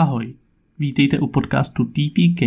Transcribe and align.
Ahoj, 0.00 0.34
vítejte 0.78 1.18
u 1.18 1.26
podcastu 1.26 1.84
TPK, 1.84 2.42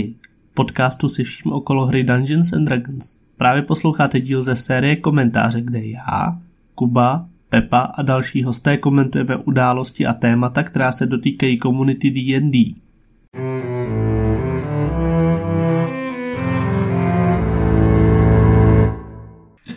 podcastu 0.54 1.10
se 1.10 1.24
vším 1.24 1.52
okolo 1.52 1.86
hry 1.86 2.04
Dungeons 2.04 2.54
and 2.54 2.66
Dragons. 2.66 3.18
Právě 3.38 3.62
posloucháte 3.62 4.20
díl 4.20 4.44
ze 4.44 4.56
série 4.56 4.96
komentáře, 4.96 5.61
kde 5.61 5.85
já, 5.85 6.42
Kuba, 6.75 7.29
Pepa 7.50 7.79
a 7.79 8.02
další 8.02 8.43
hosté 8.43 8.77
komentujeme 8.77 9.36
události 9.36 10.05
a 10.05 10.13
témata, 10.13 10.63
která 10.63 10.91
se 10.91 11.05
dotýkají 11.05 11.57
komunity 11.57 12.11
D&D. 12.11 12.75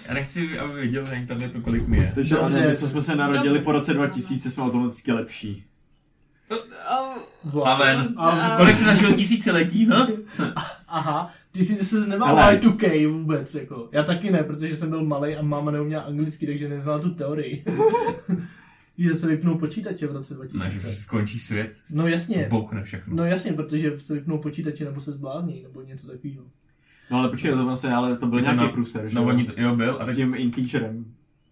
Já 0.08 0.14
nechci, 0.14 0.58
aby 0.58 0.80
viděl 0.80 1.04
na 1.04 1.14
internetu, 1.14 1.60
kolik 1.60 1.88
mi 1.88 1.96
je. 1.96 2.12
Takže 2.14 2.34
Dobře. 2.34 2.68
My, 2.68 2.76
co 2.76 2.88
jsme 2.88 3.00
se 3.00 3.16
narodili 3.16 3.58
po 3.58 3.72
roce 3.72 3.94
2000, 3.94 4.50
jsme 4.50 4.64
automaticky 4.64 5.12
lepší. 5.12 5.64
Amen. 7.64 8.14
A- 8.16 8.56
Kolik 8.56 8.76
jsi 8.76 8.84
zažil 8.84 9.12
tisíciletí, 9.14 9.86
ha? 9.86 10.06
Aha, 10.88 11.30
ty 11.52 11.64
si 11.64 11.84
se 11.84 12.06
nemal 12.06 12.36
Hele. 12.36 12.56
Y2K 12.56 13.12
vůbec, 13.12 13.54
jako. 13.54 13.88
Já 13.92 14.02
taky 14.02 14.30
ne, 14.30 14.42
protože 14.42 14.76
jsem 14.76 14.90
byl 14.90 15.04
malý 15.04 15.36
a 15.36 15.42
máma 15.42 15.70
neuměla 15.70 16.02
anglicky, 16.02 16.46
takže 16.46 16.68
neznala 16.68 16.98
tu 16.98 17.10
teorii. 17.10 17.64
že 18.98 19.14
se 19.14 19.26
vypnou 19.28 19.58
počítače 19.58 20.06
v 20.06 20.12
roce 20.12 20.34
Ne, 20.34 20.40
že 20.44 20.56
2000. 20.58 20.92
skončí 20.92 21.38
svět, 21.38 21.76
No 21.90 22.06
jasně. 22.06 22.46
bouchne 22.50 22.82
všechno. 22.84 23.16
No 23.16 23.24
jasně, 23.24 23.52
protože 23.52 23.92
se 23.98 24.14
vypnou 24.14 24.38
počítače 24.38 24.84
nebo 24.84 25.00
se 25.00 25.12
zblázní, 25.12 25.62
nebo 25.62 25.82
něco 25.82 26.06
takového. 26.06 26.42
No 27.10 27.18
ale 27.18 27.28
počkej, 27.28 27.50
to 27.50 27.64
vlastně, 27.64 27.90
ale 27.94 28.16
to 28.16 28.26
byl 28.26 28.40
nějaký 28.40 28.58
na- 28.60 28.68
průser, 28.68 29.08
že 29.08 29.14
No 29.14 29.22
jo? 29.22 29.28
oni 29.28 29.44
to, 29.44 29.52
jo 29.56 29.76
byl, 29.76 29.96
a, 30.00 30.04
S 30.04 30.16
tím 30.16 30.34
in-teacherem. 30.34 31.04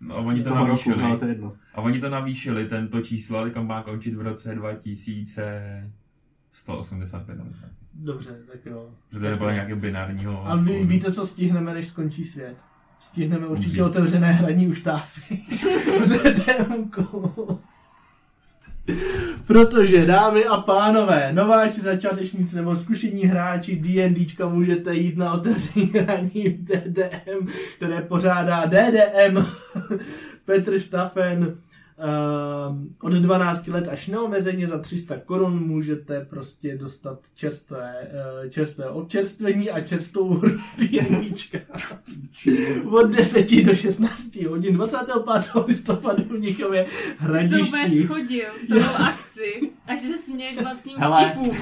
No, 0.07 0.15
a 0.17 0.19
oni 0.19 0.43
to 0.43 0.49
roku, 0.49 0.65
navýšili. 0.65 1.03
no, 1.03 1.09
ale 1.09 1.19
to 1.19 1.25
je 1.25 1.31
jedno. 1.31 1.53
A 1.75 1.81
oni 1.81 2.01
to 2.01 2.11
navýšili, 2.11 2.69
tento 2.69 3.01
číslo, 3.01 3.39
ale 3.39 3.51
kam 3.51 3.67
má 3.67 3.83
končit 3.83 4.15
v 4.15 4.21
roce 4.21 4.55
2185, 4.55 7.39
nebo 7.39 7.51
tak. 7.61 7.71
Dobře, 7.95 8.39
tak 8.53 8.67
jo. 8.67 8.91
Že 9.13 9.19
to 9.19 9.25
nebylo 9.25 9.51
nějakého 9.51 9.81
binárního... 9.81 10.47
A 10.47 10.57
vy 10.57 10.85
víte, 10.85 11.13
co 11.13 11.27
stihneme, 11.27 11.75
než 11.75 11.87
skončí 11.87 12.25
svět? 12.25 12.57
Stihneme 12.99 13.47
určitě 13.47 13.69
Musí. 13.69 13.83
otevřené 13.83 14.33
hraní 14.33 14.69
už 14.69 14.81
táfy. 14.81 15.37
v 15.37 16.09
DDMku. 16.09 17.61
Protože, 19.47 20.07
dámy 20.07 20.45
a 20.45 20.57
pánové, 20.57 21.33
nováči, 21.33 21.81
začátečníci 21.81 22.57
nebo 22.57 22.77
zkušení 22.77 23.23
hráči 23.23 23.77
D&Dčka 23.77 24.49
můžete 24.49 24.95
jít 24.95 25.17
na 25.17 25.33
otevření 25.33 25.87
hraní 25.87 26.45
DDM, 26.49 27.49
které 27.77 28.03
pořádá 28.03 28.65
DDM 28.67 29.45
Petr 30.45 30.79
Štafen. 30.79 31.57
Um, 31.99 32.95
od 33.03 33.13
12 33.13 33.67
let 33.69 33.89
až 33.89 34.07
neomezeně 34.09 34.67
za 34.67 34.79
300 34.79 35.17
korun 35.19 35.67
můžete 35.67 36.27
prostě 36.31 36.77
dostat 36.79 37.19
čerstvé, 37.35 37.95
uh, 38.45 38.51
čerstvé 38.51 38.87
občerstvení 38.89 39.71
a 39.71 39.81
čerstvou 39.81 40.41
D&Dčka 40.79 41.59
od 42.91 43.07
10 43.15 43.63
do 43.65 43.75
16 43.75 44.37
hodin 44.49 44.75
25. 44.77 45.65
listopadu 45.67 46.25
v 46.25 46.31
Mnichově 46.33 46.87
hradišti. 47.19 48.05
schodil 48.05 48.45
celou 48.67 48.95
akci, 49.09 49.71
až 49.87 50.01
se 50.01 50.19
směješ 50.19 50.59
vlastním 50.59 50.97
Hele. 50.99 51.31
vtipům. 51.31 51.57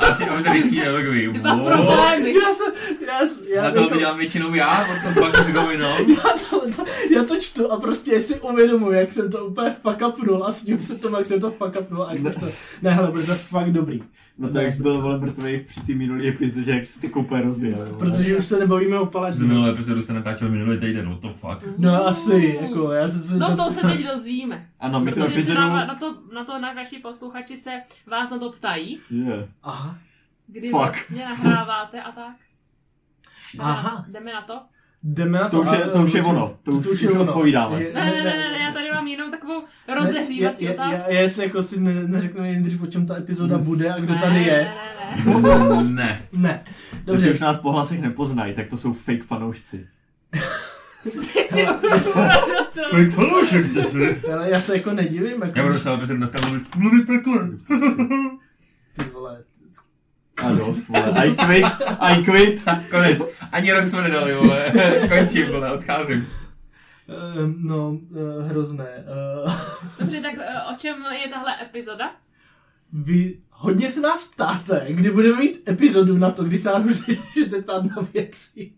A 0.00 0.10
při 0.14 0.24
on 0.30 0.42
tady 0.44 0.60
všichni 0.60 0.78
nelogový. 0.80 1.32
Dva 1.32 1.54
problémy. 1.56 2.34
Já 2.34 2.54
jsem, 2.54 2.72
já, 3.06 3.26
jsem- 3.28 3.46
já, 3.48 3.68
A 3.68 3.70
to 3.70 3.80
jako- 3.80 3.98
dělám 3.98 4.18
většinou 4.18 4.54
já, 4.54 4.74
fuck 5.14 5.38
is 5.40 5.52
going 5.52 5.80
on? 5.82 6.10
já, 6.10 6.34
to, 6.50 6.60
to, 6.76 6.84
já 7.14 7.24
to 7.24 7.36
čtu 7.40 7.72
a 7.72 7.80
prostě 7.80 8.20
si 8.20 8.40
uvědomuji, 8.40 8.92
jak 8.92 9.12
jsem 9.12 9.30
to 9.30 9.46
úplně 9.46 9.59
fuck 9.70 10.02
upnul 10.08 10.44
a 10.44 10.50
sním 10.50 10.80
se 10.80 10.98
tomu, 10.98 11.16
jak 11.16 11.26
jsem 11.26 11.40
to 11.40 11.50
fuck 11.50 11.80
upnul 11.80 12.02
a 12.02 12.12
jak 12.14 12.34
to, 12.40 12.46
ne, 12.82 12.90
hele, 12.90 13.10
bude 13.10 13.26
to 13.26 13.34
fakt 13.34 13.72
dobrý. 13.72 14.02
No 14.38 14.48
to 14.48 14.58
jak 14.58 14.72
jsi 14.72 14.82
byl 14.82 15.02
vole 15.02 15.18
mrtvej 15.18 15.60
při 15.60 15.80
té 15.80 15.94
minulý 15.94 16.28
epizodě, 16.28 16.72
jak 16.72 16.84
jsi 16.84 17.00
ty 17.00 17.12
úplně 17.12 17.42
rozjel. 17.42 17.86
Protože 17.98 18.36
už 18.36 18.44
se 18.44 18.58
nebavíme 18.58 18.98
o 18.98 19.06
Z 19.06 19.10
palečku. 19.10 19.44
minulého 19.44 19.74
epizodu 19.74 20.02
jste 20.02 20.12
natáčeli 20.12 20.50
minulý 20.50 20.78
týden, 20.80 21.08
what 21.08 21.20
the 21.20 21.28
fuck? 21.28 21.78
No 21.78 22.06
asi, 22.06 22.58
jako, 22.62 22.92
já 22.92 23.08
se, 23.08 23.38
No 23.38 23.56
to 23.56 23.70
se 23.70 23.80
teď 23.80 24.06
dozvíme. 24.06 24.68
Ano, 24.80 25.00
my 25.00 25.10
Protože 25.10 25.26
se 25.26 25.32
epizodu... 25.32 25.60
na, 25.60 25.84
na, 25.86 25.94
to, 25.94 26.18
na 26.34 26.44
to 26.44 26.58
naši 26.58 26.98
posluchači 26.98 27.56
se 27.56 27.70
vás 28.06 28.30
na 28.30 28.38
to 28.38 28.52
ptají, 28.52 29.00
Yeah. 29.10 29.44
Aha, 29.62 29.98
kdy 30.46 30.70
Fuck. 30.70 31.10
mě 31.10 31.24
nahráváte 31.24 32.02
a 32.02 32.12
tak. 32.12 32.36
Aha. 33.58 33.82
Na, 33.82 34.06
jdeme 34.08 34.32
na 34.32 34.42
to? 34.42 34.60
Jdeme 35.02 35.38
na 35.38 35.48
to. 35.48 35.56
To 35.56 35.62
už 35.62 35.78
je, 35.78 35.84
to 35.84 36.02
už 36.02 36.14
je 36.14 36.20
a- 36.20 36.24
ono, 36.26 36.56
to 36.62 36.70
už, 36.70 36.86
už 36.86 37.04
odpovídáme. 37.04 37.82
Je- 37.82 37.92
Ne, 37.94 38.04
ne, 38.04 38.10
ne, 38.10 38.22
ne, 38.24 38.50
ne, 38.52 38.58
já 38.58 38.72
tady 38.72 38.90
mám 38.92 39.06
jenom 39.06 39.30
takovou 39.30 39.62
rozehřívací 39.96 40.64
je, 40.64 40.70
je, 40.70 40.74
otázku. 40.74 41.10
Je, 41.10 41.16
je, 41.16 41.22
jestli 41.22 41.44
jako 41.44 41.62
si 41.62 41.80
ne, 41.80 41.94
neřekneme 41.94 42.46
nejdřív, 42.52 42.82
o 42.82 42.86
čem 42.86 43.06
ta 43.06 43.16
epizoda 43.16 43.58
bude 43.58 43.92
a 43.92 43.98
kdo 43.98 44.14
Ne, 44.14 44.20
tady 44.20 44.42
je. 44.42 44.68
Ne, 45.26 45.34
ne, 45.40 45.58
ne. 45.58 45.82
Ne. 45.82 46.22
Ne. 46.32 46.64
Dobře. 47.04 47.12
Jestli 47.28 47.30
už 47.34 47.40
nás 47.40 47.60
po 47.60 47.72
hlasech 47.72 48.00
nepoznají, 48.00 48.54
tak 48.54 48.68
to 48.68 48.76
jsou 48.78 48.92
fake 48.92 49.24
fanoušci. 49.24 49.86
Ty 51.02 51.10
jsi 51.10 51.66
Fake 52.90 53.10
fanoušek, 53.10 53.72
ty 53.74 53.82
jsi. 53.82 54.20
ale 54.32 54.50
já 54.50 54.60
se 54.60 54.76
jako 54.76 54.92
nedivím, 54.92 55.42
jako 55.42 55.58
Já 55.58 55.62
budu 55.62 55.74
se 55.74 55.94
epizodu 55.94 56.16
dneska 56.18 56.38
mluvit, 56.46 56.76
mluvit 56.76 57.06
takhle. 57.06 57.48
ty 58.96 59.04
vole. 59.12 59.42
A 60.46 60.52
dost, 60.52 60.88
vole. 60.88 61.12
I 61.26 61.34
quit, 61.34 61.66
I 62.00 62.24
quit. 62.24 62.64
Konec. 62.90 63.22
Ani 63.52 63.72
rok 63.72 63.88
jsme 63.88 64.02
nedali, 64.02 64.34
vole. 64.34 64.72
Končím, 65.08 65.46
vole, 65.46 65.72
odcházím. 65.72 66.28
Uh, 67.06 67.52
no, 67.56 67.90
uh, 67.90 68.46
hrozné. 68.48 69.04
Uh, 69.44 69.52
Dobře, 69.98 70.20
tak 70.20 70.34
eh, 70.38 70.72
o 70.72 70.76
čem 70.76 71.04
je 71.22 71.28
tahle 71.28 71.62
epizoda? 71.62 72.10
vy 72.92 73.38
hodně 73.50 73.88
se 73.88 74.00
nás 74.00 74.28
ptáte, 74.28 74.86
kdy 74.88 75.10
budeme 75.10 75.38
mít 75.38 75.68
epizodu 75.68 76.18
na 76.18 76.30
to, 76.30 76.44
kdy 76.44 76.58
se 76.58 76.68
nám 76.68 76.82
můžete 77.34 77.62
ptát 77.62 77.84
na 77.84 78.08
věci. 78.14 78.72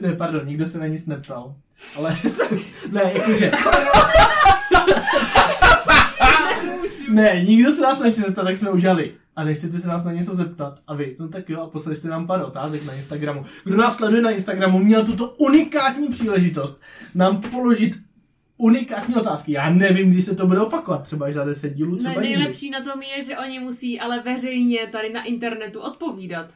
Ne, 0.00 0.12
pardon, 0.12 0.46
nikdo 0.46 0.66
se 0.66 0.78
na 0.78 0.86
nic 0.86 1.06
neptal. 1.06 1.54
Ale, 1.96 2.16
ne, 2.90 3.12
jakože. 3.14 3.50
Ne, 7.10 7.44
nikdo 7.48 7.72
se 7.72 7.82
nás 7.82 8.00
na 8.00 8.06
nic 8.06 8.18
neptal, 8.18 8.44
tak 8.44 8.56
jsme 8.56 8.70
udělali. 8.70 9.14
A 9.36 9.44
nechcete 9.44 9.78
se 9.78 9.88
nás 9.88 10.04
na 10.04 10.12
něco 10.12 10.36
zeptat. 10.36 10.80
A 10.86 10.94
vy, 10.94 11.16
no 11.18 11.28
tak 11.28 11.48
jo, 11.50 11.60
a 11.60 11.66
poslali 11.66 11.96
jste 11.96 12.08
nám 12.08 12.26
pár 12.26 12.42
otázek 12.42 12.84
na 12.86 12.92
Instagramu. 12.94 13.44
Kdo 13.64 13.76
nás 13.76 13.96
sleduje 13.96 14.22
na 14.22 14.30
Instagramu, 14.30 14.78
měl 14.78 15.04
tuto 15.06 15.28
unikátní 15.30 16.08
příležitost 16.08 16.82
nám 17.14 17.40
položit 17.40 17.94
unikátní 18.56 19.14
otázky. 19.14 19.52
Já 19.52 19.70
nevím, 19.70 20.10
kdy 20.10 20.22
se 20.22 20.36
to 20.36 20.46
bude 20.46 20.60
opakovat, 20.60 21.02
třeba 21.02 21.26
až 21.26 21.34
za 21.34 21.44
10 21.44 21.70
dílů, 21.74 21.94
Ne, 21.94 21.98
třeba 22.00 22.22
nikdy. 22.22 22.36
nejlepší 22.36 22.70
na 22.70 22.80
tom 22.80 23.02
je, 23.02 23.22
že 23.24 23.38
oni 23.38 23.60
musí 23.60 24.00
ale 24.00 24.20
veřejně 24.22 24.86
tady 24.92 25.12
na 25.12 25.24
internetu 25.24 25.80
odpovídat. 25.80 26.54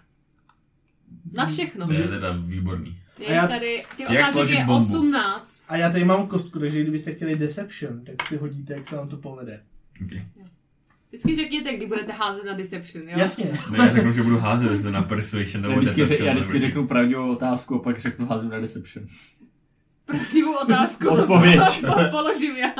Na 1.36 1.46
všechno. 1.46 1.86
To 1.86 1.92
je 1.92 2.08
teda 2.08 2.32
výborný. 2.32 2.96
Je 3.18 3.26
A 3.26 3.32
já- 3.32 3.46
tady, 3.48 3.84
těch 3.96 4.10
Jak 4.10 4.28
složit 4.28 4.58
je 4.58 4.64
bombu? 4.64 4.84
18. 4.84 5.56
A 5.68 5.76
já 5.76 5.90
tady 5.92 6.04
mám 6.04 6.26
kostku, 6.26 6.58
takže 6.58 6.82
kdybyste 6.82 7.12
chtěli 7.12 7.36
Deception, 7.36 8.00
tak 8.04 8.28
si 8.28 8.36
hodíte, 8.36 8.72
jak 8.74 8.86
se 8.88 8.96
vám 8.96 9.08
to 9.08 9.16
povede. 9.16 9.60
Okay. 10.06 10.22
Vždycky 11.08 11.36
řekněte, 11.36 11.76
kdy 11.76 11.86
budete 11.86 12.12
házet 12.12 12.44
na 12.46 12.52
Deception, 12.52 13.08
jo? 13.08 13.18
Jasně. 13.18 13.58
Ne, 13.70 13.78
já 13.78 13.90
řeknu, 13.92 14.12
že 14.12 14.22
budu 14.22 14.38
házet, 14.38 14.70
jestli 14.70 14.92
na 14.92 15.02
Persuasion 15.02 15.62
Já 15.64 15.68
nebo 15.68 15.80
vždycky, 15.80 15.96
řek, 16.00 16.08
Deception. 16.08 16.28
já 16.28 16.34
vždycky 16.34 16.58
řeknu 16.60 16.86
pravdivou 16.86 17.32
otázku 17.32 17.74
a 17.74 17.78
pak 17.78 17.98
řeknu 17.98 18.26
házu 18.26 18.48
na 18.48 18.58
Deception. 18.60 19.06
Pravdivou 20.06 20.56
otázku. 20.62 21.08
Odpověď. 21.08 21.60
Po, 21.86 21.94
položím 22.10 22.56
já. 22.56 22.70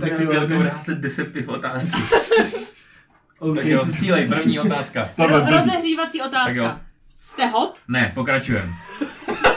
Tak 0.00 0.20
jo, 0.20 0.30
tak- 0.40 0.48
bude 0.56 0.68
házet 0.68 0.98
deceptiv 0.98 1.48
otázky. 1.48 2.00
OK. 3.38 3.56
Tak 3.56 3.64
jo, 3.66 3.86
střílej, 3.86 4.28
první 4.28 4.60
otázka. 4.60 5.10
Ro- 5.18 5.58
rozehřívací 5.58 6.18
Tak 6.18 6.54
jo. 6.56 6.62
otázka. 6.64 6.80
Jste 7.22 7.46
hot? 7.46 7.82
Ne, 7.88 8.12
pokračujem. 8.14 8.70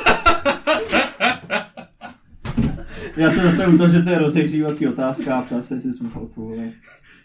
Já 3.17 3.29
se 3.29 3.41
zastavím 3.41 3.77
to, 3.77 3.89
že 3.89 4.01
to 4.01 4.09
je 4.09 4.19
rozehřívací 4.19 4.87
otázka 4.87 5.35
a 5.35 5.41
ptá 5.41 5.61
se, 5.61 5.75
jestli 5.75 5.93
jsme 5.93 6.09
hot, 6.09 6.35
vole. 6.35 6.71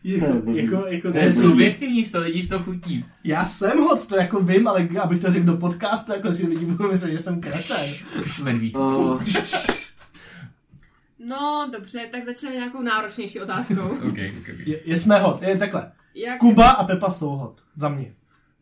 Jako, 0.05 0.27
jako, 0.51 0.87
jako, 0.87 1.13
To 1.13 1.19
je 1.19 1.33
subjektivní, 1.33 2.05
sto 2.05 2.21
lidí 2.21 2.43
z 2.43 2.49
toho 2.49 2.65
chutí. 2.65 3.05
já 3.25 3.45
jsem 3.45 3.79
hot, 3.79 4.07
to 4.07 4.17
jako 4.17 4.41
vím, 4.41 4.69
ale 4.69 4.89
abych 5.03 5.21
to 5.21 5.31
řekl 5.31 5.47
do 5.47 5.57
podcastu, 5.57 6.13
jako 6.13 6.33
si 6.33 6.47
lidi 6.47 6.65
budou 6.65 6.89
myslet, 6.89 7.13
že 7.13 7.19
jsem 7.19 7.41
kreten. 7.41 7.87
Medvíd. 8.43 8.77
Uh, 8.77 9.23
No, 11.19 11.71
dobře, 11.73 12.09
tak 12.13 12.25
začneme 12.25 12.57
nějakou 12.57 12.83
náročnější 12.83 13.41
otázkou. 13.41 13.83
OK, 13.89 14.03
OK, 14.09 14.19
OK. 14.41 14.67
Je, 14.67 14.81
je 14.85 14.97
jsme 14.97 15.19
hot, 15.19 15.43
je 15.43 15.59
takhle. 15.59 15.93
Jak... 16.15 16.39
Kuba 16.41 16.71
a 16.71 16.85
Pepa 16.85 17.11
jsou 17.11 17.29
hot, 17.31 17.61
za 17.77 17.89
mě. 17.89 18.13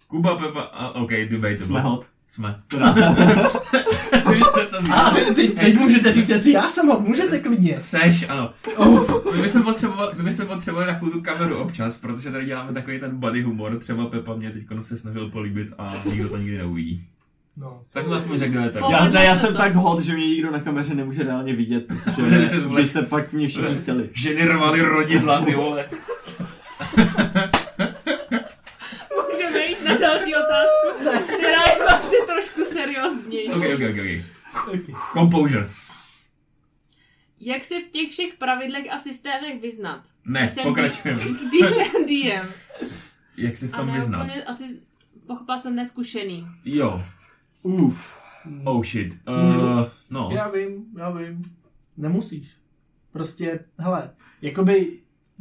Kuba, 0.06 0.36
Pepa, 0.36 0.60
a, 0.60 0.90
OK, 0.90 1.10
debatable. 1.10 1.58
jsme 1.58 1.80
hot. 1.80 2.06
Jsme. 2.30 2.60
Teda. 2.68 2.92
Vy 4.30 4.40
jste 4.42 4.66
to 4.66 4.92
A 4.94 5.10
teď, 5.34 5.54
teď 5.60 5.78
můžete 5.78 6.12
říct, 6.12 6.28
jestli 6.28 6.52
já 6.52 6.68
jsem 6.68 6.86
hot, 6.86 7.00
můžete 7.00 7.38
klidně. 7.38 7.80
Seš, 7.80 8.28
ano. 8.28 8.50
Oh, 8.76 9.34
My 9.36 9.42
bychom 9.42 9.62
potřebovali, 9.62 10.12
my 10.16 10.22
bychom 10.22 10.46
potřebovali 10.46 10.86
takovou 10.92 11.10
tu 11.10 11.20
kameru 11.22 11.56
občas, 11.56 11.98
protože 11.98 12.30
tady 12.30 12.46
děláme 12.46 12.72
takový 12.72 13.00
ten 13.00 13.16
body 13.16 13.42
humor. 13.42 13.78
Třeba 13.78 14.06
Pepa 14.06 14.34
mě 14.34 14.50
teď 14.50 14.62
se 14.80 14.96
snažil 14.96 15.30
políbit 15.30 15.68
a 15.78 15.94
nikdo 16.10 16.28
to 16.28 16.36
nikdy 16.36 16.58
neuvidí. 16.58 17.06
no. 17.56 17.82
Tak 17.92 18.04
jsem 18.04 18.12
aspoň 18.12 18.38
řekl, 18.38 18.52
kdo 18.52 18.60
je 18.60 18.70
tak. 18.70 18.82
Já, 18.90 19.08
ne, 19.08 19.24
já 19.24 19.36
se 19.36 19.46
jsem 19.46 19.56
tak 19.56 19.74
hot, 19.74 20.00
že 20.00 20.14
mě 20.14 20.26
nikdo 20.26 20.50
na 20.50 20.60
kameře 20.60 20.94
nemůže 20.94 21.22
reálně 21.22 21.56
vidět, 21.56 21.84
protože 22.04 22.46
byste 22.74 23.02
pak 23.02 23.32
mě 23.32 23.46
všichni 23.46 23.76
chceli. 23.76 24.08
Ženy 24.12 24.44
rvaly 24.44 24.80
rodidla, 24.80 25.40
ty 25.44 25.54
vole 25.54 25.84
trošku 32.36 32.64
serióznější. 32.64 33.52
Okay, 33.52 33.74
okay, 33.74 33.90
okay. 33.90 34.22
okay. 34.66 34.94
Composure. 35.12 35.68
Jak 37.40 37.64
se 37.64 37.74
v 37.80 37.90
těch 37.90 38.10
všech 38.10 38.34
pravidlech 38.34 38.92
a 38.92 38.98
systémech 38.98 39.60
vyznat? 39.62 40.02
Ne, 40.24 40.54
pokračujeme. 40.62 41.20
Když 41.20 41.68
jsem 41.68 42.06
DM. 42.06 42.48
Jak 43.36 43.56
se 43.56 43.68
v 43.68 43.70
tom 43.70 43.88
a 43.88 43.92
ne, 43.92 43.98
vyznat? 43.98 44.24
Úplně, 44.24 44.44
asi 44.44 44.80
pochopila 45.26 45.58
jsem 45.58 45.74
neskušený. 45.76 46.46
Jo. 46.64 47.02
Uf. 47.62 48.14
Oh 48.64 48.84
shit. 48.84 49.14
Uh, 49.28 49.84
no. 50.10 50.30
Já 50.32 50.48
vím, 50.48 50.84
já 50.98 51.10
vím. 51.10 51.56
Nemusíš. 51.96 52.56
Prostě, 53.12 53.60
hele, 53.78 54.10
jakoby 54.42 54.98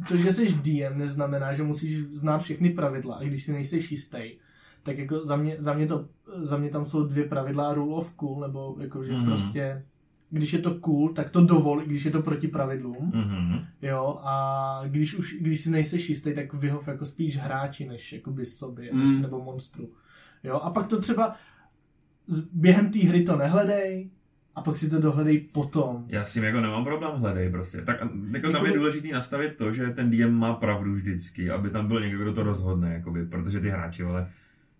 to, 0.08 0.16
že 0.16 0.32
jsi 0.32 0.46
DM, 0.46 0.98
neznamená, 0.98 1.54
že 1.54 1.62
musíš 1.62 1.98
znát 1.98 2.38
všechny 2.38 2.70
pravidla. 2.70 3.16
A 3.16 3.22
když 3.22 3.42
si 3.42 3.52
nejseš 3.52 3.90
jistý, 3.90 4.38
tak 4.86 4.98
jako 4.98 5.24
za 5.24 5.36
mě, 5.36 5.56
za 5.58 5.72
mě, 5.74 5.86
to, 5.86 6.06
za 6.36 6.58
mě 6.58 6.70
tam 6.70 6.84
jsou 6.84 7.04
dvě 7.06 7.24
pravidla 7.24 7.74
rule 7.74 7.94
of 7.96 8.12
cool, 8.14 8.40
nebo 8.40 8.76
jako, 8.80 9.04
že 9.04 9.12
Mhm. 9.12 9.26
prostě 9.26 9.82
když 10.30 10.52
je 10.52 10.58
to 10.58 10.74
cool, 10.74 11.08
tak 11.14 11.30
to 11.30 11.44
dovol, 11.44 11.80
když 11.80 12.04
je 12.04 12.10
to 12.10 12.22
proti 12.22 12.48
pravidlům. 12.48 13.12
Mhm. 13.14 13.58
Jo, 13.82 14.18
a 14.22 14.80
když 14.86 15.14
už, 15.14 15.36
když 15.40 15.60
si 15.60 15.70
nejseš 15.70 16.08
jistý, 16.08 16.34
tak 16.34 16.54
vyhov 16.54 16.88
jako 16.88 17.04
spíš 17.04 17.36
hráči, 17.36 17.88
než 17.88 18.12
jakoby 18.12 18.44
sobě, 18.44 18.90
Mm. 18.92 19.00
mm. 19.02 19.22
nebo 19.22 19.42
monstru. 19.44 19.88
Jo, 20.44 20.54
a 20.62 20.70
pak 20.70 20.86
to 20.86 21.00
třeba 21.00 21.34
během 22.52 22.90
té 22.90 22.98
hry 22.98 23.22
to 23.22 23.36
nehledej, 23.36 24.10
a 24.54 24.62
pak 24.62 24.76
si 24.76 24.90
to 24.90 25.00
dohledej 25.00 25.40
potom. 25.40 26.04
Já 26.08 26.24
s 26.24 26.32
tím 26.34 26.44
jako 26.44 26.60
nemám 26.60 26.84
problém, 26.84 27.20
hledej 27.20 27.50
prostě. 27.50 27.82
Tak 27.82 27.96
jako 28.32 28.52
tam 28.52 28.66
je 28.66 28.72
důležité 28.72 29.08
nastavit 29.12 29.56
to, 29.56 29.72
že 29.72 29.90
ten 29.90 30.10
DM 30.10 30.30
má 30.32 30.54
pravdu 30.54 30.92
vždycky, 30.94 31.50
aby 31.50 31.70
tam 31.70 31.86
byl 31.88 32.00
někdo, 32.00 32.22
kdo 32.22 32.32
to 32.32 32.42
rozhodne, 32.42 32.92
jakoby, 32.94 33.26
protože 33.26 33.60
ty 33.60 33.68
hráči, 33.70 34.02
ale 34.04 34.30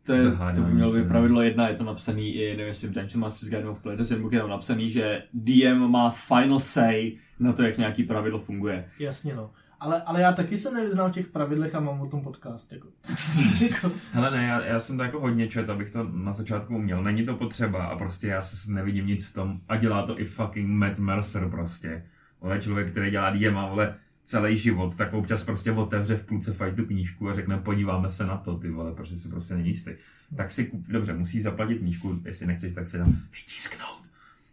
To, 0.07 0.13
je, 0.13 0.23
To 0.55 0.61
by 0.61 0.73
mělo 0.75 0.93
být 0.93 1.03
no. 1.03 1.09
pravidlo 1.09 1.43
jedna, 1.43 1.69
je 1.69 1.75
to 1.75 1.85
napsaný 1.85 2.35
i, 2.35 2.49
nevím 2.51 2.67
jestli 2.67 2.89
v 2.89 2.93
Dungeon 2.93 3.21
Masters 3.21 3.51
Guide 3.51 3.69
of 3.69 3.79
Player's 3.79 4.11
Handbook 4.11 4.33
je 4.33 4.41
tam 4.41 4.51
napsaný, 4.51 4.91
že 4.91 5.23
DM 5.35 5.91
má 5.91 6.11
final 6.11 6.61
say 6.61 7.13
na 7.39 7.53
to, 7.53 7.63
jak 7.63 7.79
nějaký 7.79 8.03
pravidlo 8.05 8.39
funguje. 8.39 8.89
Jasně 8.99 9.35
no. 9.35 9.51
Ale, 9.81 10.03
ale 10.03 10.21
já 10.21 10.33
taky 10.33 10.57
se 10.57 10.75
nevyznám 10.75 11.11
v 11.11 11.15
těch 11.15 11.27
pravidlech 11.27 11.75
a 11.75 11.81
mám 11.81 12.01
o 12.01 12.07
tom 12.07 12.21
podcast. 12.21 12.73
Jako. 12.73 12.89
jako, 13.73 13.97
Hele 14.13 14.31
ne, 14.31 14.47
já, 14.47 14.65
já 14.65 14.81
jsem 14.81 14.97
to 14.97 15.03
jako 15.03 15.21
hodně 15.21 15.49
čet, 15.49 15.71
abych 15.71 15.91
to 15.91 16.09
na 16.13 16.33
začátku 16.33 16.77
uměl. 16.77 17.03
Není 17.03 17.27
to 17.27 17.37
potřeba 17.37 17.87
a 17.87 17.97
prostě 17.97 18.29
já 18.29 18.41
se 18.41 18.73
nevidím 18.73 19.07
nic 19.07 19.27
v 19.27 19.33
tom 19.33 19.61
a 19.69 19.77
dělá 19.77 20.03
to 20.03 20.21
i 20.21 20.25
fucking 20.25 20.69
Matt 20.69 20.99
Mercer 20.99 21.49
prostě. 21.51 22.05
Vole 22.41 22.61
člověk, 22.61 22.91
který 22.91 23.11
dělá 23.11 23.31
DM 23.31 23.57
a 23.57 23.69
vole 23.69 23.95
celý 24.27 24.57
život, 24.57 24.95
tak 24.97 25.13
občas 25.15 25.43
prostě 25.43 25.73
otevře 25.73 26.17
v 26.17 26.23
půlce 26.23 26.53
fightu 26.53 26.85
knížku 26.85 27.29
a 27.31 27.35
řekne 27.35 27.59
podíváme 27.59 28.11
se 28.11 28.27
na 28.27 28.37
to, 28.37 28.55
ty 28.59 28.71
vole, 28.71 28.93
protože 28.95 29.17
si 29.17 29.29
prostě 29.29 29.55
není 29.55 29.69
jistý. 29.69 29.91
Tak 30.37 30.53
si 30.53 30.65
kup, 30.67 30.87
dobře, 30.89 31.15
musí 31.15 31.41
zaplatit 31.41 31.79
knížku, 31.79 32.21
jestli 32.25 32.47
nechceš, 32.47 32.73
tak 32.73 32.89
si 32.89 32.99
dám 32.99 33.19
vytisknout. 33.33 34.03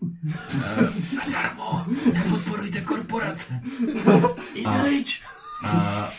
Zadarmo, 1.04 1.86
nepodporujte 2.14 2.82
korporace. 2.82 3.62
A- 4.66 4.70
a, 5.64 6.10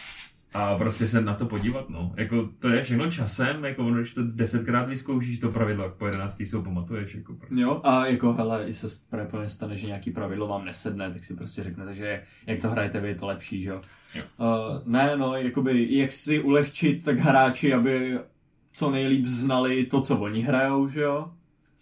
a 0.54 0.78
prostě 0.78 1.08
se 1.08 1.20
na 1.20 1.34
to 1.34 1.46
podívat, 1.46 1.90
no. 1.90 2.12
Jako, 2.16 2.48
to 2.58 2.68
je 2.68 2.82
všechno 2.82 3.10
časem, 3.10 3.64
jako 3.64 3.86
ono, 3.86 3.96
když 3.96 4.14
to 4.14 4.22
desetkrát 4.24 4.88
vyzkoušíš 4.88 5.38
to 5.38 5.50
pravidlo, 5.50 5.90
po 5.90 6.06
jedenáctý 6.06 6.44
ho 6.54 6.62
pamatuješ, 6.62 7.14
jako 7.14 7.34
prostě. 7.34 7.60
Jo, 7.60 7.80
a 7.84 8.06
jako 8.06 8.32
hele, 8.32 8.64
i 8.66 8.72
se 8.72 8.86
právě 9.10 9.48
stane, 9.48 9.76
že 9.76 9.86
nějaký 9.86 10.10
pravidlo 10.10 10.48
vám 10.48 10.64
nesedne, 10.64 11.12
tak 11.12 11.24
si 11.24 11.34
prostě 11.34 11.62
řeknete, 11.62 11.94
že 11.94 12.22
jak 12.46 12.60
to 12.60 12.70
hrajete 12.70 13.00
vy, 13.00 13.08
je 13.08 13.14
to 13.14 13.26
lepší, 13.26 13.62
že 13.62 13.68
jo. 13.68 13.80
Uh, 14.38 14.46
ne, 14.84 15.16
no, 15.16 15.34
jakoby, 15.36 15.86
jak 15.90 16.12
si 16.12 16.40
ulehčit 16.40 17.04
tak 17.04 17.18
hráči, 17.18 17.74
aby 17.74 18.18
co 18.72 18.90
nejlíp 18.90 19.26
znali 19.26 19.86
to, 19.86 20.00
co 20.00 20.18
oni 20.18 20.40
hrajou, 20.40 20.88
že 20.88 21.00
jo. 21.00 21.30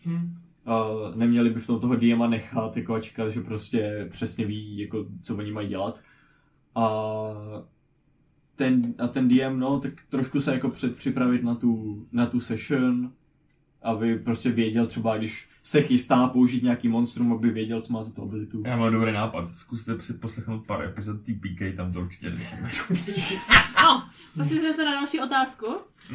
hm. 0.07 0.37
Uh, 0.67 1.17
neměli 1.17 1.51
by 1.51 1.61
v 1.61 1.67
tom 1.67 1.81
toho 1.81 1.97
DMa 1.97 2.27
nechat 2.27 2.77
jako 2.77 2.95
a 2.95 3.01
čekat, 3.01 3.29
že 3.29 3.41
prostě 3.41 4.09
přesně 4.11 4.47
ví, 4.47 4.79
jako, 4.79 5.07
co 5.23 5.37
oni 5.37 5.53
mají 5.53 5.69
dělat. 5.69 6.01
A 6.75 7.33
ten, 8.62 8.94
a 8.99 9.09
ten 9.09 9.29
DM, 9.29 9.59
no, 9.59 9.81
tak 9.81 9.93
trošku 10.09 10.41
se 10.41 10.53
jako 10.53 10.69
předpřipravit 10.69 11.43
na 11.43 11.55
tu, 11.55 12.06
na 12.12 12.26
tu 12.26 12.41
session, 12.41 13.12
aby 13.82 14.19
prostě 14.19 14.50
věděl 14.50 14.87
třeba, 14.87 15.19
když 15.19 15.49
se 15.62 15.82
chystá 15.82 16.29
použít 16.29 16.62
nějaký 16.62 16.88
monstrum, 16.88 17.32
aby 17.32 17.50
věděl, 17.50 17.81
co 17.81 17.93
má 17.93 18.03
za 18.03 18.12
to 18.12 18.23
abilitu. 18.23 18.62
Já 18.67 18.76
mám 18.76 18.93
dobrý 18.93 19.12
nápad, 19.12 19.49
zkuste 19.49 20.00
si 20.00 20.14
poslechnout 20.14 20.67
pár 20.67 20.85
epizod 20.85 21.20
TPK, 21.20 21.76
tam 21.76 21.93
to 21.93 22.00
určitě. 22.00 22.35
No, 23.82 24.09
poslyšeli 24.37 24.73
se 24.73 24.85
na 24.85 24.91
další 24.91 25.20
otázku. 25.20 25.67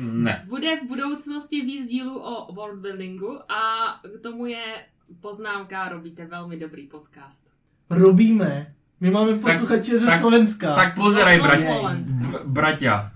Ne. 0.01 0.45
Bude 0.49 0.79
v 0.79 0.87
budoucnosti 0.87 1.61
víc 1.61 1.89
dílů 1.89 2.19
o 2.19 2.53
worldbuildingu 2.53 3.51
a 3.51 3.93
k 4.17 4.21
tomu 4.21 4.45
je 4.45 4.85
poznámka, 5.21 5.89
robíte 5.89 6.25
velmi 6.25 6.57
dobrý 6.57 6.87
podcast. 6.87 7.47
Robíme. 7.89 8.73
My 8.99 9.11
máme 9.11 9.37
posluchače 9.39 9.99
ze 9.99 10.05
tak- 10.05 10.19
Slovenska. 10.19 10.75
Tak 10.75 10.95
pozeraj, 10.95 11.41
brat, 11.41 11.59
Slovensk. 11.59 12.11
b- 12.15 12.39
bratia. 12.45 13.11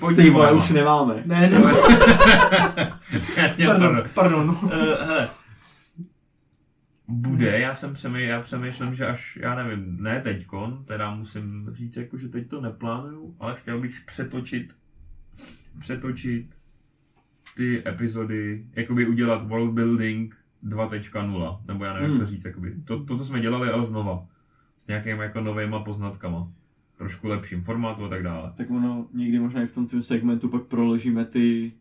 Pojď 0.00 0.16
Ty 0.16 0.30
vole, 0.30 0.52
už 0.52 0.70
nemáme. 0.70 1.22
Ne, 1.26 1.40
ne, 1.50 1.60
Jasně, 3.36 3.66
pardon, 3.66 4.02
pardon. 4.14 4.14
pardon. 4.14 4.48
Uh, 4.62 4.70
hele. 5.06 5.28
Bude, 7.08 7.60
já 7.60 7.74
jsem 7.74 7.94
přemý, 7.94 8.22
já 8.22 8.40
přemýšlím, 8.40 8.94
že 8.94 9.06
až, 9.06 9.38
já 9.42 9.54
nevím, 9.54 9.96
ne 10.02 10.20
teďkon, 10.20 10.84
teda 10.84 11.14
musím 11.14 11.70
říct, 11.72 11.96
jako, 11.96 12.16
že 12.18 12.28
teď 12.28 12.48
to 12.48 12.60
neplánuju, 12.60 13.36
ale 13.40 13.54
chtěl 13.56 13.80
bych 13.80 14.00
přetočit, 14.06 14.72
přetočit 15.78 16.46
ty 17.56 17.82
epizody, 17.88 18.64
jakoby 18.76 19.06
udělat 19.06 19.48
world 19.48 19.72
building 19.74 20.34
2.0, 20.64 21.60
nebo 21.68 21.84
já 21.84 21.92
nevím, 21.94 22.10
jak 22.10 22.18
to 22.18 22.24
Hmm. 22.24 22.34
říct, 22.34 22.44
jakoby. 22.44 22.74
To, 22.84 23.04
to, 23.04 23.18
co 23.18 23.24
jsme 23.24 23.40
dělali, 23.40 23.70
ale 23.70 23.84
znova. 23.84 24.26
S 24.82 24.86
nějakými 24.86 25.22
jako 25.22 25.40
novýma 25.40 25.84
poznatkama. 25.84 26.52
Trošku 26.98 27.28
lepším 27.28 27.62
formátu 27.62 28.04
a 28.04 28.08
tak 28.08 28.22
dále. 28.22 28.52
Tak 28.56 28.70
ono 28.70 29.06
někdy 29.14 29.38
možná 29.38 29.62
i 29.62 29.66
v 29.66 29.74
tom 29.74 29.86
tvém 29.86 30.02
segmentu 30.02 30.48
pak 30.48 30.62
proložíme 30.62 31.24
ty 31.24 31.72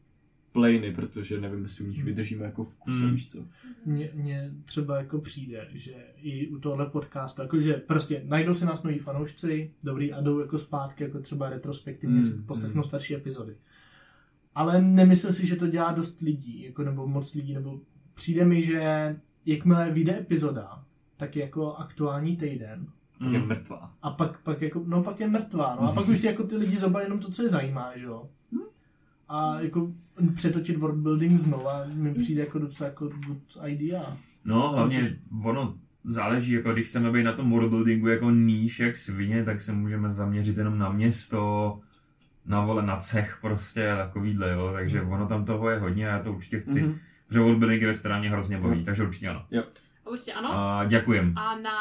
plany, 0.51 0.94
protože 0.94 1.42
nevím, 1.42 1.63
jestli 1.63 1.86
u 1.86 1.88
nich 1.88 2.03
vydržíme 2.03 2.45
jako 2.45 2.63
v 2.63 2.75
kuse, 2.75 3.06
Mm. 3.06 3.12
víš 3.12 3.31
co. 3.31 3.39
Mně, 3.86 4.09
mně 4.13 4.51
třeba 4.65 4.98
jako 4.98 5.19
přijde, 5.19 5.68
že 5.74 5.92
i 6.18 6.48
u 6.48 6.59
tohle 6.59 6.86
podcastu, 6.86 7.42
jakože 7.42 7.74
prostě 7.74 8.24
najdou 8.27 8.53
si 8.53 8.65
nás 8.65 8.83
noví 8.83 9.00
fanoušci, 9.00 9.71
dobrý, 9.83 10.13
a 10.13 10.21
jdou 10.21 10.39
jako 10.39 10.57
zpátky, 10.57 11.04
jako 11.04 11.19
třeba 11.19 11.50
retrospektivně 11.50 12.15
Mm, 12.18 12.24
si 12.24 12.38
poslechnou 12.38 12.83
starší 12.83 13.15
epizody. 13.15 13.56
Ale 14.56 14.81
nemyslím 14.81 15.33
si, 15.33 15.47
že 15.47 15.56
to 15.56 15.68
dělá 15.68 15.92
dost 15.94 16.21
lidí, 16.21 16.64
jako 16.64 16.83
nebo 16.83 17.07
moc 17.07 17.35
lidí, 17.35 17.54
nebo 17.54 17.80
přijde 18.14 18.45
mi, 18.45 18.61
že 18.61 19.16
jakmile 19.45 19.92
vyjde 19.92 20.19
epizoda, 20.19 20.83
tak 21.21 21.35
je 21.35 21.42
jako 21.42 21.75
aktuální 21.75 22.37
týden, 22.37 22.85
Tak 23.19 23.31
je 23.31 23.40
mrtvá. 23.40 23.94
a 24.01 24.09
pak, 24.09 24.42
pak, 24.42 24.61
jako, 24.61 24.83
no, 24.85 25.04
pak 25.04 25.19
je 25.19 25.28
mrtvá. 25.28 25.78
No. 25.81 25.90
A 25.90 25.92
pak 25.92 26.07
už 26.07 26.19
si 26.19 26.28
jako 26.28 26.44
ty 26.44 26.56
lidi 26.56 26.78
zobají 26.78 27.06
jenom 27.06 27.19
to, 27.19 27.31
co 27.31 27.44
je 27.44 27.49
zajímá, 27.49 27.92
že 27.95 28.06
jo. 28.06 28.30
A 29.30 29.59
jako 29.59 29.92
přetočit 30.35 30.78
worldbuilding 30.78 31.37
znova 31.37 31.83
mi 31.94 32.13
přijde 32.13 32.42
jako 32.42 32.59
docela 32.59 32.90
jako 32.90 33.09
good 33.28 33.57
idea. 33.66 34.18
No, 34.45 34.69
hlavně 34.69 35.18
ono 35.44 35.75
záleží, 36.04 36.54
jako 36.54 36.73
když 36.73 36.87
chceme 36.87 37.11
být 37.11 37.23
na 37.23 37.33
tom 37.33 37.51
worldbuildingu 37.51 38.07
jako 38.07 38.31
níž 38.31 38.80
jak 38.80 38.95
svině, 38.95 39.44
tak 39.44 39.61
se 39.61 39.73
můžeme 39.73 40.09
zaměřit 40.09 40.57
jenom 40.57 40.78
na 40.78 40.92
město, 40.92 41.80
na 42.45 42.66
vole, 42.66 42.85
na 42.85 42.97
cech 42.97 43.37
prostě 43.42 43.92
a 43.92 43.97
takovýhle, 43.97 44.51
jo, 44.51 44.69
takže 44.73 45.01
ono 45.01 45.28
tam 45.28 45.45
toho 45.45 45.69
je 45.69 45.80
hodně 45.80 46.09
a 46.09 46.11
já 46.11 46.23
to 46.23 46.33
určitě 46.33 46.59
chci. 46.59 46.81
Mhm. 46.81 46.92
Mm-hmm. 46.92 46.97
Protože 47.28 47.40
worldbuilding 47.40 47.81
je 47.81 47.94
která 47.94 48.19
mě 48.19 48.30
hrozně 48.30 48.57
baví, 48.57 48.83
takže 48.83 49.04
určitě 49.04 49.28
ano. 49.28 49.45
A 49.51 49.91
Určitě 50.11 50.33
ano. 50.33 50.49
A 50.53 50.85
děkujem. 50.85 51.33
A 51.37 51.56
na 51.59 51.71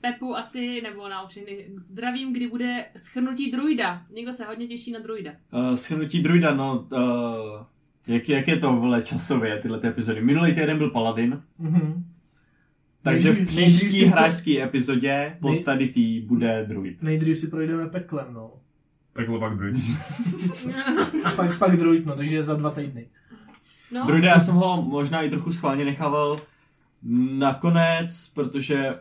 Pepu 0.00 0.36
asi, 0.36 0.80
nebo 0.82 1.08
na 1.08 1.26
všechny 1.26 1.66
zdravím, 1.76 2.32
kdy 2.32 2.48
bude 2.48 2.84
schrnutí 2.96 3.50
druida. 3.50 4.02
Někdo 4.14 4.32
se 4.32 4.44
hodně 4.44 4.66
těší 4.66 4.92
na 4.92 5.00
druida. 5.00 5.30
Uh, 5.52 5.74
schrnutí 5.74 6.22
druida, 6.22 6.54
no, 6.54 6.86
uh, 6.92 7.00
jak, 8.14 8.28
jak 8.28 8.48
je 8.48 8.56
to 8.56 8.72
vole 8.72 9.02
časově, 9.02 9.58
tyhle 9.62 9.80
ty 9.80 9.86
epizody. 9.86 10.20
Minulý 10.20 10.50
týden 10.54 10.78
byl 10.78 10.90
Paladin, 10.90 11.42
Mhm. 11.58 12.04
takže 13.02 13.32
v 13.32 13.46
příští 13.46 14.04
hráčské 14.04 14.62
epizodě 14.64 15.36
pod 15.40 15.48
Nej- 15.50 15.64
tady 15.64 15.88
tý 15.88 16.20
bude 16.20 16.64
druid. 16.68 17.02
Nejdřív 17.02 17.36
si 17.38 17.46
projdeme 17.48 17.86
peklem, 17.86 18.26
no. 18.34 18.50
Peklo 19.12 19.40
pak 19.40 19.56
druid. 19.56 19.76
A 21.24 21.30
pak, 21.30 21.58
pak 21.58 21.76
druid, 21.76 22.06
no, 22.06 22.16
takže 22.16 22.42
za 22.42 22.54
dva 22.54 22.70
týdny. 22.70 23.06
No, 23.92 24.06
Druida 24.06 24.28
já 24.28 24.40
jsem 24.40 24.54
ho 24.54 24.82
možná 24.82 25.22
i 25.22 25.30
trochu 25.30 25.52
schválně 25.52 25.84
nechával 25.84 26.40
nakonec, 27.02 28.32
protože 28.34 29.00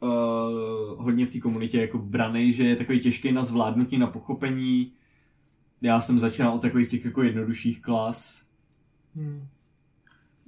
uh, 0.00 1.04
hodně 1.04 1.26
v 1.26 1.32
té 1.32 1.40
komunitě 1.40 1.80
jako 1.80 1.98
branej, 1.98 2.52
že 2.52 2.64
je 2.64 2.76
takový 2.76 3.00
těžký 3.00 3.32
na 3.32 3.42
zvládnutí, 3.42 3.98
na 3.98 4.06
pochopení. 4.06 4.92
Já 5.82 6.00
jsem 6.00 6.18
začínal 6.18 6.54
od 6.54 6.62
takových 6.62 6.88
těch 6.88 7.04
jako 7.04 7.22
jednodušších 7.22 7.82
klas. 7.82 8.46
Hmm. 9.16 9.48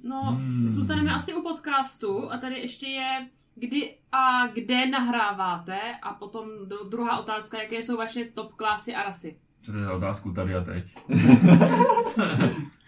no 0.03 0.21
Hmm. 0.21 0.67
zůstaneme 0.67 1.11
asi 1.11 1.33
u 1.33 1.43
podcastu 1.43 2.31
a 2.31 2.37
tady 2.37 2.59
ještě 2.59 2.87
je, 2.87 3.27
kdy 3.55 3.95
a 4.11 4.47
kde 4.47 4.85
nahráváte 4.85 5.79
a 6.01 6.13
potom 6.13 6.47
druhá 6.89 7.19
otázka, 7.19 7.61
jaké 7.61 7.75
jsou 7.75 7.97
vaše 7.97 8.25
top 8.25 8.53
klasy 8.53 8.95
a 8.95 9.03
rasy. 9.03 9.37
Co 9.61 9.71
to 9.71 9.77
je 9.77 9.83
za 9.83 9.93
otázku 9.93 10.33
tady 10.33 10.55
a 10.55 10.63
teď? 10.63 10.83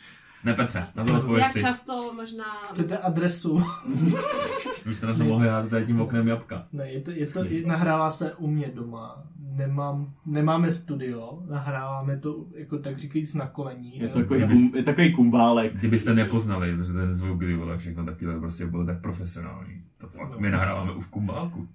Ne 0.45 0.53
Petře, 0.53 0.83
na 0.95 1.05
to 1.05 1.17
odpověď 1.17 1.43
Jak 1.43 1.53
ty. 1.53 1.59
často 1.61 2.13
možná... 2.15 2.43
Chcete 2.71 2.97
adresu? 2.97 3.57
Vy 4.85 4.95
jste 4.95 5.07
na 5.07 5.13
to 5.13 5.23
mohli 5.23 5.47
házet 5.47 5.69
tady 5.69 5.85
tím 5.85 6.01
oknem 6.01 6.27
jabka. 6.27 6.67
Ne, 6.73 6.91
je 6.91 7.01
to, 7.01 7.11
je 7.11 7.27
to, 7.27 7.43
je, 7.43 7.67
nahrává 7.67 8.09
se 8.09 8.33
u 8.33 8.47
mě 8.47 8.71
doma. 8.75 9.23
Nemám, 9.39 10.13
nemáme 10.25 10.71
studio, 10.71 11.39
nahráváme 11.49 12.17
to, 12.17 12.45
jako 12.55 12.77
tak 12.77 12.97
říkajíc, 12.97 13.33
na 13.33 13.47
kolení. 13.47 13.99
Je 13.99 14.07
to 14.07 14.19
takový, 14.19 14.39
Kdybys- 14.39 14.59
kum, 14.69 14.75
je 14.75 14.83
takový 14.83 15.13
kumbálek. 15.13 15.73
Kdybyste 15.73 16.13
nepoznali, 16.13 16.75
protože 16.77 16.93
ten 16.93 17.15
zvuk, 17.15 17.37
kdy 17.39 17.55
vole, 17.55 17.77
všechno 17.77 18.05
taky 18.05 18.25
prostě 18.39 18.65
bylo 18.65 18.85
tak 18.85 19.01
profesionální. 19.01 19.81
To 19.97 20.07
fakt, 20.07 20.31
No. 20.31 20.39
my 20.39 20.49
nahráváme 20.49 20.91
u 20.91 20.99
v 21.01 21.07
kumbálku. 21.07 21.67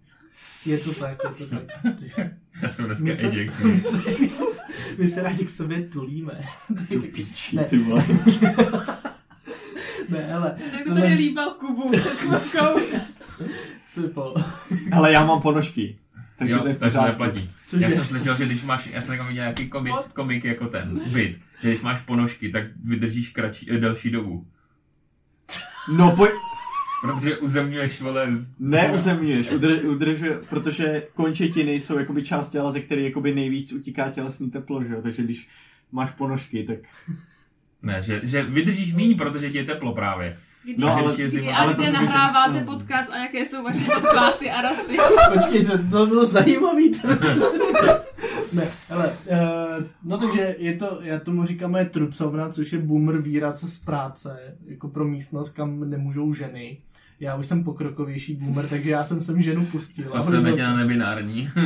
Je 0.66 0.78
to 0.78 0.94
tak, 0.94 1.18
je 1.40 1.46
to 1.46 1.56
tak. 1.56 1.62
Já 2.62 2.68
jsem 2.68 2.84
dneska 2.86 3.28
Ajax. 3.28 3.60
my, 4.98 5.06
se, 5.06 5.22
rádi 5.22 5.44
k 5.44 5.50
sobě 5.50 5.82
tulíme. 5.82 6.44
Tu 6.92 7.00
píči, 7.14 7.56
Ne. 7.56 7.64
ty 7.64 7.78
vole. 7.78 8.04
Ne, 10.08 10.34
ale 10.34 10.56
Tak 10.72 10.84
to 10.84 10.94
tady 10.94 11.14
líbal 11.14 11.50
Kubu 11.50 11.86
před 11.86 12.12
chvilkou. 12.12 12.80
Hele, 14.92 15.12
já 15.12 15.24
mám 15.26 15.42
ponožky. 15.42 15.96
Takže 16.38 16.54
jo, 16.54 16.60
to 16.60 16.68
je 16.68 16.74
v 16.74 16.78
pořádku. 16.78 17.10
neplatí. 17.22 17.50
Cože? 17.66 17.84
Já 17.84 17.90
jsem 17.90 18.04
slyšel, 18.04 18.36
že 18.36 18.46
když 18.46 18.62
máš, 18.62 18.86
já 18.92 19.00
jsem 19.00 19.12
někam 19.12 19.28
viděl 19.28 19.42
nějaký 19.44 19.68
komik, 19.68 19.94
komik 20.14 20.44
jako 20.44 20.66
ten, 20.66 21.00
byt, 21.06 21.38
že 21.62 21.68
když 21.68 21.80
máš 21.80 22.00
ponožky, 22.00 22.48
tak 22.48 22.64
vydržíš 22.84 23.28
kratší, 23.30 23.70
eh, 23.70 23.78
delší 23.78 24.10
dobu. 24.10 24.46
No 25.96 26.16
poj... 26.16 26.28
Protože 27.00 27.36
uzemňuješ, 27.38 28.00
vole, 28.00 28.28
Neuzemňuješ, 28.58 29.50
udr, 29.52 29.84
udržuje, 29.86 30.38
protože 30.50 31.02
končetiny 31.14 31.72
jsou 31.80 31.98
jakoby 31.98 32.22
část 32.24 32.50
těla, 32.50 32.70
ze 32.70 32.80
které 32.80 33.02
jakoby 33.02 33.34
nejvíc 33.34 33.72
utíká 33.72 34.10
tělesný 34.10 34.50
teplo, 34.50 34.84
že 34.84 34.94
jo? 34.94 35.02
Takže 35.02 35.22
když 35.22 35.48
máš 35.92 36.10
ponožky, 36.10 36.64
tak... 36.64 36.78
ne, 37.82 38.02
že, 38.02 38.20
že 38.22 38.42
vydržíš 38.42 38.94
míň, 38.94 39.18
protože 39.18 39.48
ti 39.50 39.58
je 39.58 39.64
teplo 39.64 39.94
právě. 39.94 40.36
Kdy, 40.64 40.74
No, 40.78 40.88
ale- 40.88 41.14
kdy, 41.14 41.28
zima- 41.28 41.42
kdy 41.42 41.52
ale 41.52 41.74
kde 41.74 41.92
nahráváte 41.92 42.64
podcast 42.64 43.10
a 43.10 43.16
jaké 43.18 43.44
jsou 43.44 43.64
vaše 43.64 43.84
podcasty 43.94 44.50
a 44.50 44.60
rasy? 44.62 44.96
Počkejte, 45.34 45.78
to 45.78 46.06
bylo 46.06 46.26
zajímavý. 46.26 46.90
To 47.00 47.08
ne, 48.52 48.68
ale, 48.90 49.16
uh, 49.26 49.84
no 50.04 50.18
takže 50.18 50.54
je 50.58 50.76
to, 50.76 50.98
já 51.02 51.20
tomu 51.20 51.44
říkám 51.44 51.70
moje 51.70 51.84
trucovna, 51.84 52.48
což 52.48 52.72
je 52.72 52.78
boomer 52.78 53.18
výraz 53.20 53.64
z 53.64 53.84
práce, 53.84 54.56
jako 54.66 54.88
pro 54.88 55.04
místnost, 55.04 55.50
kam 55.50 55.90
nemůžou 55.90 56.34
ženy. 56.34 56.78
Já 57.20 57.36
už 57.36 57.46
jsem 57.46 57.64
pokrokovější 57.64 58.34
boomer, 58.36 58.68
takže 58.68 58.90
já 58.90 59.04
jsem 59.04 59.20
sem 59.20 59.42
ženu 59.42 59.66
pustil. 59.66 60.10
To 60.10 60.22
se 60.22 60.40
na 60.40 60.76
nebinární. 60.76 61.48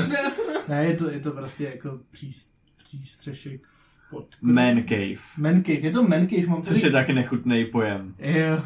Ne, 0.69 0.85
je 0.85 0.97
to, 0.97 1.11
je 1.11 1.21
to 1.21 1.31
prostě 1.31 1.65
jako 1.65 2.01
příst, 2.11 2.53
přístřešek 2.85 3.67
v 3.67 4.11
pod... 4.11 4.27
Man 4.43 4.83
cave. 4.89 5.21
Man 5.39 5.63
cave, 5.65 5.79
je 5.79 5.91
to 5.91 6.03
man 6.03 6.29
cave, 6.29 6.47
mám 6.47 6.63
tady... 6.63 6.75
Což 6.75 6.83
je 6.83 6.91
taky 6.91 7.13
nechutný 7.13 7.65
pojem. 7.65 8.15
Jo. 8.19 8.63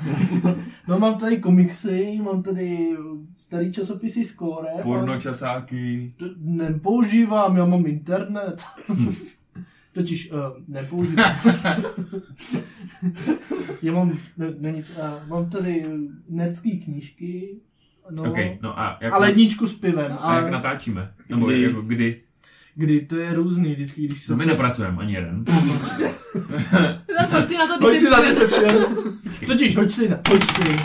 No 0.89 0.99
mám 0.99 1.19
tady 1.19 1.41
komiksy, 1.41 2.21
mám 2.23 2.43
tady 2.43 2.97
starý 3.35 3.73
časopisy 3.73 4.25
Score. 4.25 4.69
Porno 4.83 5.21
časáky. 5.21 6.13
To 6.17 6.25
nepoužívám, 6.37 7.57
já 7.57 7.65
mám 7.65 7.87
internet. 7.87 8.63
Totiž 9.99 10.31
uh, 10.33 10.39
nepoužívám. 10.69 11.33
já 13.83 13.93
mám, 13.93 14.19
ne, 14.37 14.47
ne 14.59 14.73
nic, 14.73 14.97
uh, 14.99 15.29
mám 15.29 15.51
tady 15.51 15.85
nerdský 16.29 16.81
knížky, 16.81 17.57
no, 18.11 18.23
OK, 18.31 18.37
no 18.63 18.79
a 18.81 18.99
jak, 19.01 19.13
a 19.13 19.19
ledničku 19.19 19.67
s 19.67 19.75
pivem. 19.75 20.19
a 20.21 20.37
jak 20.37 20.47
A 20.47 20.51
natáčíme? 20.51 21.13
Nebo 21.29 21.47
Kdy? 21.47 21.63
jako 21.63 21.83
kdy? 21.83 22.21
kdy 22.75 23.01
to 23.01 23.17
je 23.17 23.35
různý, 23.35 23.73
vždycky, 23.75 24.07
když 24.07 24.23
se... 24.23 24.33
No 24.33 24.39
my 24.39 24.47
nepracujeme 24.47 24.97
ani 24.99 25.15
jeden. 25.15 25.45
Zase 27.21 27.47
si 27.47 27.55
na 27.55 27.79
to 27.79 27.85
Hoď 27.87 27.97
si 27.97 28.11
Deception. 28.11 28.67
Deception. 29.25 29.47
Totiž, 29.47 29.77
hoď 29.77 29.91
si, 29.91 30.09
na- 30.09 30.21
hoď 30.31 30.43
si. 30.45 30.77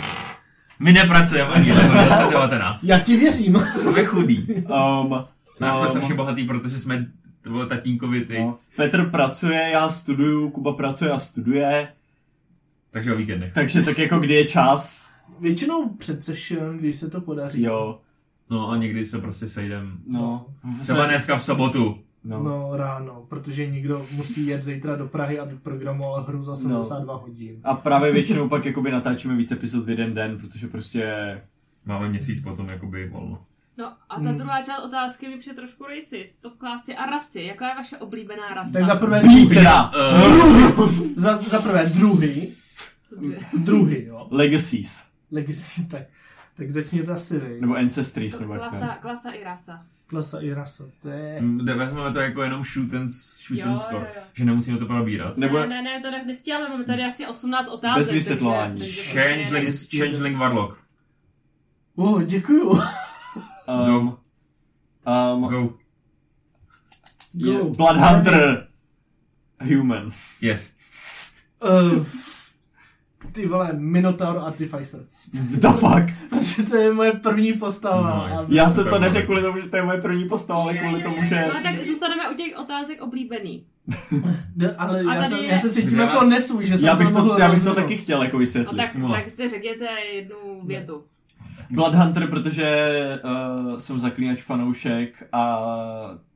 My 0.78 0.92
nepracujeme 0.92 1.50
ani 1.50 1.68
jeden, 1.68 1.90
19. 2.30 2.84
Já 2.84 2.98
ti 2.98 3.16
věřím. 3.16 3.56
Jsme 3.76 4.04
chudí. 4.04 4.46
Um, 4.48 5.24
Nás 5.60 5.76
jsme 5.76 5.86
um, 5.86 5.88
strašně 5.88 6.14
bohatý, 6.14 6.44
protože 6.44 6.78
jsme 6.78 7.06
to 7.44 7.50
bylo 7.50 7.66
tatínkovi 7.66 8.20
ty. 8.24 8.38
no. 8.38 8.58
Petr 8.76 9.10
pracuje, 9.10 9.70
já 9.72 9.88
studuju, 9.88 10.50
Kuba 10.50 10.72
pracuje 10.72 11.10
a 11.10 11.18
studuje, 11.18 11.88
Takže 12.90 13.14
o 13.14 13.16
víkendech. 13.16 13.52
takže 13.52 13.82
tak 13.82 13.98
jako 13.98 14.18
kdy 14.18 14.34
je 14.34 14.44
čas, 14.44 15.14
Většinou 15.40 15.88
před 15.88 16.24
session, 16.24 16.78
když 16.78 16.96
se 16.96 17.10
to 17.10 17.20
podaří. 17.20 17.62
jo. 17.62 17.98
No 18.50 18.70
a 18.70 18.76
někdy 18.76 19.06
se 19.06 19.18
prostě 19.18 19.48
sejdem. 19.48 19.98
No, 20.06 20.46
Třeba 20.80 21.06
dneska 21.06 21.36
v 21.36 21.42
sobotu. 21.42 21.98
no. 22.24 22.42
No 22.42 22.76
ráno, 22.76 23.24
protože 23.28 23.66
někdo 23.66 24.06
musí 24.16 24.46
jet 24.46 24.62
zítra 24.62 24.96
do 24.96 25.06
Prahy, 25.08 25.38
aby 25.38 25.56
programoval 25.56 26.22
hru 26.24 26.44
za 26.44 26.56
72 26.56 27.16
hodin. 27.16 27.56
A 27.64 27.74
právě 27.74 28.12
většinou 28.12 28.48
pak 28.48 28.64
jakoby 28.64 28.90
natáčíme 28.90 29.36
víc 29.36 29.52
epizod 29.52 29.84
v 29.84 29.90
jeden 29.90 30.14
den, 30.14 30.38
protože 30.38 30.68
prostě... 30.68 31.14
Máme 31.86 32.08
měsíc 32.08 32.42
potom 32.44 32.68
jakoby 32.68 33.08
volno. 33.08 33.38
No 33.78 33.92
a 34.08 34.16
Hmm. 34.16 34.24
ta 34.26 34.32
druhá 34.32 34.62
část 34.62 34.84
otázky 34.84 35.28
mi 35.28 35.38
přijde 35.38 35.56
trošku 35.56 35.84
racist. 35.86 36.40
To 36.42 36.50
klasy 36.50 36.96
a 36.96 37.06
rasy. 37.06 37.42
Jaká 37.42 37.68
je 37.68 37.74
vaše 37.74 37.98
oblíbená 37.98 38.48
rasa? 38.54 38.72
Tak 38.72 38.84
za 38.84 38.94
prvé 38.94 39.20
Petra! 39.48 39.90
Uh, 39.90 40.90
za, 41.16 41.38
za 41.38 41.58
prvé 41.62 41.86
druhy, 41.86 42.52
Dobře. 43.10 43.36
druhy, 43.58 44.04
jo. 44.06 44.28
Legacies. 44.30 45.04
Legacy, 45.32 45.88
tak, 45.88 46.02
tak 46.56 46.70
začněte 46.70 47.12
asi 47.12 47.38
vy. 47.38 47.60
Nebo 47.60 47.74
Ancestries, 47.74 48.38
nebo 48.38 48.54
Klasa, 48.54 48.84
je. 48.86 48.90
klasa 49.00 49.30
i 49.30 49.44
rasa. 49.44 49.86
Klasa 50.06 50.40
i 50.40 50.52
rasa, 50.54 50.84
to 51.02 51.08
je... 51.08 51.42
kde 51.56 51.74
vezmeme 51.74 52.12
to 52.12 52.20
jako 52.20 52.42
jenom 52.42 52.64
shoot 52.64 52.94
and, 52.94 53.10
shoot 53.10 53.58
Jo, 53.58 53.66
and 53.66 53.78
score. 53.78 53.98
jo, 54.06 54.12
jo. 54.16 54.22
Že 54.34 54.44
nemusíme 54.44 54.78
to 54.78 54.86
probírat. 54.86 55.36
Nebo- 55.36 55.58
Ne, 55.58 55.66
ne, 55.66 55.82
ne, 55.82 56.00
to 56.02 56.10
ne- 56.10 56.24
nestíháme, 56.24 56.68
máme 56.68 56.84
tady 56.84 57.04
asi 57.04 57.26
18 57.26 57.68
otázek. 57.68 57.98
Bez 58.04 58.12
vysvětlování. 58.12 58.78
Takže, 58.80 59.12
takže 59.14 59.20
Changeling, 59.20 59.68
changeling 59.98 60.38
Warlock. 60.38 60.78
Oh, 61.96 62.22
děkuju. 62.22 62.80
Um, 63.68 64.16
um, 65.06 65.48
Go. 65.50 65.74
je, 67.34 67.58
Go. 67.58 67.70
Blood 67.70 67.96
Hunter. 67.96 68.66
Human. 69.76 70.10
Yes. 70.40 70.74
Uh, 71.64 72.06
ty 73.32 73.46
vole, 73.48 73.72
Minotaur 73.72 74.38
Artificer. 74.38 75.00
The 75.32 75.68
fuck? 75.68 76.10
Protože 76.30 76.62
to 76.62 76.76
je 76.76 76.92
moje 76.92 77.12
první 77.12 77.52
postava. 77.52 78.28
Nice. 78.28 78.44
A- 78.44 78.46
Já 78.50 78.70
jsem 78.70 78.84
to 78.88 78.98
neřekl 78.98 79.24
kvůli 79.24 79.42
tomu, 79.42 79.60
že 79.60 79.68
to 79.68 79.76
je 79.76 79.82
moje 79.82 80.00
první 80.00 80.28
postava, 80.28 80.62
ale 80.62 80.74
kvůli 80.78 81.02
tomu, 81.02 81.16
že... 81.24 81.50
No 81.54 81.62
tak 81.62 81.84
zůstaneme 81.84 82.30
u 82.30 82.34
těch 82.36 82.58
otázek 82.58 83.00
oblíbený. 83.02 83.66
Ne, 84.56 84.76
ale 84.78 85.04
já, 85.04 85.22
jsem, 85.22 85.38
je- 85.38 85.50
já 85.50 85.58
se 85.58 85.70
cítím 85.70 85.98
jako 85.98 86.24
nesvůj, 86.24 86.64
že 86.64 86.78
jsem 86.78 86.86
Já 86.86 86.94
bych, 86.96 87.08
to, 87.08 87.12
mohl 87.14 87.36
já 87.38 87.48
bych 87.50 87.64
to 87.64 87.74
taky 87.74 87.96
chtěl 87.96 88.22
jako 88.22 88.36
No 88.36 88.40
vysvětlit. 88.40 88.76
tak, 88.76 88.88
smůla. 88.90 89.16
tak 89.16 89.28
zde 89.28 89.48
řekněte 89.48 89.86
jednu 90.14 90.60
větu. 90.66 91.04
Blood 91.70 91.94
Hunter, 91.94 92.26
protože 92.26 92.98
uh, 93.24 93.76
jsem 93.76 93.98
zaklínač 93.98 94.42
fanoušek 94.42 95.28
a 95.32 95.60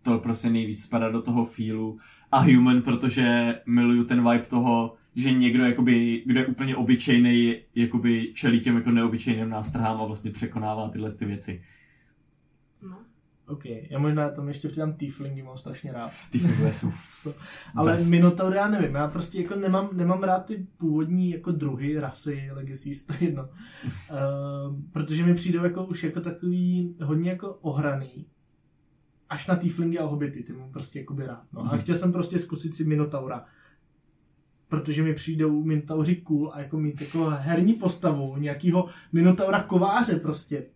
to 0.03 0.19
prostě 0.19 0.51
nejvíc 0.51 0.83
spadá 0.83 1.11
do 1.11 1.23
toho 1.23 1.45
feelu. 1.45 1.99
A 2.33 2.39
Human, 2.39 2.83
protože 2.83 3.55
miluju 3.67 4.05
ten 4.05 4.31
vibe 4.31 4.47
toho, 4.47 4.95
že 5.15 5.33
někdo, 5.33 5.65
jakoby, 5.65 6.23
kdo 6.27 6.41
je 6.41 6.47
úplně 6.47 6.77
obyčejný, 6.77 7.57
jakoby 7.75 8.31
čelí 8.35 8.61
těm 8.61 8.77
jako 8.77 8.91
neobyčejným 8.91 9.49
nástrahám 9.49 10.01
a 10.01 10.05
vlastně 10.05 10.31
překonává 10.31 10.89
tyhle 10.89 11.13
ty 11.13 11.25
věci. 11.25 11.63
OK, 13.49 13.65
já 13.65 13.99
možná 13.99 14.31
tam 14.31 14.49
ještě 14.49 14.69
přidám 14.69 14.93
Tieflingy, 14.93 15.43
mám 15.43 15.59
strašně 15.59 15.93
rád. 15.93 16.11
Figure 16.31 16.73
jsou 16.73 16.91
So, 17.11 17.39
ale 17.75 17.93
Best. 17.93 18.11
Minotaur 18.11 18.55
já 18.55 18.69
nevím, 18.69 18.95
já 18.95 19.09
prostě 19.09 19.43
jako 19.43 19.55
nemám, 19.57 19.89
nemám 19.93 20.23
rád 20.23 20.39
ty 20.45 20.67
původní 20.77 21.31
jako 21.31 21.53
druhy, 21.53 22.01
rasy, 22.01 22.49
legacies, 22.53 23.05
to 23.07 23.13
je 23.13 23.25
jedno. 23.25 23.43
uh, 23.45 24.81
protože 24.93 25.25
mi 25.27 25.35
přijdou 25.35 25.65
jako 25.65 25.85
už 25.85 26.05
jako 26.05 26.21
takový 26.21 26.97
hodně 27.03 27.31
jako 27.31 27.55
ohraný. 27.55 28.27
Až 29.29 29.47
na 29.47 29.57
Tieflingy 29.57 29.99
a 29.99 30.05
hobity, 30.07 30.43
ty 30.43 30.53
mám 30.53 30.73
prostě 30.73 30.99
jakoby 30.99 31.27
rád. 31.27 31.43
No. 31.53 31.61
A 31.61 31.65
Mhm. 31.65 31.79
chtěl 31.79 31.95
jsem 31.95 32.13
prostě 32.13 32.39
zkusit 32.39 32.75
si 32.77 32.85
Minotaura. 32.85 33.45
Protože 34.69 35.03
mi 35.03 35.15
přijdou 35.15 35.65
Minotauři 35.65 36.17
cool 36.17 36.51
a 36.55 36.61
jako 36.61 36.79
mít 36.79 37.01
jako 37.01 37.31
herní 37.31 37.75
postavu, 37.75 38.37
nějakýho 38.37 38.89
Minotaura 39.13 39.63
kováře 39.63 40.17
prostě. 40.17 40.67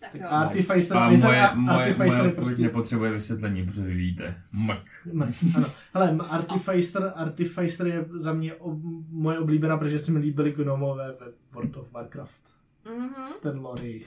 Tak 0.00 0.14
jo. 0.14 0.26
Artificer, 0.28 0.96
je 0.96 1.18
to 1.18 1.26
moje, 1.26 1.50
moje, 1.54 1.76
Artificer 1.78 2.22
moje 2.22 2.32
prostě... 2.32 2.62
nepotřebuje 2.62 3.12
vysvětlení, 3.12 3.66
protože 3.66 3.82
vy 3.82 3.94
víte. 3.94 4.42
Mrk. 4.52 4.84
Ne, 5.12 5.32
ano. 5.56 5.66
Hele, 5.94 6.16
Artificer, 6.28 7.12
Artificer 7.16 7.86
je 7.86 8.04
za 8.10 8.32
mě 8.32 8.54
ob, 8.54 8.78
moje 9.10 9.38
oblíbená, 9.38 9.76
protože 9.76 9.98
se 9.98 10.12
mi 10.12 10.18
líbily 10.18 10.52
gnomové 10.52 11.12
ve 11.20 11.26
World 11.52 11.76
of 11.76 11.92
Warcraft. 11.92 12.40
Mhm. 12.84 13.32
Ten 13.42 13.58
lore 13.58 13.82
jejich. 13.82 14.06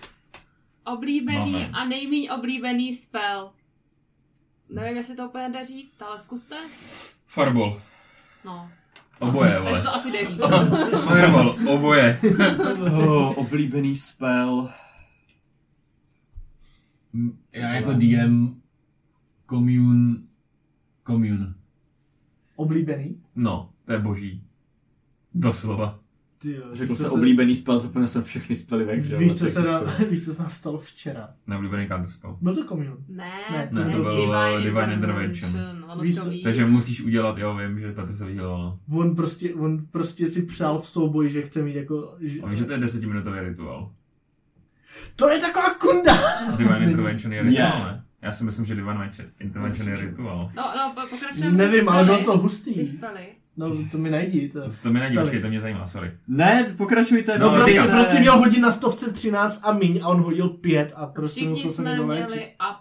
Oblíbený 0.84 1.52
Máme. 1.52 1.70
a 1.70 1.86
nejméně 1.86 2.32
oblíbený 2.32 2.94
spell. 2.94 3.52
Nevím, 4.70 4.98
jestli 4.98 5.16
to 5.16 5.28
úplně 5.28 5.50
jde 5.50 5.64
říct, 5.64 6.02
ale 6.02 6.20
zkuste. 6.20 6.56
Fireball. 7.28 7.82
No. 8.46 8.70
Oboje, 9.20 9.52
Takže 9.52 9.70
vole. 9.70 9.82
to 9.82 9.96
asi 9.96 10.12
jde 10.12 10.26
říct. 10.26 10.42
Fireball, 11.08 11.56
oboje. 11.68 12.20
oh, 12.98 13.38
oblíbený 13.38 13.96
spell. 13.96 14.70
Já 17.54 17.74
jako 17.74 17.94
DM 17.94 18.48
commune, 19.50 20.16
commune. 21.08 21.54
Oblíbený? 22.56 23.18
No, 23.36 23.70
to 23.86 23.94
je 23.94 24.00
boží. 24.00 24.44
Doslova. 25.34 26.00
Ty 26.42 26.51
jo, 26.56 26.63
Řekl 26.74 26.96
se 26.96 27.10
oblíbený 27.10 27.56
spell, 27.56 27.80
zapomněl 27.80 28.08
jsem 28.08 28.24
všechny 28.24 28.56
spely 28.56 28.86
ve 28.86 28.94
hře. 28.96 29.18
Víš, 29.18 29.32
co 29.34 29.38
se, 29.38 29.50
si 29.50 29.68
na, 29.68 29.80
to- 29.80 30.06
víš, 30.10 30.25
co 30.25 30.34
se 30.34 30.42
nám 30.42 30.51
stalo 30.51 30.80
včera? 30.80 31.30
Neoblíbený 31.48 31.88
counterspell. 31.88 32.38
Byl 32.42 32.56
to 32.56 32.63
komun. 32.66 32.86
Ne, 33.08 33.32
Ne, 33.51 33.70
ne, 33.72 33.96
to 33.96 34.01
byl, 34.01 34.30
uh, 34.30 34.63
Divine 34.63 34.94
Intervention. 34.94 35.51
Víš 36.01 36.16
to 36.16 36.22
co. 36.24 36.32
Takže 36.44 36.66
musíš 36.66 37.01
udělat, 37.01 37.38
jo, 37.38 37.56
vím, 37.58 37.80
že 37.80 37.92
Petr 37.92 38.16
se 38.16 38.25
vyhýlil, 38.25 38.58
no. 38.58 38.80
On 38.92 39.16
prostě, 39.16 39.54
on 39.54 39.86
prostě 39.92 40.28
si 40.28 40.46
přál 40.46 40.80
v 40.80 40.86
souboji, 40.88 41.30
že 41.30 41.42
chce 41.42 41.63
mít 41.63 41.75
jako... 41.75 42.16
Že... 42.20 42.42
A 42.42 42.50
víš, 42.50 42.60
že 42.60 42.66
to 42.66 42.72
je 42.72 42.78
desetiminutový 42.78 43.39
rituál. 43.39 43.92
To 45.15 45.29
je 45.29 45.39
taková 45.39 45.74
kunda! 45.74 46.13
Divine 46.58 46.84
Intervention 46.91 47.34
je 47.34 47.41
rituál, 47.43 47.84
ne? 47.84 48.03
Já 48.22 48.31
si 48.31 48.43
myslím, 48.43 48.65
že 48.65 48.75
Divine 48.75 49.12
Intervention 49.39 49.89
je 49.89 49.96
rituál. 49.96 50.51
No, 50.55 50.63
no, 50.77 50.93
po- 50.96 51.08
pokračujeme. 51.10 51.58
Nevím, 51.58 51.89
ale 51.89 52.05
bylo 52.05 52.24
to 52.24 52.38
hustý. 52.38 52.84
No, 53.58 53.75
to 53.91 53.98
mi 53.98 54.10
najdi. 54.10 54.50
To, 54.50 54.62
To, 54.62 54.69
to 54.84 54.89
mi 54.93 55.01
spely. 55.01 55.17
počkej, 55.17 55.41
to 55.41 55.48
mě 55.48 55.62
zajímá, 55.62 55.88
sorry. 55.88 56.12
Ne, 56.27 56.74
pokračujte. 56.77 57.38
No, 57.39 57.46
No, 57.48 57.53
prostě, 57.55 57.72
říkám. 57.72 57.89
prostě 57.89 58.19
měl 58.19 58.38
hodit 58.38 58.60
na 58.60 58.72
stovce 58.72 59.13
13 59.13 59.62
a 59.65 59.74
míň 59.74 60.00
a 60.03 60.08
on 60.08 60.22
hodil 60.22 60.50
5 60.50 60.93
a 60.96 61.05
prostě 61.08 61.39
Všichni 61.39 61.50
musel 61.50 61.69
se 61.72 61.75
jsme 61.81 61.89
někdo 61.89 62.05
měli 62.05 62.22
léčit. 62.22 62.43
up. 62.72 62.77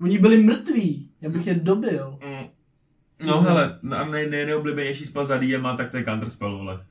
Oni 0.00 0.18
byli 0.18 0.42
mrtví, 0.42 1.10
já 1.20 1.30
bych 1.30 1.46
je 1.46 1.54
dobil. 1.54 2.18
No 3.26 3.40
hele, 3.42 3.78
a 3.98 4.04
nej, 4.04 4.30
nej, 4.30 4.46
nejoblíbenější 4.46 5.04
spell 5.04 5.24
za 5.24 5.38
DM, 5.38 5.76
tak 5.76 5.90
to 5.90 5.96
je 5.96 6.04
counterspell, 6.04 6.58
vole. 6.58 6.86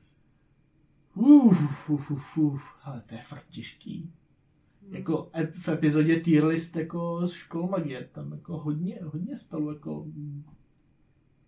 Uf, 1.14 1.90
uf, 1.90 2.10
uf, 2.10 2.38
uf. 2.38 2.62
Ale 2.84 3.02
to 3.06 3.14
je 3.14 3.20
fakt 3.20 3.44
těžký. 3.50 4.10
Jako 4.90 5.30
v 5.58 5.68
epizodě 5.68 6.20
tier 6.20 6.44
list 6.44 6.76
jako 6.76 7.26
z 7.26 7.32
škol 7.32 7.68
magie, 7.68 8.08
tam 8.12 8.32
jako 8.32 8.58
hodně, 8.58 8.98
hodně 9.04 9.36
spelů 9.36 9.72
jako 9.72 10.04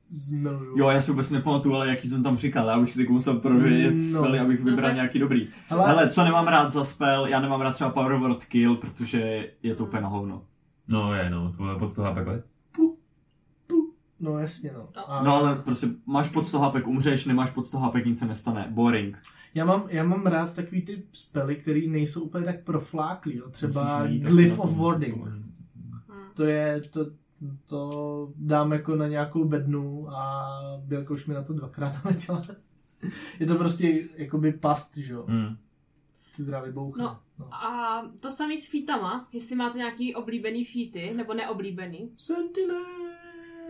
zmiluju. 0.09 0.79
Jo, 0.79 0.89
já 0.91 1.01
si 1.01 1.11
vůbec 1.11 1.31
nepamatuju, 1.31 1.75
ale 1.75 1.89
jaký 1.89 2.09
jsem 2.09 2.23
tam 2.23 2.37
říkal, 2.37 2.69
já 2.69 2.81
bych 2.81 2.93
si 2.93 3.09
musel 3.09 3.35
provědět 3.35 3.95
No. 3.95 4.01
spely, 4.25 4.39
abych 4.39 4.61
vybral 4.65 4.89
No 4.91 4.95
nějaký 4.95 5.19
dobrý. 5.19 5.49
Ale- 5.71 5.87
Hele, 5.87 6.09
co 6.11 6.25
nemám 6.25 6.47
rád 6.49 6.71
za 6.71 6.85
spell, 6.85 7.27
já 7.27 7.41
nemám 7.41 7.61
rád 7.61 7.73
třeba 7.73 7.91
Power 7.91 8.15
Word 8.17 8.45
Kill, 8.45 8.77
protože 8.77 9.51
je 9.63 9.75
to 9.75 9.85
úplně 9.85 10.03
na 10.03 10.09
hovno. 10.09 10.43
No 10.89 11.15
je, 11.15 11.31
no, 11.31 11.53
to 11.59 11.69
je 11.73 11.79
pod 11.79 11.89
100 11.91 12.03
HP 12.03 12.25
klid. 12.25 12.45
No 14.21 14.39
jasně 14.39 14.73
no. 14.73 14.89
A 15.07 15.23
No 15.23 15.35
ale 15.35 15.57
prostě 15.57 15.87
máš 16.07 16.29
pod 16.29 16.47
100 16.47 16.59
HP, 16.59 16.87
umřeš, 16.87 17.27
nemáš 17.27 17.51
pod 17.51 17.67
100 17.67 17.79
HP, 17.79 17.95
nic 18.05 18.19
se 18.19 18.27
nestane. 18.27 18.67
Boring. 18.71 19.19
já, 19.55 19.65
mám, 19.65 19.85
já 19.89 20.05
mám 20.05 20.27
rád 20.27 20.57
takový 20.57 20.83
ty 20.83 21.03
spely, 21.13 21.57
které 21.57 21.81
nejsou 21.87 22.23
úplně 22.23 22.45
tak 22.45 22.65
profláklý, 22.65 23.37
jo. 23.37 23.51
třeba 23.51 24.07
Glyph 24.07 24.59
of 24.59 24.77
Warding. 24.77 25.27
Hm. 25.27 25.51
To 26.35 26.45
je, 26.45 26.81
to, 26.91 27.07
to 27.67 28.33
dám 28.37 28.73
jako 28.73 28.97
na 28.97 29.09
nějakou 29.09 29.45
bednu 29.45 30.09
a 30.11 30.51
Bělka 30.85 31.15
už 31.15 31.27
mi 31.27 31.35
na 31.35 31.43
to 31.43 31.53
dvakrát 31.53 31.95
naletěla. 32.05 32.41
Je 33.41 33.47
to 33.47 33.55
prostě 33.55 34.09
jakoby 34.17 34.53
past, 34.53 34.97
že 34.97 35.13
jo. 35.13 35.25
Hmm. 35.29 35.57
Teda 36.37 36.61
vybouchne. 36.61 37.05
No. 37.05 37.19
no. 37.39 37.55
A 37.55 38.03
to 38.21 38.31
samý 38.31 38.59
s 38.59 38.71
featama, 38.71 39.29
jestli 39.33 39.57
máte 39.57 39.79
nějaký 39.79 40.15
oblíbený 40.15 40.65
featy, 40.65 41.15
nebo 41.15 41.35
neoblíbený. 41.35 42.11
Sentinel. 42.17 43.10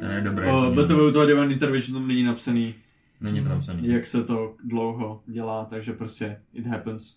To 0.01 0.07
je 0.07 0.21
dobré. 0.21 0.53
Uh, 0.53 0.75
BTV 0.75 0.99
u 1.09 1.13
toho 1.13 1.27
Divine 1.27 1.53
Intervention 1.53 1.95
tam 1.99 2.09
není 2.09 2.23
napsaný, 2.23 2.75
Není 3.21 3.43
to 3.43 3.49
napsaný. 3.49 3.89
jak 3.89 4.07
se 4.07 4.25
to 4.25 4.55
dlouho 4.65 5.23
dělá, 5.27 5.65
takže 5.65 5.93
prostě 5.93 6.41
it 6.55 6.67
happens. 6.67 7.17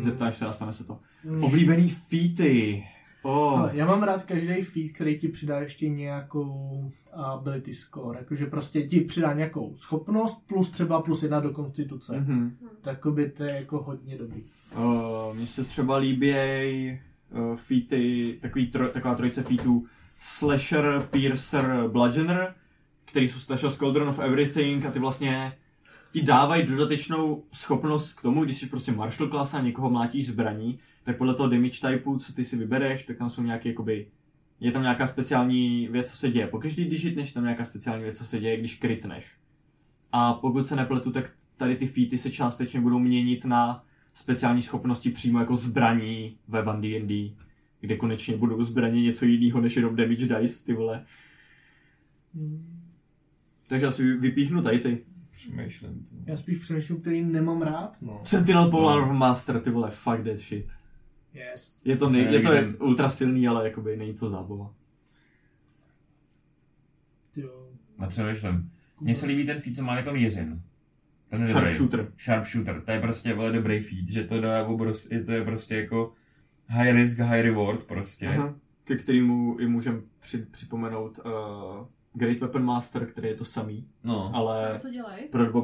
Zeptáš 0.00 0.36
se 0.36 0.46
a 0.46 0.52
stane 0.52 0.72
se 0.72 0.86
to. 0.86 0.98
Mm. 1.24 1.44
Oblíbený 1.44 1.88
featy. 1.88 2.84
Oh. 3.22 3.58
Ale 3.60 3.70
já 3.74 3.86
mám 3.86 4.02
rád 4.02 4.24
každý 4.24 4.62
feed, 4.62 4.92
který 4.92 5.18
ti 5.18 5.28
přidá 5.28 5.60
ještě 5.60 5.88
nějakou 5.88 6.90
ability 7.12 7.74
score. 7.74 8.18
Jakože 8.18 8.46
prostě 8.46 8.82
ti 8.82 9.00
přidá 9.00 9.32
nějakou 9.32 9.74
schopnost 9.76 10.46
plus 10.46 10.70
třeba 10.70 11.02
plus 11.02 11.22
jedna 11.22 11.40
do 11.40 11.50
konstituce. 11.50 12.20
Mm. 12.20 12.26
Mhm. 12.26 12.56
Tak 12.80 13.06
by 13.10 13.30
to 13.30 13.44
je 13.44 13.52
jako 13.54 13.82
hodně 13.82 14.18
dobrý. 14.18 14.42
Uh, 14.76 15.36
Mně 15.36 15.46
se 15.46 15.64
třeba 15.64 15.96
líběj 15.96 17.00
uh, 17.30 17.56
featy, 17.56 18.38
takový 18.42 18.66
tro, 18.66 18.88
taková 18.88 19.14
trojice 19.14 19.42
featů 19.42 19.86
Slasher, 20.18 21.08
Piercer, 21.10 21.88
Bludgeoner, 21.88 22.54
který 23.04 23.28
jsou 23.28 23.40
Special 23.40 23.70
Squadron 23.70 24.08
of 24.08 24.18
Everything 24.18 24.86
a 24.86 24.90
ty 24.90 24.98
vlastně 24.98 25.56
ti 26.12 26.22
dávají 26.22 26.66
dodatečnou 26.66 27.44
schopnost 27.52 28.14
k 28.14 28.22
tomu, 28.22 28.44
když 28.44 28.56
jsi 28.56 28.66
prostě 28.66 28.92
martial 28.92 29.28
class 29.28 29.54
a 29.54 29.60
někoho 29.60 29.90
mlátíš 29.90 30.26
zbraní, 30.26 30.78
tak 31.04 31.18
podle 31.18 31.34
toho 31.34 31.48
damage 31.48 31.88
typeu, 31.88 32.18
co 32.18 32.32
ty 32.32 32.44
si 32.44 32.56
vybereš, 32.56 33.02
tak 33.02 33.16
tam 33.16 33.30
jsou 33.30 33.42
nějaké 33.42 33.68
jakoby 33.68 34.06
je 34.60 34.72
tam 34.72 34.82
nějaká 34.82 35.06
speciální 35.06 35.88
věc, 35.88 36.10
co 36.10 36.16
se 36.16 36.30
děje. 36.30 36.46
Pokaždý, 36.46 36.84
když 36.84 37.04
hitneš, 37.04 37.32
tam 37.32 37.42
nějaká 37.42 37.64
speciální 37.64 38.02
věc, 38.02 38.18
co 38.18 38.24
se 38.24 38.40
děje, 38.40 38.56
když 38.56 38.76
kritneš. 38.76 39.36
A 40.12 40.34
pokud 40.34 40.66
se 40.66 40.76
nepletu, 40.76 41.10
tak 41.10 41.32
tady 41.56 41.76
ty 41.76 41.86
featy 41.86 42.18
se 42.18 42.30
částečně 42.30 42.80
budou 42.80 42.98
měnit 42.98 43.44
na 43.44 43.84
speciální 44.14 44.62
schopnosti 44.62 45.10
přímo 45.10 45.38
jako 45.38 45.56
zbraní 45.56 46.36
ve 46.48 46.62
Van 46.62 46.80
D&D, 46.80 47.36
kde 47.80 47.96
konečně 47.96 48.36
budou 48.36 48.62
zbraně 48.62 49.02
něco 49.02 49.24
jiného 49.24 49.60
než 49.60 49.76
jenom 49.76 49.96
damage 49.96 50.40
dice, 50.40 50.64
ty 50.66 50.72
vole. 50.72 51.04
Takže 53.68 53.86
asi 53.86 54.04
vy- 54.04 54.16
vypíchnu 54.16 54.62
tady 54.62 54.78
ty. 54.78 55.04
Přemýšlím 55.30 56.04
to. 56.10 56.16
Já 56.26 56.36
spíš 56.36 56.58
přemýšlím, 56.58 57.00
který 57.00 57.24
nemám 57.24 57.62
rád. 57.62 58.02
No. 58.02 58.20
Sentinel 58.24 58.70
Polar 58.70 59.12
Master, 59.12 59.60
ty 59.60 59.70
vole, 59.70 59.90
fuck 59.90 60.24
that 60.24 60.36
shit. 60.36 60.66
Yes. 61.34 61.82
Je 61.84 61.96
to, 61.96 62.10
nej, 62.10 62.22
je 62.32 62.40
to 62.40 62.54
nevidím. 62.54 62.76
ultra 62.82 63.08
silný, 63.08 63.48
ale 63.48 63.68
jakoby 63.68 63.96
není 63.96 64.14
to 64.14 64.28
zábava. 64.28 64.74
Nepřemýšlím. 67.98 68.70
Mně 69.00 69.14
se 69.14 69.26
líbí 69.26 69.46
ten 69.46 69.60
feed, 69.60 69.76
co 69.76 69.84
má 69.84 69.96
jako. 69.96 70.10
Ten 70.10 70.20
je 70.20 70.58
dobrý. 71.30 71.46
Sharpshooter. 71.46 72.12
Sharpshooter. 72.18 72.82
To 72.84 72.90
je 72.90 73.00
prostě 73.00 73.34
vole 73.34 73.52
dobrý 73.52 73.80
feed, 73.80 74.08
že 74.08 74.24
to 74.24 74.40
dá 74.40 74.66
obros, 74.66 75.10
je 75.10 75.24
to 75.24 75.32
je 75.32 75.44
prostě 75.44 75.76
jako 75.76 76.12
high 76.68 76.92
risk, 76.92 77.18
high 77.18 77.42
reward 77.42 77.84
prostě. 77.84 78.28
Aha. 78.28 78.54
Ke 78.84 78.96
kterému 78.96 79.56
i 79.58 79.66
můžem 79.68 80.02
při, 80.20 80.38
připomenout 80.38 81.18
uh, 81.24 81.86
Great 82.14 82.38
Weapon 82.38 82.64
Master, 82.64 83.06
který 83.06 83.28
je 83.28 83.34
to 83.34 83.44
samý, 83.44 83.88
No. 84.04 84.30
ale 84.34 84.74
Co 84.78 84.88
dělají? 84.90 85.22
pro. 85.30 85.62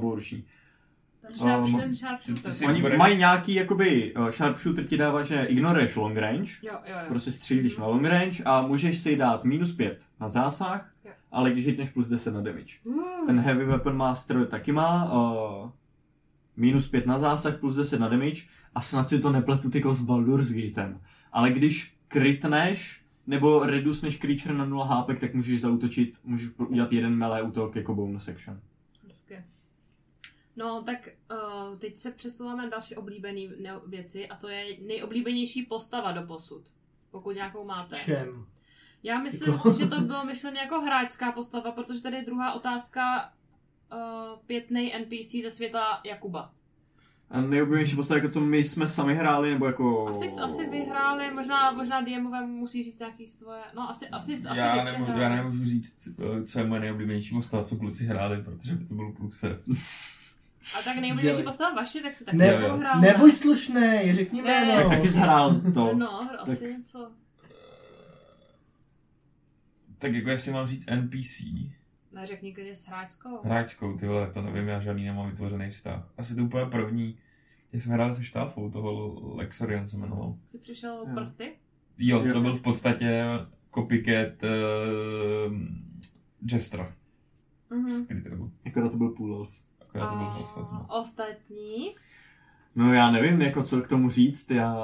Ten 1.80 1.94
sharp, 1.94 2.20
Um, 2.28 2.68
Oni 2.70 2.82
bereš- 2.82 2.98
mají 2.98 3.16
nějaký, 3.18 3.54
jakoby, 3.54 4.14
uh, 4.18 4.28
sharpshooter 4.30 4.84
ti 4.84 4.96
dává, 4.96 5.22
že 5.22 5.44
ignoruješ 5.44 5.96
long 5.96 6.16
range, 6.16 6.52
Jo, 6.62 6.72
jo, 6.72 6.94
jo. 7.00 7.04
prostě 7.08 7.32
střílíš 7.32 7.76
na 7.76 7.86
long 7.86 8.04
range 8.04 8.42
a 8.44 8.66
můžeš 8.66 8.98
si 8.98 9.16
dát 9.16 9.44
minus 9.44 9.74
5 9.76 10.06
na 10.20 10.28
zásah, 10.28 10.92
Jo. 11.04 11.10
ale 11.32 11.50
když 11.52 11.66
hitneš 11.66 11.90
plus 11.90 12.08
10 12.08 12.34
na 12.34 12.40
damage. 12.40 12.74
Uh, 12.84 13.26
Ten 13.26 13.40
Heavy 13.40 13.64
Weapon 13.64 13.96
Master 13.96 14.46
taky 14.46 14.72
má 14.72 15.12
uh, 15.12 15.70
minus 16.56 16.88
5 16.88 17.06
na 17.06 17.18
zásah 17.18 17.56
plus 17.58 17.76
10 17.76 18.00
na 18.00 18.08
damage 18.08 18.42
a 18.74 18.80
snad 18.80 19.08
si 19.08 19.20
to 19.20 19.32
nepletu 19.32 19.70
tyko 19.70 19.92
s 19.92 20.02
Baldur's 20.02 20.52
Gatem. 20.52 21.00
Ale 21.32 21.50
když 21.50 21.96
kritneš 22.08 23.04
nebo 23.26 23.66
reduceneš 23.66 24.16
creature 24.16 24.54
na 24.54 24.64
0 24.64 24.85
HP, 24.85 25.20
tak 25.20 25.35
můžeš 25.35 25.61
zautočit, 25.61 26.18
můžeš 26.24 26.48
udělat 26.58 26.92
jeden 26.92 27.14
melee 27.16 27.42
útok 27.42 27.76
jako 27.76 27.94
bonus 27.94 28.28
action. 28.28 28.61
Hezky. 29.04 29.44
No, 30.56 30.82
tak 30.82 31.08
uh, 31.32 31.78
teď 31.78 31.96
se 31.96 32.11
přesouváme 32.11 32.62
na 32.62 32.68
další 32.68 32.96
oblíbené 32.96 33.40
věci 33.87 34.28
a 34.28 34.37
to 34.37 34.48
je 34.48 34.64
nejoblíbenější 34.87 35.62
postava 35.62 36.12
do 36.12 36.22
posud. 36.22 36.62
Pokud 37.11 37.35
nějakou 37.35 37.64
máte. 37.64 37.96
Čem? 37.96 38.46
Já 39.02 39.18
myslím 39.18 39.52
Jako- 39.52 39.72
si, 39.74 39.82
že 39.82 39.88
to 39.88 40.00
bylo 40.00 40.24
myšlené 40.24 40.61
jako 40.61 40.80
hráčská 40.80 41.32
postava, 41.32 41.72
protože 41.72 42.02
tady 42.02 42.16
je 42.16 42.24
druhá 42.24 42.52
otázka 42.52 43.32
uh, 43.92 43.98
pětnej 44.46 44.92
NPC 44.98 45.42
ze 45.42 45.50
světa 45.50 46.00
Jakuba. 46.04 46.52
A 47.33 47.40
nejoblíbenější 47.40 47.97
postava, 47.97 48.18
jako 48.18 48.29
co 48.33 48.40
my 48.40 48.64
jsme 48.64 48.87
sami 48.87 49.14
hráli, 49.14 49.51
nebo 49.51 49.66
jako... 49.66 50.07
Asi, 50.09 50.27
asi 50.42 50.71
vyhráli, 50.71 51.35
možná, 51.35 51.73
možná 51.73 52.01
DMové 52.01 52.47
musí 52.47 52.83
říct 52.83 52.99
nějaký 52.99 53.27
svoje, 53.27 53.61
no 53.75 53.90
asi, 53.90 54.09
asi, 54.09 54.33
asi 54.33 54.59
já, 54.59 54.75
hráli. 54.75 55.23
já 55.23 55.29
nemůžu 55.29 55.64
říct, 55.64 56.09
eh, 56.38 56.42
co 56.45 56.59
je 56.59 56.66
moje 56.66 56.81
nejoblíbenější 56.81 57.35
postava, 57.35 57.64
co 57.64 57.77
kluci 57.77 58.07
hráli, 58.07 58.42
protože 58.42 58.75
by 58.75 58.85
to 58.85 58.95
byl 58.95 59.12
průser. 59.12 59.61
A 60.79 60.83
tak 60.85 60.97
nejoblíbenější 60.97 61.42
postava 61.42 61.75
vaše, 61.75 62.01
tak 62.01 62.14
si 62.14 62.25
taky 62.25 62.37
Ne, 62.37 62.68
pohrál. 62.68 63.01
Nebuď 63.01 63.35
slušný, 63.35 64.12
řekni 64.12 64.42
Ne. 64.42 64.51
jméno. 64.51 64.75
Tak 64.75 64.88
taky 64.88 65.09
zhrál 65.09 65.61
to. 65.75 65.95
No, 65.95 66.40
asi 66.40 66.75
něco. 66.79 67.11
Tak 69.99 70.12
jako 70.14 70.31
jestli 70.31 70.53
mám 70.53 70.66
říct 70.66 70.87
NPC, 70.90 71.42
Neřekni 72.12 72.55
klidně 72.55 72.75
s 72.75 72.87
hráčskou. 72.87 73.40
hráčskou, 73.44 73.96
ty 73.96 74.07
vole, 74.07 74.31
to 74.31 74.42
nevím, 74.42 74.68
já 74.68 74.81
žádný 74.81 75.05
nemám 75.05 75.31
vytvořený 75.31 75.70
vztah. 75.70 76.09
Asi 76.18 76.37
to 76.37 76.42
úplně 76.42 76.66
první, 76.66 77.18
jak 77.72 77.83
jsme 77.83 77.94
hráli 77.94 78.14
se 78.14 78.25
štáfou, 78.25 78.70
toho 78.70 79.14
Lexorian 79.37 79.88
se 79.88 79.96
jmenoval. 79.96 80.35
Jsi 80.46 80.59
přišel 80.59 80.94
o 80.94 81.09
Jo. 81.09 81.14
prsty? 81.14 81.53
Jo, 81.98 82.33
to 82.33 82.40
byl 82.40 82.57
v 82.57 82.62
podstatě 82.62 83.25
copycat 83.75 84.42
uh, 84.42 85.57
Jestra. 86.53 86.92
Mhm. 87.70 87.88
Z 87.88 88.07
Critteralu. 88.07 88.53
Akorát 88.66 88.88
to 88.88 88.96
byl 88.96 89.09
půl. 89.09 89.48
Akorát 89.83 90.09
to 90.09 90.16
byl 90.16 90.27
A 90.27 90.68
no. 90.72 90.87
ostatní? 91.01 91.94
No 92.75 92.94
já 92.94 93.11
nevím, 93.11 93.40
jako 93.40 93.62
co 93.62 93.81
k 93.81 93.88
tomu 93.88 94.11
říct, 94.11 94.51
já 94.51 94.77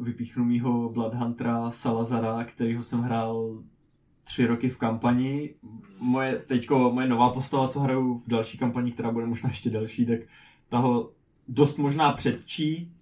vypíchnu 0.00 0.44
mýho 0.44 0.88
Bloodhuntera 0.88 1.70
Salazara, 1.70 2.44
kterýho 2.44 2.82
jsem 2.82 3.00
hrál 3.00 3.62
tři 4.26 4.46
roky 4.46 4.68
v 4.68 4.78
kampani. 4.78 5.54
Moje, 6.00 6.38
teďko, 6.38 6.92
moje 6.92 7.08
nová 7.08 7.30
postava, 7.30 7.68
co 7.68 7.80
hraju 7.80 8.18
v 8.18 8.28
další 8.28 8.58
kampani, 8.58 8.92
která 8.92 9.10
bude 9.10 9.26
možná 9.26 9.48
ještě 9.48 9.70
delší, 9.70 10.06
tak 10.06 10.20
toho 10.68 11.10
dost 11.48 11.78
možná 11.78 12.12
předčí, 12.12 12.92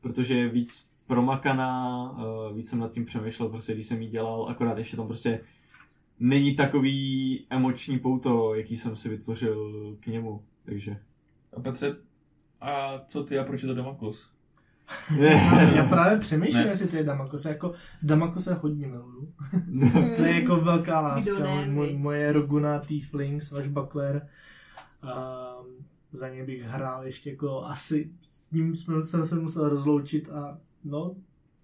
protože 0.00 0.38
je 0.38 0.48
víc 0.48 0.86
promakaná, 1.06 2.10
uh, 2.10 2.56
víc 2.56 2.70
jsem 2.70 2.78
nad 2.78 2.92
tím 2.92 3.04
přemýšlel, 3.04 3.48
prostě 3.48 3.74
když 3.74 3.86
jsem 3.86 4.02
ji 4.02 4.08
dělal, 4.08 4.46
akorát 4.48 4.78
ještě 4.78 4.96
tam 4.96 5.06
prostě 5.06 5.40
není 6.20 6.54
takový 6.54 7.46
emoční 7.50 7.98
pouto, 7.98 8.54
jaký 8.54 8.76
jsem 8.76 8.96
si 8.96 9.08
vytvořil 9.08 9.96
k 10.00 10.06
němu, 10.06 10.42
takže. 10.64 11.00
A 11.56 11.60
Petře, 11.60 11.96
a 12.60 12.98
co 13.06 13.24
ty 13.24 13.38
a 13.38 13.44
proč 13.44 13.62
je 13.62 13.68
to 13.68 13.74
Damaklos? 13.74 14.35
Já 15.76 15.86
právě 15.88 16.18
přemýšlím, 16.18 16.62
Ne. 16.62 16.68
jestli 16.68 16.88
to 16.88 16.96
je 16.96 17.04
Damakos. 17.04 17.44
Jako 17.44 17.72
Damakose 18.02 18.54
hodně 18.54 18.86
miluju. 18.86 19.32
to 20.16 20.22
je 20.22 20.34
jako 20.40 20.56
velká 20.56 21.00
láska. 21.00 21.64
Mo, 21.66 21.86
moje 21.92 22.32
Roguna, 22.32 22.78
Tiefling, 22.78 23.42
Swashbuckler. 23.42 24.28
Um, 25.02 25.66
za 26.12 26.28
ně 26.28 26.44
bych 26.44 26.62
hrál 26.62 27.06
ještě 27.06 27.30
jako 27.30 27.64
asi 27.64 28.10
s 28.28 28.50
ním 28.50 28.74
jsme, 28.74 29.02
jsem 29.02 29.26
se 29.26 29.36
musel 29.36 29.68
rozloučit 29.68 30.28
a 30.28 30.58
no 30.84 31.14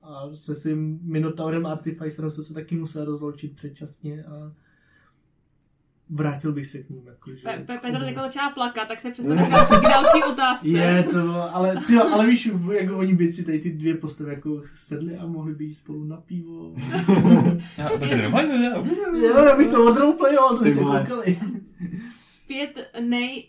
a 0.02 0.22
se 0.34 0.54
svým 0.54 1.00
Minotaurem 1.02 1.66
Artificerem 1.66 2.30
jsem 2.30 2.44
se 2.44 2.54
taky 2.54 2.76
musel 2.76 3.04
rozloučit 3.04 3.56
předčasně 3.56 4.24
a 4.24 4.52
vrátil 6.10 6.52
bych 6.52 6.66
se 6.66 6.82
k 6.82 6.90
ním. 6.90 7.06
Jako, 7.06 7.30
že, 7.34 7.46
Pe- 7.48 7.64
Pe- 7.66 7.80
Petr 7.80 8.02
jako 8.02 8.20
začala 8.20 8.50
plakat, 8.50 8.88
tak 8.88 9.00
se 9.00 9.10
přesuneme 9.10 9.48
k 9.48 9.82
další, 9.82 10.22
otázce. 10.32 10.68
je, 10.68 11.02
to 11.02 11.10
bylo, 11.20 11.54
ale, 11.56 11.76
ty, 11.86 11.96
ale 11.96 12.26
víš, 12.26 12.50
jako 12.72 12.98
oni 12.98 13.14
by 13.14 13.32
si 13.32 13.44
tady 13.44 13.58
ty 13.60 13.70
dvě 13.70 13.94
postavy 13.94 14.30
jako 14.30 14.62
sedli 14.74 15.16
a 15.16 15.26
mohli 15.26 15.54
být 15.54 15.74
spolu 15.74 16.04
na 16.04 16.16
pivo. 16.16 16.74
Já, 17.78 17.90
já 19.46 19.56
bych 19.56 19.68
to 19.68 19.86
odroupl, 19.90 20.26
jo, 20.26 20.56
Ty 20.58 20.64
byste 20.64 20.80
vole. 20.82 21.00
koukali. 21.08 21.38
Pět 22.46 22.90
nej... 23.00 23.48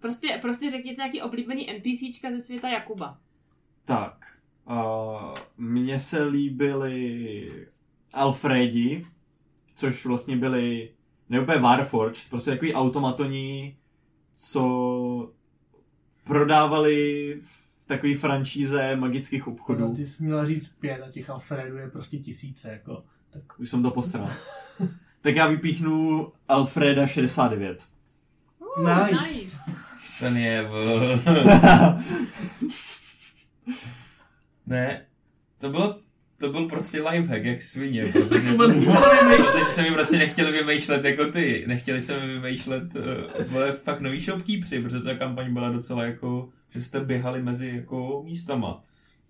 Prostě, 0.00 0.38
prostě 0.42 0.70
řekněte 0.70 0.96
nějaký 0.96 1.22
oblíbený 1.22 1.66
NPCčka 1.78 2.30
ze 2.30 2.40
světa 2.40 2.68
Jakuba. 2.68 3.18
Tak, 3.84 4.26
uh, 4.68 5.32
mně 5.58 5.98
se 5.98 6.24
líbily 6.24 7.50
Alfredi, 8.14 9.06
což 9.74 10.06
vlastně 10.06 10.36
byli 10.36 10.90
ne 11.28 11.40
úplně 11.40 11.58
Warforged, 11.58 12.30
prostě 12.30 12.50
takový 12.50 12.74
automatoni, 12.74 13.76
co 14.36 15.32
prodávali 16.24 17.40
v 17.42 17.86
takové 17.86 18.14
franšíze 18.14 18.96
magických 18.96 19.46
obchodů. 19.48 19.80
No, 19.80 19.94
ty 19.94 20.06
jsi 20.06 20.24
měla 20.24 20.44
říct 20.44 20.68
pět 20.68 21.02
a 21.02 21.10
těch 21.10 21.30
Alfredů 21.30 21.76
je 21.76 21.90
prostě 21.90 22.18
tisíce, 22.18 22.72
jako. 22.72 23.04
Tak 23.30 23.42
Už 23.60 23.70
jsem 23.70 23.82
to 23.82 23.90
posral. 23.90 24.30
tak 25.20 25.36
já 25.36 25.46
vypíchnu 25.46 26.32
Alfreda 26.48 27.06
69. 27.06 27.88
Uh, 28.76 29.10
nice. 29.10 29.72
Ten 30.20 30.36
je 30.36 30.62
v... 30.62 30.74
ne, 34.66 35.06
to 35.58 35.70
bylo, 35.70 36.00
to 36.38 36.52
byl 36.52 36.68
prostě 36.68 37.02
lifehack, 37.02 37.44
jak 37.44 37.62
svině, 37.62 38.06
protože, 38.12 38.54
protože 38.56 39.64
se 39.64 39.82
mi 39.82 39.90
prostě 39.90 40.18
nechtěli 40.18 40.52
vymýšlet 40.52 41.04
jako 41.04 41.24
ty. 41.24 41.64
Nechtěli 41.66 42.02
se 42.02 42.20
mi 42.20 42.34
vymýšlet 42.34 42.82
uh, 42.82 43.44
vole, 43.46 43.72
fakt 43.72 44.00
nový 44.00 44.20
shopkeepři, 44.20 44.82
protože 44.82 45.00
ta 45.00 45.14
kampaň 45.14 45.52
byla 45.52 45.70
docela 45.70 46.04
jako, 46.04 46.48
že 46.70 46.80
jste 46.80 47.00
běhali 47.00 47.42
mezi 47.42 47.72
jako 47.76 48.22
místama. 48.24 48.82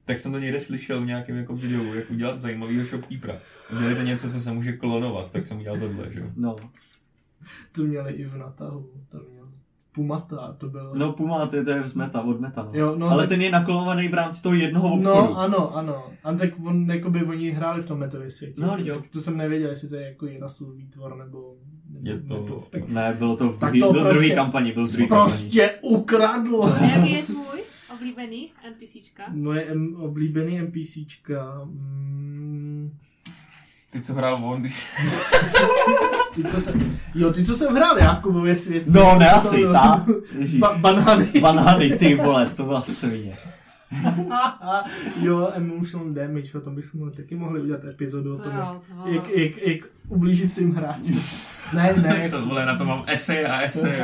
Tak 0.04 0.20
jsem 0.20 0.32
to 0.32 0.38
někde 0.38 0.60
slyšel 0.60 1.00
v 1.00 1.06
nějakém 1.06 1.36
jako 1.36 1.56
videu, 1.56 1.94
jak 1.94 2.10
udělat 2.10 2.38
zajímavého 2.38 2.84
shopkeepera. 2.84 3.38
Udělali 3.72 3.96
to 3.96 4.02
něco, 4.02 4.30
co 4.30 4.40
se 4.40 4.52
může 4.52 4.72
klonovat, 4.72 5.32
tak 5.32 5.46
jsem 5.46 5.58
udělal 5.58 5.78
tohle, 5.78 6.12
že 6.12 6.20
jo. 6.20 6.26
No. 6.36 6.56
to 7.72 7.82
měli 7.82 8.12
i 8.12 8.24
v 8.24 8.36
natahu. 8.36 8.90
To 9.10 9.18
měl 9.32 9.43
Pumata, 9.94 10.54
to 10.58 10.68
byl... 10.68 10.92
no 10.96 11.12
Puma, 11.12 11.46
to 11.46 11.56
je, 11.56 11.64
to 11.64 11.70
je 11.70 11.82
z 11.88 11.94
meta, 11.94 12.22
od 12.22 12.40
meta, 12.40 12.62
no. 12.62 12.70
Jo, 12.78 12.94
no, 12.98 13.08
Ale 13.10 13.22
tak- 13.22 13.28
ten 13.28 13.42
je 13.42 13.50
naklonovaný 13.50 14.08
v 14.08 14.14
rámci 14.14 14.42
toho 14.42 14.54
jednoho 14.54 14.86
obchodu. 14.88 15.02
No, 15.04 15.38
ano, 15.38 15.76
ano. 15.76 16.04
A 16.24 16.32
tak 16.34 16.50
on, 16.66 16.90
jakoby, 16.90 17.24
oni 17.24 17.50
hráli 17.50 17.82
v 17.82 17.86
tom 17.86 17.98
metově 17.98 18.30
světě. 18.30 18.60
No, 18.60 18.76
jo. 18.78 18.94
Tak 19.00 19.08
to 19.10 19.20
jsem 19.20 19.36
nevěděl, 19.36 19.70
jestli 19.70 19.88
to 19.88 19.96
je 19.96 20.02
jako 20.02 20.26
jednoslový 20.26 20.76
výtvor, 20.78 21.16
nebo... 21.16 21.54
nebo 21.90 22.08
Je 22.10 22.20
to- 22.20 22.34
nebo- 22.34 22.62
tak 22.70 22.88
Ne, 22.88 23.14
bylo 23.18 23.36
to 23.36 23.48
v 23.52 23.58
Tak 23.58 23.68
druhý, 23.68 23.80
to 23.80 23.92
byl 23.92 24.00
prostě- 24.00 24.14
druhý 24.18 24.34
kampani, 24.34 24.72
byl 24.72 24.84
druhý 24.86 25.08
kampani. 25.08 25.30
prostě 25.30 25.70
ukradl. 25.82 26.72
Jaký 26.94 27.12
je 27.12 27.22
tvůj 27.22 27.60
oblíbený 27.96 28.50
NPCčka? 28.70 29.22
Moje 29.32 29.62
M- 29.64 29.94
oblíbený 30.00 30.58
NPCčka... 30.60 31.60
Mm, 31.64 32.90
Ty, 33.94 34.00
co 34.00 34.14
hrál 34.14 34.38
on, 34.42 34.60
když... 34.60 34.92
ty, 36.34 36.44
co 36.44 36.60
jsem, 36.60 36.98
jo, 37.14 37.32
ty, 37.32 37.44
co 37.44 37.54
jsem 37.54 37.74
hrál 37.74 37.98
já 37.98 38.14
v 38.14 38.20
Kubově 38.20 38.54
světě. 38.54 38.86
No, 38.90 39.18
ne 39.18 39.28
To- 39.30 39.36
asi, 39.36 39.62
ta. 39.72 40.06
Ježíš. 40.38 40.58
Ba- 40.60 40.78
banány. 40.78 41.26
Banany, 41.40 41.90
ty 41.90 42.14
vole, 42.14 42.50
to 42.50 42.64
byla 42.64 42.80
svině. 42.80 43.36
jo, 45.22 45.50
emotional 45.54 46.10
damage, 46.10 46.58
o 46.58 46.60
tom 46.60 46.74
bychom 46.74 47.10
taky 47.10 47.36
mohli 47.36 47.60
udělat 47.60 47.84
epizodu 47.84 48.34
o 48.34 48.36
To 48.36 48.42
tom, 48.42 48.52
jo, 48.56 48.80
to 49.04 49.10
jak, 49.10 49.28
jak, 49.28 49.36
jak, 49.36 49.66
jak 49.66 49.90
ublížit 50.08 50.52
svým 50.52 50.74
hráčům. 50.74 51.20
ne, 51.74 51.92
ne, 52.02 52.30
to 52.30 52.40
vole, 52.40 52.66
na 52.66 52.78
to 52.78 52.84
mám 52.84 53.02
esej 53.06 53.46
a 53.46 53.60
esej. 53.60 54.02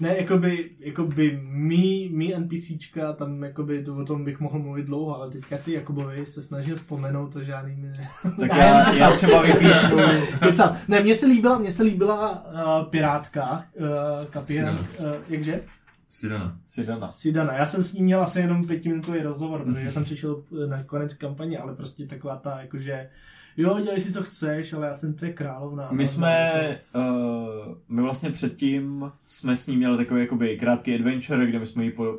Ne, 0.00 0.16
jakoby, 0.16 0.70
jakoby 0.78 1.40
mý, 1.42 2.10
mý 2.12 2.34
NPCčka, 2.34 3.12
tam 3.12 3.42
jakoby, 3.42 3.84
to, 3.84 3.96
o 3.96 4.04
tom 4.04 4.24
bych 4.24 4.40
mohl 4.40 4.58
mluvit 4.58 4.86
dlouho, 4.86 5.16
ale 5.16 5.30
teďka 5.30 5.58
ty 5.58 5.72
Jakubovi 5.72 6.26
se 6.26 6.42
snažím 6.42 6.74
vzpomenout 6.74 7.32
to 7.32 7.42
žádný 7.42 7.76
mi 7.76 7.88
ne. 7.88 8.08
Tak 8.40 8.50
já, 8.56 8.94
já 8.94 9.10
třeba. 9.10 9.42
Kecal. 9.42 10.76
Ne, 10.88 11.00
mně 11.00 11.14
se 11.14 11.26
líbila, 11.26 11.58
mně 11.58 11.70
se 11.70 11.82
líbila 11.82 12.44
uh, 12.44 12.90
pirátka, 12.90 13.64
uh, 13.74 14.26
kapitán, 14.30 14.74
uh, 14.74 15.06
jakže? 15.28 15.60
Sidana. 16.08 16.58
Sidana. 16.66 17.08
Sidana. 17.08 17.52
Já 17.54 17.66
jsem 17.66 17.84
s 17.84 17.92
ním 17.92 18.04
měl 18.04 18.22
asi 18.22 18.40
jenom 18.40 18.66
pětiminutový 18.66 19.22
rozhovor, 19.22 19.64
protože 19.64 19.90
jsem 19.90 20.04
přišel 20.04 20.42
eh, 20.52 20.66
na 20.66 20.82
konec 20.82 21.14
kampaně, 21.14 21.58
ale 21.58 21.74
prostě 21.74 22.06
taková 22.06 22.36
ta, 22.36 22.60
jakože 22.60 23.10
jo, 23.56 23.80
dělej 23.80 24.00
si 24.00 24.12
co 24.12 24.22
chceš, 24.22 24.72
ale 24.72 24.86
já 24.86 24.94
jsem 24.94 25.14
tvoje 25.14 25.32
královna. 25.32 25.88
My 25.92 26.06
jsme, 26.06 26.80
uh, 26.94 27.74
my 27.88 28.02
vlastně 28.02 28.30
předtím 28.30 29.12
jsme 29.26 29.56
s 29.56 29.66
ním 29.66 29.78
měli 29.78 29.96
takový 29.96 30.20
jakoby 30.20 30.58
krátký 30.58 30.94
adventure, 30.94 31.46
kde 31.46 31.58
my 31.58 31.66
jsme 31.66 31.84
ji 31.84 31.90
po, 31.90 32.18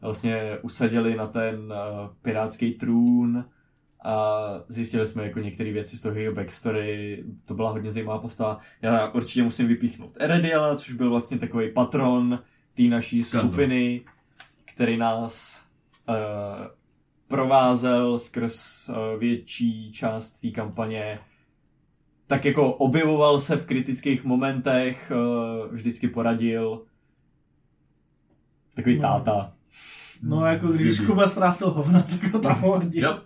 vlastně 0.00 0.58
usadili 0.62 1.16
na 1.16 1.26
ten 1.26 1.58
uh, 1.60 2.10
pirátský 2.22 2.72
trůn 2.72 3.44
a 4.04 4.36
zjistili 4.68 5.06
jsme 5.06 5.24
jako 5.24 5.38
některé 5.38 5.72
věci 5.72 5.96
z 5.96 6.00
toho 6.00 6.14
jeho 6.14 6.34
backstory, 6.34 7.24
to 7.44 7.54
byla 7.54 7.70
hodně 7.70 7.90
zajímavá 7.90 8.18
postava. 8.18 8.60
Já 8.82 9.08
určitě 9.08 9.42
musím 9.42 9.68
vypíchnout 9.68 10.16
Erediela, 10.18 10.76
což 10.76 10.92
byl 10.92 11.10
vlastně 11.10 11.38
takový 11.38 11.72
patron 11.72 12.38
té 12.74 12.82
naší 12.82 13.22
skupiny, 13.22 14.00
který 14.74 14.96
nás 14.96 15.64
uh, 16.08 16.14
provázel 17.28 18.18
skrz 18.18 18.88
uh, 18.88 18.96
větší 19.20 19.92
část 19.92 20.40
té 20.40 20.50
kampaně. 20.50 21.18
Tak 22.26 22.44
jako 22.44 22.72
objevoval 22.74 23.38
se 23.38 23.56
v 23.56 23.66
kritických 23.66 24.24
momentech, 24.24 25.12
uh, 25.14 25.72
vždycky 25.74 26.08
poradil. 26.08 26.82
Takový 28.74 28.96
No. 28.96 29.02
táta. 29.02 29.52
No, 30.22 30.46
jako 30.46 30.68
když. 30.68 31.00
Kuba 31.00 31.26
ztrácel 31.26 31.70
hovna, 31.70 32.02
tak 32.02 32.32
ho 32.32 32.38
tam 32.38 32.60
hodil. 32.60 33.02
Jo, 33.08 33.20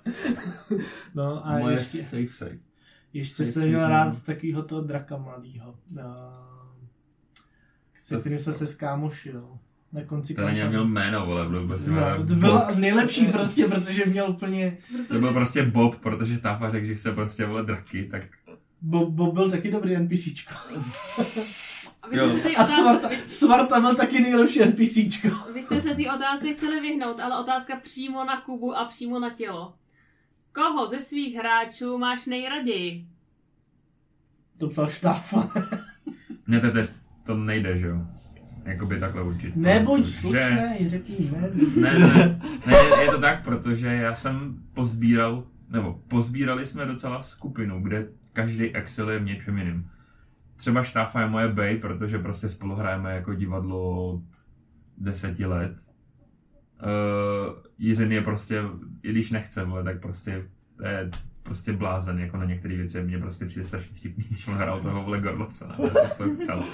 No 1.15 1.47
a 1.47 1.59
moje 1.59 1.75
ještě, 1.75 2.03
safe 2.03 2.27
save. 2.27 2.59
ještě 3.13 3.45
Safe 3.45 3.51
jsem 3.51 3.69
měl 3.69 3.81
no. 3.81 3.89
rád 3.89 4.23
takovýho 4.23 4.63
toho 4.63 4.81
draka 4.83 5.17
mladýho. 5.17 5.75
Uh, 5.93 6.01
se 8.01 8.21
kterým 8.21 8.39
jsem 8.39 8.55
se 8.55 8.67
skámošil. 8.67 9.59
Na 9.93 10.05
konci 10.05 10.35
Ten 10.35 10.45
ani 10.45 10.65
měl 10.65 10.85
jméno, 10.89 11.27
vole, 11.27 11.49
byl 11.49 11.67
prostě 11.67 11.91
No, 11.91 12.27
to 12.29 12.35
bylo 12.35 12.59
Bob. 12.59 12.77
nejlepší 12.77 13.27
prostě, 13.27 13.67
protože 13.67 14.07
měl 14.07 14.31
úplně... 14.31 14.79
To 15.09 15.19
byl 15.19 15.33
prostě 15.33 15.63
Bob, 15.63 15.97
protože 16.01 16.37
Stáfa 16.37 16.69
řekl, 16.71 16.87
že 16.87 16.95
chce 16.95 17.13
prostě 17.13 17.47
vole 17.47 17.63
draky, 17.63 18.09
tak 18.11 18.23
Bob, 18.81 19.09
Bob 19.11 19.35
byl 19.35 19.51
taky 19.51 19.71
dobrý 19.71 19.97
NPCčko. 19.97 20.55
A 22.03 22.07
A 22.57 22.65
Svarta, 22.65 23.09
otázce, 23.09 23.29
Svarta 23.29 23.81
byl 23.81 23.95
taky 23.95 24.21
nejlepší 24.21 24.61
NPCčko. 24.65 25.29
vy 25.55 25.63
jste 25.63 25.81
se 25.81 25.95
té 25.95 26.03
otázce 26.17 26.53
chtěli 26.53 26.81
vyhnout, 26.81 27.21
ale 27.21 27.41
otázka 27.41 27.77
přímo 27.83 28.25
na 28.25 28.41
Kubu 28.41 28.77
a 28.77 28.85
přímo 28.85 29.19
na 29.19 29.31
tělo. 29.31 29.75
Koho 30.53 30.87
ze 30.87 31.01
svých 31.01 31.37
hráčů 31.37 31.99
máš 31.99 32.27
nejraději? 32.27 33.07
To 34.59 34.69
psal 34.69 34.89
Štáfa. 34.89 35.51
ne, 36.47 36.61
to, 36.61 36.71
to, 36.73 36.79
to 37.27 37.37
nejde, 37.37 37.79
že 37.79 37.87
jo. 37.87 38.07
Jakoby 38.65 39.01
takhle 39.01 39.23
určitě. 39.23 39.53
Nebuď 39.57 40.01
Protože- 40.01 40.13
slušnej, 40.13 40.89
řekni 40.89 41.17
jméno. 41.19 41.49
Ne, 41.81 41.99
ne, 41.99 42.41
ne, 42.67 43.03
je 43.05 43.11
to 43.11 43.21
tak, 43.21 43.45
protože 43.45 43.87
já 43.87 44.15
jsem 44.15 44.59
pozbíral, 44.75 45.45
nebo 45.71 46.01
pozbírali 46.09 46.67
jsme 46.67 46.87
docela 46.87 47.23
skupinu, 47.23 47.83
kde 47.83 48.07
každý 48.33 48.75
exceluje 48.75 49.19
v 49.19 49.25
něčem 49.25 49.59
jiným. 49.59 49.91
Třeba 50.57 50.83
Štáfa 50.83 51.21
je 51.21 51.29
moje 51.29 51.49
bej, 51.49 51.77
protože 51.79 52.19
prostě 52.19 52.49
spolu 52.49 52.75
hrajeme 52.75 53.15
jako 53.15 53.35
divadlo 53.35 54.09
od 54.15 54.23
deseti 54.99 55.47
let. 55.47 55.73
Uh, 56.83 57.55
Jiřin 57.79 58.13
je 58.13 58.21
prostě, 58.23 58.63
i 59.03 59.11
když 59.11 59.31
nechce, 59.31 59.65
vole, 59.65 59.85
tak 59.85 60.01
prostě 60.01 60.43
to 60.77 60.87
je 60.87 61.11
prostě 61.43 61.73
blázen 61.73 62.19
jako 62.19 62.37
na 62.37 62.45
některé 62.45 62.77
věci. 62.77 63.03
Mně 63.03 63.19
prostě 63.19 63.45
přijde 63.47 63.65
strašně 63.65 63.95
vtipný, 63.97 64.25
když 64.29 64.49
on 64.49 64.55
hrál 64.55 64.81
toho 64.81 65.03
vole 65.03 65.21
Gorlosa. 65.21 65.77
Já 65.79 66.09
jsem 66.09 66.19
toho 66.19 66.37
chcel. 66.37 66.65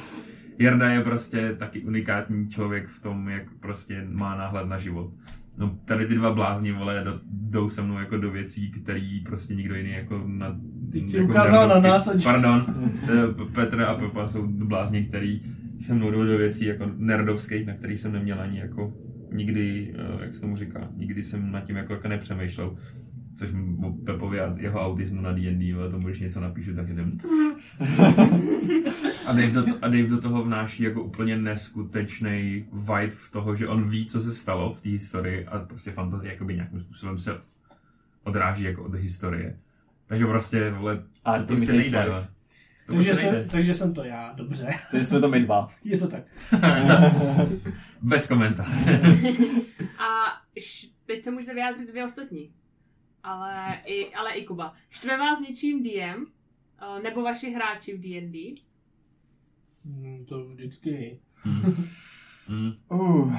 Jarda 0.59 0.91
je 0.91 1.01
prostě 1.01 1.55
taky 1.59 1.81
unikátní 1.81 2.49
člověk 2.49 2.89
v 2.89 3.03
tom, 3.03 3.29
jak 3.29 3.43
prostě 3.61 4.07
má 4.11 4.37
náhled 4.37 4.67
na 4.69 4.79
život. 4.79 5.13
No 5.59 5.79
tady 5.85 6.07
ty 6.07 6.15
dva 6.15 6.33
blázni, 6.33 6.73
vole, 6.73 7.03
do, 7.05 7.21
jdou 7.31 7.69
se 7.69 7.83
mnou 7.83 7.99
jako 7.99 8.17
do 8.17 8.31
věcí, 8.31 8.71
který 8.71 9.21
prostě 9.21 9.55
nikdo 9.55 9.75
jiný 9.75 9.91
jako 9.93 10.23
na... 10.27 10.57
Jsi 10.93 11.17
jako 11.17 11.31
ukázal 11.31 11.69
na 11.69 11.81
nás, 11.81 12.09
ať- 12.09 12.25
Pardon, 12.25 12.67
eh, 13.03 13.45
Petr 13.55 13.81
a 13.81 13.95
Pepa 13.95 14.27
jsou 14.27 14.47
blázni, 14.47 15.05
který 15.05 15.43
se 15.79 15.95
mnou 15.95 16.11
jdou 16.11 16.25
do 16.25 16.39
věcí 16.39 16.65
jako 16.65 16.91
nerdovských, 16.97 17.67
na 17.67 17.75
který 17.75 17.97
jsem 17.99 18.13
neměl 18.13 18.41
ani 18.41 18.59
jako 18.59 18.93
nikdy, 19.33 19.95
eh, 19.99 20.25
jak 20.25 20.35
se 20.35 20.41
tomu 20.41 20.57
říká, 20.57 20.89
nikdy 20.97 21.23
jsem 21.23 21.53
nad 21.53 21.61
tím 21.61 21.77
jako, 21.77 21.93
jako 21.93 22.09
nepřemýšlel. 22.09 22.77
Což 23.39 23.51
m- 23.53 23.85
o 23.85 23.93
Pepovi 23.93 24.41
a 24.41 24.55
jeho 24.59 24.81
autismu 24.87 25.21
na 25.21 25.33
D&D, 25.33 25.75
ale 25.75 25.91
tomu 25.91 26.07
když 26.07 26.21
něco 26.21 26.41
napíšu, 26.41 26.75
tak 26.75 26.89
jdem. 26.89 27.07
A 29.27 29.33
Dave, 29.33 29.51
do, 29.51 29.63
a 29.83 29.89
Dave 29.89 30.07
do 30.07 30.19
toho 30.19 30.45
vnáší 30.45 30.83
jako 30.83 31.03
úplně 31.03 31.37
neskutečný 31.39 32.65
vibe 32.73 33.11
v 33.15 33.31
toho, 33.33 33.57
že 33.57 33.69
on 33.69 33.91
ví, 33.91 34.07
co 34.07 34.21
se 34.21 34.33
stalo 34.35 34.75
v 34.75 34.81
té 34.81 34.89
historii 34.89 35.47
a 35.47 35.59
prostě 35.59 35.91
fantazie 35.91 36.33
jakoby 36.33 36.55
nějakým 36.55 36.81
způsobem 36.81 37.19
se 37.19 37.41
odráží 38.25 38.65
jako 38.65 38.85
od 38.85 38.95
historie. 38.95 39.59
Takže 40.07 40.27
prostě, 40.27 40.71
vole, 40.71 41.03
Art 41.25 41.41
to 41.41 41.47
prostě 41.47 41.73
nejde. 41.73 42.05
To 42.05 42.93
Takže, 42.95 43.11
prostě 43.11 43.15
jsem, 43.15 43.33
nejde. 43.35 43.49
takže 43.51 43.75
jsem 43.75 43.95
to 43.95 44.05
já, 44.05 44.33
dobře. 44.33 44.69
Takže 44.91 45.05
jsme 45.05 45.21
to 45.21 45.29
my 45.29 45.41
dva. 45.45 45.69
Je 45.85 45.99
to 45.99 46.09
tak. 46.09 46.23
Bez 48.03 48.27
komentáře. 48.29 49.01
A 49.99 50.09
š- 50.57 50.91
teď 51.07 51.25
se 51.25 51.31
můžete 51.31 51.55
vyjádřit 51.55 51.91
dvě 51.91 52.05
ostatní. 52.05 52.51
Ale 53.29 53.81
i, 53.85 54.15
ale 54.15 54.33
i 54.33 54.45
Kuba. 54.45 54.73
Štve 54.91 55.19
vás 55.19 55.41
něčím 55.41 55.83
DM? 55.83 56.25
Eh, 56.81 57.03
Nebo 57.03 57.23
vaši 57.23 57.51
hráči 57.51 57.97
v 57.97 58.01
D&D? 58.01 58.55
Hmm, 59.85 60.25
to 60.25 60.45
vždycky. 60.45 61.21
Mm. 61.45 62.73
Uh. 62.89 63.35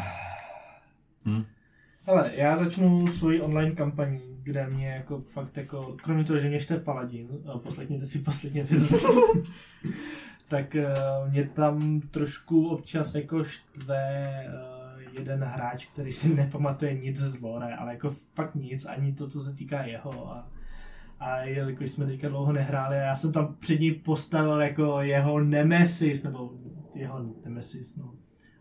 Ale 2.06 2.32
já 2.36 2.58
začnu 2.58 3.08
svoji 3.08 3.42
online 3.42 3.72
kampaní, 3.72 4.22
kde 4.44 4.68
mě 4.68 4.88
jako 4.88 5.22
fakt 5.22 5.58
jako, 5.58 5.98
kromě 6.04 6.24
toho, 6.24 6.40
že 6.40 6.50
mě 6.50 6.60
štve 6.60 6.80
paladin, 6.80 7.28
a 7.54 7.58
poslechněte 7.58 8.06
si 8.06 8.20
poslední 8.20 8.62
epizodu, 8.62 9.22
tak 10.48 10.76
eh, 10.76 10.94
mě 11.30 11.44
tam 11.44 12.02
trošku 12.02 12.70
občas 12.70 13.16
jako 13.16 13.44
štve 13.44 14.30
eh, 14.48 14.79
jeden 15.14 15.44
hráč, 15.44 15.86
který 15.86 16.12
si 16.12 16.34
nepamatuje 16.36 16.94
nic 16.94 17.18
z 17.18 17.42
lore, 17.42 17.76
ale 17.76 17.94
jako 17.94 18.16
fakt 18.34 18.56
nic, 18.56 18.86
ani 18.86 19.14
to, 19.14 19.28
co 19.28 19.40
se 19.40 19.56
týká 19.56 19.84
jeho 19.84 20.32
a 20.32 20.48
a 21.20 21.42
jelikož 21.42 21.92
jsme 21.92 22.06
teďka 22.06 22.30
dlouho 22.30 22.54
nehráli 22.54 22.98
a 22.98 23.02
já 23.02 23.16
jsem 23.16 23.34
tam 23.34 23.56
před 23.60 23.80
ní 23.80 23.92
postavil 23.92 24.62
jako 24.62 25.02
jeho 25.02 25.40
nemesis, 25.40 26.24
nebo 26.24 26.54
jeho 26.96 27.36
nemesis, 27.46 27.98
no. 27.98 28.14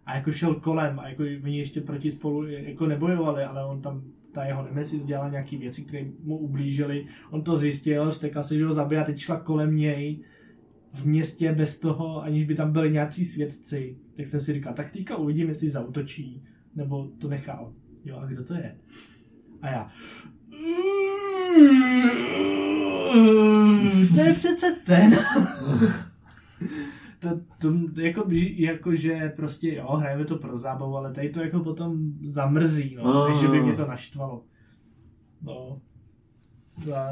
A 0.07 0.15
jako 0.15 0.33
šel 0.33 0.55
kolem 0.55 1.01
a 1.01 1.09
jako 1.09 1.23
oni 1.23 1.59
ještě 1.59 1.81
proti 1.81 2.11
spolu 2.11 2.47
jako 2.47 2.87
nebojovali, 2.87 3.45
ale 3.45 3.65
on 3.65 3.83
tam 3.83 4.03
ta 4.33 4.45
jeho 4.45 4.63
nemesis 4.63 5.05
dělala 5.05 5.29
nějaký 5.29 5.57
věci, 5.57 5.85
které 5.85 6.05
mu 6.23 6.39
ublížily. 6.39 7.07
On 7.31 7.43
to 7.43 7.57
zjistil, 7.57 8.13
stekal 8.13 8.43
se, 8.43 8.59
že 8.59 8.65
ho 8.65 8.73
zabije 8.73 9.01
a 9.01 9.05
teď 9.05 9.19
šla 9.19 9.41
kolem 9.41 9.77
něj 9.77 10.25
v 10.95 11.05
městě 11.05 11.53
bez 11.53 11.81
toho, 11.81 12.23
aniž 12.23 12.45
by 12.45 12.55
tam 12.55 12.73
byli 12.73 12.91
nějací 12.91 13.25
svědci. 13.25 13.99
Tak 14.17 14.27
jsem 14.27 14.41
si 14.41 14.53
říkal, 14.53 14.75
tak 14.75 14.91
teďka 14.91 15.17
uvidím, 15.17 15.49
jestli 15.49 15.69
zautočí, 15.69 16.45
nebo 16.75 17.09
to 17.19 17.29
nechal. 17.29 17.73
Jo, 18.05 18.17
a 18.17 18.27
kdo 18.27 18.45
to 18.45 18.55
je? 18.55 18.77
A 19.63 19.71
já. 19.71 19.91
To 24.15 24.21
je 24.21 24.33
přece 24.33 24.77
ten. 24.87 25.11
to, 27.19 27.41
to 27.59 28.01
jako, 28.01 28.25
jako, 28.57 28.95
že 28.95 29.33
prostě 29.37 29.75
jo, 29.75 29.97
hrajeme 29.97 30.25
to 30.25 30.37
pro 30.37 30.59
zábavu, 30.59 30.97
ale 30.97 31.15
tady 31.15 31.31
to 31.31 31.41
jako 31.41 31.61
potom 31.61 32.13
zamrzí, 32.29 32.97
no, 32.97 33.29
než 33.29 33.37
že 33.37 33.49
by 33.49 33.57
no, 33.57 33.63
mě 33.63 33.73
no. 33.73 33.77
to 33.77 33.87
naštvalo. 33.87 34.45
No. 35.43 35.81
A, 36.95 37.11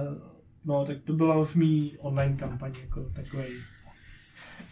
no, 0.67 0.85
tak 0.85 0.97
to 1.05 1.13
byla 1.13 1.45
v 1.45 1.55
mý 1.55 1.97
online 1.99 2.37
kampaně, 2.37 2.81
jako 2.81 3.01
takový 3.15 3.45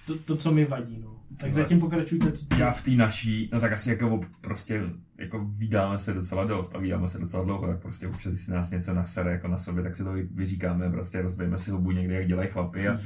to, 0.07 0.19
to, 0.19 0.37
co 0.37 0.53
mi 0.53 0.65
vadí, 0.65 0.99
no. 1.03 1.11
Tak 1.29 1.49
Tyhle. 1.49 1.63
zatím 1.63 1.81
pokračujte. 1.81 2.33
Já 2.59 2.71
v 2.71 2.85
té 2.85 2.91
naší, 2.91 3.51
no 3.53 3.61
tak 3.61 3.73
asi 3.73 3.91
jako 3.91 4.21
prostě 4.41 4.83
jako 5.19 5.47
vydáme 5.57 5.99
se 5.99 6.13
docela 6.13 6.45
dost 6.45 6.75
a 6.75 6.79
vydáme 6.79 7.09
se 7.09 7.19
docela 7.19 7.45
dlouho, 7.45 7.67
tak 7.67 7.83
prostě 7.83 8.09
občas, 8.09 8.33
když 8.33 8.43
si 8.43 8.51
nás 8.53 8.71
něco 8.71 8.95
nasere 8.95 9.33
jako 9.33 9.49
na 9.49 9.59
sobě, 9.59 9.83
tak 9.83 9.97
si 9.97 10.05
to 10.05 10.13
vy- 10.13 10.29
vyříkáme, 10.35 10.91
prostě 10.91 11.23
rozbijeme 11.23 11.59
si 11.59 11.71
hubu 11.71 11.91
někdy, 11.91 12.15
jak 12.15 12.27
dělají 12.27 12.49
chlapy 12.49 12.89
a 12.89 12.99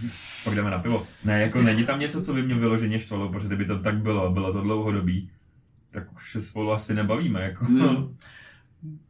pak 0.45 0.55
jdeme 0.55 0.71
na 0.71 0.79
pivo. 0.79 1.07
Ne, 1.25 1.41
jako 1.41 1.63
není 1.63 1.87
tam 1.87 2.01
něco, 2.01 2.23
co 2.23 2.35
by 2.35 2.43
mě 2.43 2.55
vyloženě 2.55 3.01
štvalo, 3.01 3.29
protože 3.29 3.47
kdyby 3.47 3.65
to 3.65 3.79
tak 3.79 3.97
bylo, 3.97 4.31
bylo 4.31 4.53
to 4.53 4.61
dlouhodobý, 4.61 5.31
tak 5.91 6.13
už 6.13 6.33
se 6.33 6.43
spolu 6.43 6.73
asi 6.73 6.95
nebavíme, 6.95 7.43
jako. 7.43 7.65
Hmm. 7.65 7.97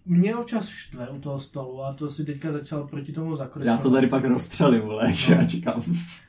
Mě 0.06 0.36
občas 0.36 0.68
štve 0.68 1.08
u 1.08 1.20
toho 1.20 1.38
stolu 1.38 1.82
a 1.82 1.92
to 1.92 2.08
si 2.08 2.24
teďka 2.24 2.52
začal 2.52 2.86
proti 2.86 3.12
tomu 3.12 3.34
zakročovat. 3.34 3.76
Já 3.76 3.82
to 3.82 3.90
tady 3.90 4.06
pak 4.06 4.24
rozstřelím, 4.24 4.80
vole, 4.80 5.12
že 5.12 5.34
já 5.34 5.44
čekám. 5.44 5.82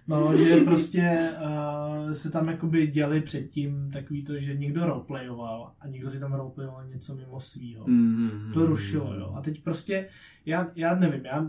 No, 0.07 0.37
že 0.37 0.55
prostě 0.55 1.29
uh, 1.41 2.11
se 2.11 2.31
tam 2.31 2.47
jakoby 2.47 2.87
děli 2.87 3.21
předtím 3.21 3.89
takový 3.93 4.23
to, 4.23 4.39
že 4.39 4.55
někdo 4.55 4.85
roleplayoval 4.85 5.71
a 5.81 5.87
někdo 5.87 6.09
si 6.09 6.19
tam 6.19 6.33
roleplayoval 6.33 6.85
něco 6.87 7.15
mimo 7.15 7.39
svýho. 7.39 7.87
Mm. 7.87 8.51
To 8.53 8.65
rušilo, 8.65 9.13
jo. 9.13 9.33
A 9.35 9.41
teď 9.41 9.63
prostě, 9.63 10.07
já, 10.45 10.71
já 10.75 10.95
nevím, 10.95 11.25
já, 11.25 11.47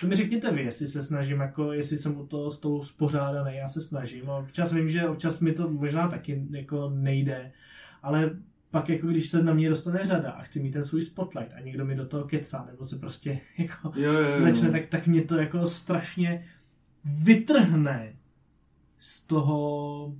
to 0.00 0.06
mi 0.06 0.14
řekněte 0.14 0.52
vy, 0.52 0.62
jestli 0.62 0.88
se 0.88 1.02
snažím, 1.02 1.40
jako, 1.40 1.72
jestli 1.72 1.96
jsem 1.96 2.20
u 2.20 2.26
toho 2.26 2.50
stolu 2.50 2.84
spořádaný, 2.84 3.56
já 3.56 3.68
se 3.68 3.80
snažím. 3.80 4.30
A 4.30 4.36
občas 4.36 4.72
vím, 4.72 4.90
že 4.90 5.08
občas 5.08 5.40
mi 5.40 5.52
to 5.52 5.70
možná 5.70 6.08
taky 6.08 6.46
jako 6.50 6.90
nejde, 6.90 7.52
ale 8.02 8.30
pak 8.74 8.88
jako 8.88 9.06
když 9.06 9.28
se 9.30 9.42
na 9.42 9.54
mě 9.54 9.68
dostane 9.68 10.06
řada 10.06 10.30
a 10.30 10.42
chci 10.42 10.62
mít 10.62 10.70
ten 10.72 10.84
svůj 10.84 11.02
spotlight 11.02 11.52
a 11.56 11.60
někdo 11.60 11.84
mi 11.84 11.94
do 11.94 12.06
toho 12.06 12.24
kecá, 12.24 12.64
nebo 12.70 12.84
se 12.84 12.98
prostě 12.98 13.40
jako 13.58 13.92
Jo, 13.96 14.12
jo, 14.12 14.20
jo. 14.20 14.40
začne, 14.40 14.70
tak, 14.70 14.86
tak 14.86 15.06
mě 15.06 15.22
to 15.22 15.36
jako 15.36 15.66
strašně 15.66 16.46
vytrhne 17.04 18.16
z 18.98 19.26
toho 19.26 20.14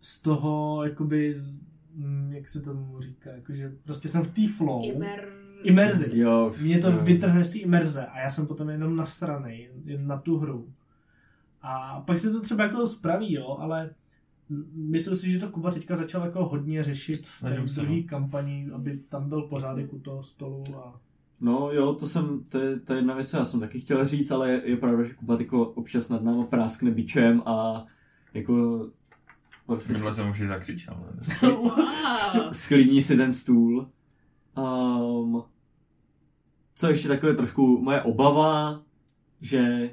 z 0.00 0.22
toho, 0.22 0.84
jakoby, 0.84 1.32
z, 1.34 1.60
mm, 1.94 2.32
jak 2.32 2.48
se 2.48 2.60
tomu 2.60 3.00
říká, 3.00 3.30
jakože 3.30 3.72
prostě 3.84 4.08
jsem 4.08 4.22
v 4.22 4.34
té 4.34 4.48
flow, 4.56 4.84
Imer... 4.84 5.28
imerzi. 5.62 6.10
Jo, 6.18 6.52
Mě 6.62 6.78
to 6.78 6.90
jo. 6.90 6.98
vytrhne 7.02 7.44
z 7.44 7.50
té 7.52 7.58
imerze 7.58 8.06
a 8.06 8.20
já 8.20 8.30
jsem 8.30 8.46
potom 8.46 8.68
jenom 8.68 8.96
nasranej 8.96 9.70
jen 9.84 10.06
na 10.06 10.16
tu 10.18 10.38
hru. 10.38 10.72
A 11.62 12.00
pak 12.00 12.18
se 12.18 12.30
to 12.30 12.40
třeba 12.40 12.64
jako 12.64 12.86
spraví, 12.86 13.32
jo, 13.34 13.56
ale 13.60 13.90
myslím 14.74 15.16
si, 15.16 15.30
že 15.30 15.38
to 15.38 15.48
Kuba 15.48 15.70
teďka 15.70 15.96
začal 15.96 16.22
jako 16.24 16.44
hodně 16.44 16.82
řešit 16.82 17.26
v 17.26 17.40
té 17.40 17.50
druhé 17.74 17.96
no. 17.96 18.02
kampani, 18.06 18.68
aby 18.74 18.96
tam 18.96 19.28
byl 19.28 19.42
pořádek 19.42 19.92
u 19.92 19.98
toho 19.98 20.22
stolu 20.22 20.64
a 20.76 21.00
No 21.44 21.70
jo, 21.72 21.94
to 21.94 22.06
jsem, 22.06 22.44
to 22.50 22.58
je, 22.58 22.80
to 22.80 22.92
je 22.92 22.98
jedna 22.98 23.14
věc, 23.14 23.30
co 23.30 23.36
já 23.36 23.44
jsem 23.44 23.60
taky 23.60 23.80
chtěl 23.80 24.06
říct, 24.06 24.30
ale 24.30 24.50
je, 24.50 24.62
je 24.64 24.76
pravda, 24.76 25.02
že 25.02 25.14
Kuba 25.14 25.36
jako 25.38 25.64
občas 25.64 26.08
nad 26.08 26.22
náma 26.22 26.44
práskne 26.44 26.90
bičem 26.90 27.42
a 27.46 27.86
jako 28.34 28.86
prostě 29.66 29.92
Minule 29.92 30.14
jsem 30.14 30.30
už 30.30 30.40
i 30.40 30.46
zakřičel. 30.46 31.04
sklidní 32.52 33.02
si 33.02 33.16
ten 33.16 33.32
stůl. 33.32 33.90
Um, 34.58 35.42
co 36.74 36.88
ještě 36.88 37.08
takové 37.08 37.34
trošku 37.34 37.82
moje 37.82 38.02
obava, 38.02 38.82
že, 39.42 39.90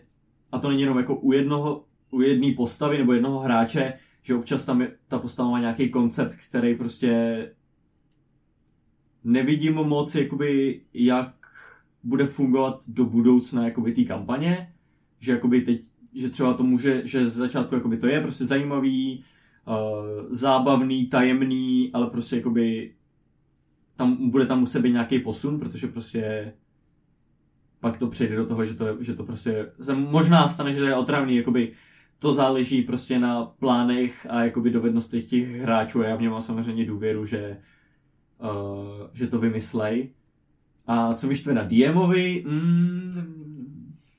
a 0.51 0.59
to 0.59 0.69
není 0.69 0.81
jenom 0.81 0.97
jako 0.97 1.15
u 1.15 1.31
jednoho, 1.31 1.83
u 2.11 2.21
jedné 2.21 2.53
postavy 2.57 2.97
nebo 2.97 3.13
jednoho 3.13 3.39
hráče, 3.39 3.93
že 4.29 4.35
občas 4.35 4.65
tam 4.65 4.81
je, 4.81 4.91
ta 5.07 5.19
postava 5.19 5.49
má 5.49 5.59
nějaký 5.59 5.89
koncept, 5.89 6.35
který 6.49 6.75
prostě 6.75 7.11
nevidím 9.23 9.73
moc, 9.73 10.15
jakoby, 10.15 10.81
jak 10.93 11.33
bude 12.03 12.25
fungovat 12.25 12.83
do 12.87 13.05
budoucna 13.05 13.65
jakoby 13.65 13.93
té 13.93 14.03
kampaně, 14.03 14.73
že 15.19 15.31
jakoby 15.31 15.61
teď, 15.61 15.81
že 16.13 16.29
třeba 16.29 16.53
to 16.53 16.63
může, 16.63 17.01
že 17.05 17.29
z 17.29 17.33
začátku 17.33 17.75
jakoby 17.75 17.97
to 17.97 18.07
je 18.07 18.21
prostě 18.21 18.45
zajímavý, 18.45 19.23
uh, 19.67 20.27
zábavný, 20.29 21.05
tajemný, 21.07 21.89
ale 21.93 22.09
prostě 22.09 22.35
jakoby 22.35 22.93
tam 23.95 24.29
bude 24.29 24.45
tam 24.45 24.59
muset 24.59 24.81
být 24.81 24.91
nějaký 24.91 25.19
posun, 25.19 25.59
protože 25.59 25.87
prostě 25.87 26.53
pak 27.79 27.97
to 27.97 28.07
přejde 28.07 28.35
do 28.35 28.45
toho, 28.45 28.65
že 28.65 28.73
to, 28.73 29.03
že 29.03 29.13
to 29.13 29.23
prostě 29.23 29.71
se 29.81 29.95
možná 29.95 30.47
stane, 30.47 30.73
že 30.73 30.79
to 30.79 30.85
je 30.85 30.95
otravný, 30.95 31.35
jakoby 31.35 31.73
to 32.19 32.33
záleží 32.33 32.81
prostě 32.81 33.19
na 33.19 33.45
plánech 33.45 34.27
a 34.29 34.43
jakoby 34.43 34.69
dovednostech 34.69 35.25
těch 35.25 35.55
hráčů 35.55 36.01
a 36.01 36.05
já 36.05 36.15
v 36.15 36.21
něm 36.21 36.31
mám 36.31 36.41
samozřejmě 36.41 36.85
důvěru, 36.85 37.25
že, 37.25 37.57
uh, 38.41 39.07
že 39.13 39.27
to 39.27 39.39
vymyslej. 39.39 40.09
A 40.87 41.13
co 41.13 41.27
mi 41.27 41.35
štve 41.35 41.53
na 41.53 41.63
DMovi? 41.63 42.43
Mm, 42.47 43.11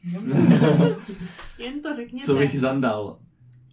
Jen 1.58 1.82
to 1.82 1.94
řekněte. 1.94 2.26
co 2.26 2.34
bych 2.34 2.60
zandal? 2.60 3.18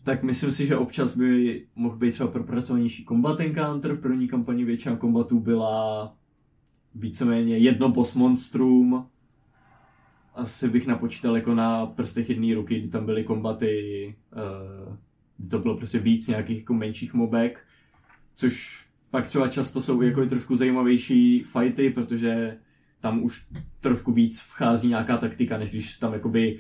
Tak 0.04 0.24
myslím 0.24 0.52
si, 0.52 0.66
že 0.66 0.78
občas 0.78 1.18
by 1.18 1.66
mohl 1.76 1.98
být 1.98 2.12
třeba 2.12 2.30
propracovanější 2.30 3.06
combat 3.06 3.40
encounter. 3.40 3.94
V 3.94 4.02
první 4.02 4.28
kampani 4.28 4.64
většina 4.64 4.96
kombatů 4.96 5.40
byla 5.40 6.16
víceméně 6.96 7.58
jedno 7.58 7.90
boss 7.90 8.16
monstrum. 8.16 9.08
Asi 10.38 10.70
bych 10.70 10.88
napočítal 10.88 11.36
jako 11.36 11.56
na 11.56 11.86
prstech 11.86 12.30
jedné 12.30 12.56
ruky, 12.56 12.80
kdy 12.80 12.90
tam 12.90 13.06
byly 13.06 13.24
kombaty 13.24 14.16
uh, 14.88 14.96
kdy 15.38 15.50
to 15.50 15.60
bylo 15.60 15.78
prostě 15.78 16.00
víc 16.00 16.28
nějakých 16.28 16.58
jako 16.58 16.74
menších 16.74 17.14
mobek, 17.14 17.66
což 18.36 18.86
pak 19.10 19.26
třeba 19.26 19.48
často 19.48 19.82
jsou 19.82 20.02
jako 20.02 20.26
trošku 20.26 20.56
zajímavější 20.56 21.44
fighty, 21.44 21.90
protože 21.90 22.58
tam 23.00 23.24
už 23.24 23.48
trošku 23.80 24.12
víc 24.12 24.42
vchází 24.42 24.90
nějaká 24.90 25.18
taktika, 25.18 25.58
než 25.58 25.70
když 25.70 25.98
tam 25.98 26.14
jakoby 26.14 26.60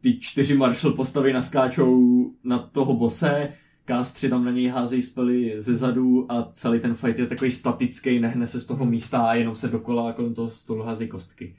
ty 0.00 0.18
čtyři 0.20 0.56
marshal 0.56 0.92
postavy 0.92 1.32
naskáčou 1.32 2.24
na 2.44 2.58
toho 2.58 2.96
bose, 2.96 3.52
kástři 3.84 4.28
tam 4.28 4.44
na 4.44 4.50
něj 4.50 4.68
házejí 4.68 5.02
spely 5.02 5.54
ze 5.56 5.76
zadu 5.76 6.32
a 6.32 6.50
celý 6.52 6.80
ten 6.80 6.94
fight 6.94 7.18
je 7.18 7.26
takový 7.26 7.50
statický, 7.50 8.20
nehne 8.20 8.46
se 8.46 8.60
z 8.60 8.66
toho 8.66 8.86
místa 8.86 9.26
a 9.26 9.34
jenom 9.34 9.54
se 9.54 9.68
dokola 9.68 10.12
kolem 10.12 10.34
toho 10.34 10.50
stolu 10.50 10.82
házejí 10.82 11.10
kostky. 11.10 11.56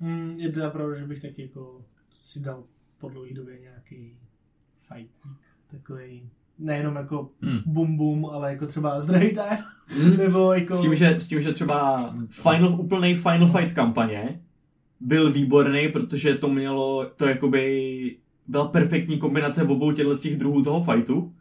Hmm, 0.00 0.34
je 0.38 0.52
teda 0.52 0.70
pravda, 0.70 0.98
že 0.98 1.06
bych 1.06 1.22
taky 1.22 1.42
jako 1.42 1.84
si 2.22 2.40
dal 2.40 2.64
po 2.98 3.08
dlouhé 3.08 3.34
době 3.34 3.58
nějaký 3.60 4.16
fight. 4.80 5.10
Takový 5.70 6.30
nejenom 6.58 6.96
jako 6.96 7.30
Hmm. 7.42 7.60
bum 7.66 7.96
bum, 7.96 8.26
ale 8.26 8.52
jako 8.52 8.66
třeba 8.66 9.00
zdrhejte, 9.00 9.42
nebo 10.16 10.52
jako... 10.52 10.76
S 10.76 10.82
tím, 10.82 10.94
že, 10.94 11.08
s 11.20 11.28
tím, 11.28 11.40
že 11.40 11.52
třeba 11.52 12.10
final, 12.30 12.80
úplný 12.80 13.14
Final 13.14 13.48
Fight 13.48 13.74
kampaně 13.74 14.42
byl 15.00 15.32
výborný, 15.32 15.88
protože 15.88 16.34
to 16.34 16.48
mělo, 16.48 17.10
to 17.16 17.28
jakoby 17.28 18.16
byla 18.46 18.68
perfektní 18.68 19.18
kombinace 19.18 19.62
obou 19.64 19.92
těchto 19.92 20.16
těch 20.16 20.38
druhů 20.38 20.62
toho 20.62 20.84
fightu 20.94 21.34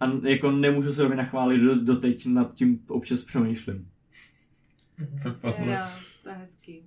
a 0.00 0.28
jako 0.28 0.50
nemůžu 0.50 0.92
se 0.92 1.02
rovně 1.02 1.16
nachválit 1.16 1.58
do, 1.58 1.84
doteď 1.84 2.26
nad 2.26 2.54
tím 2.54 2.80
občas 2.88 3.24
přemýšlím. 3.24 3.88
Jo, 5.24 5.32
to 6.22 6.28
je 6.28 6.34
hezký. 6.34 6.82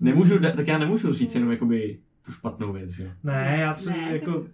Nemůžu, 0.00 0.38
tak 0.40 0.66
já 0.66 0.78
nemůžu 0.78 1.12
říct 1.12 1.34
jenom 1.34 1.50
jakoby 1.50 1.98
tu 2.22 2.32
špatnou 2.32 2.72
věc, 2.72 2.90
že? 2.90 3.12
Ne, 3.24 3.56
já 3.60 3.72
si 3.72 3.90
Ne, 3.90 4.12
jako, 4.12 4.46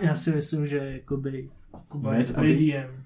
já 0.00 0.14
si 0.14 0.32
myslím, 0.32 0.66
že 0.66 0.76
jakoby 0.76 1.50
Kuba 1.88 2.14
je. 2.14 2.24
DM. 2.24 3.04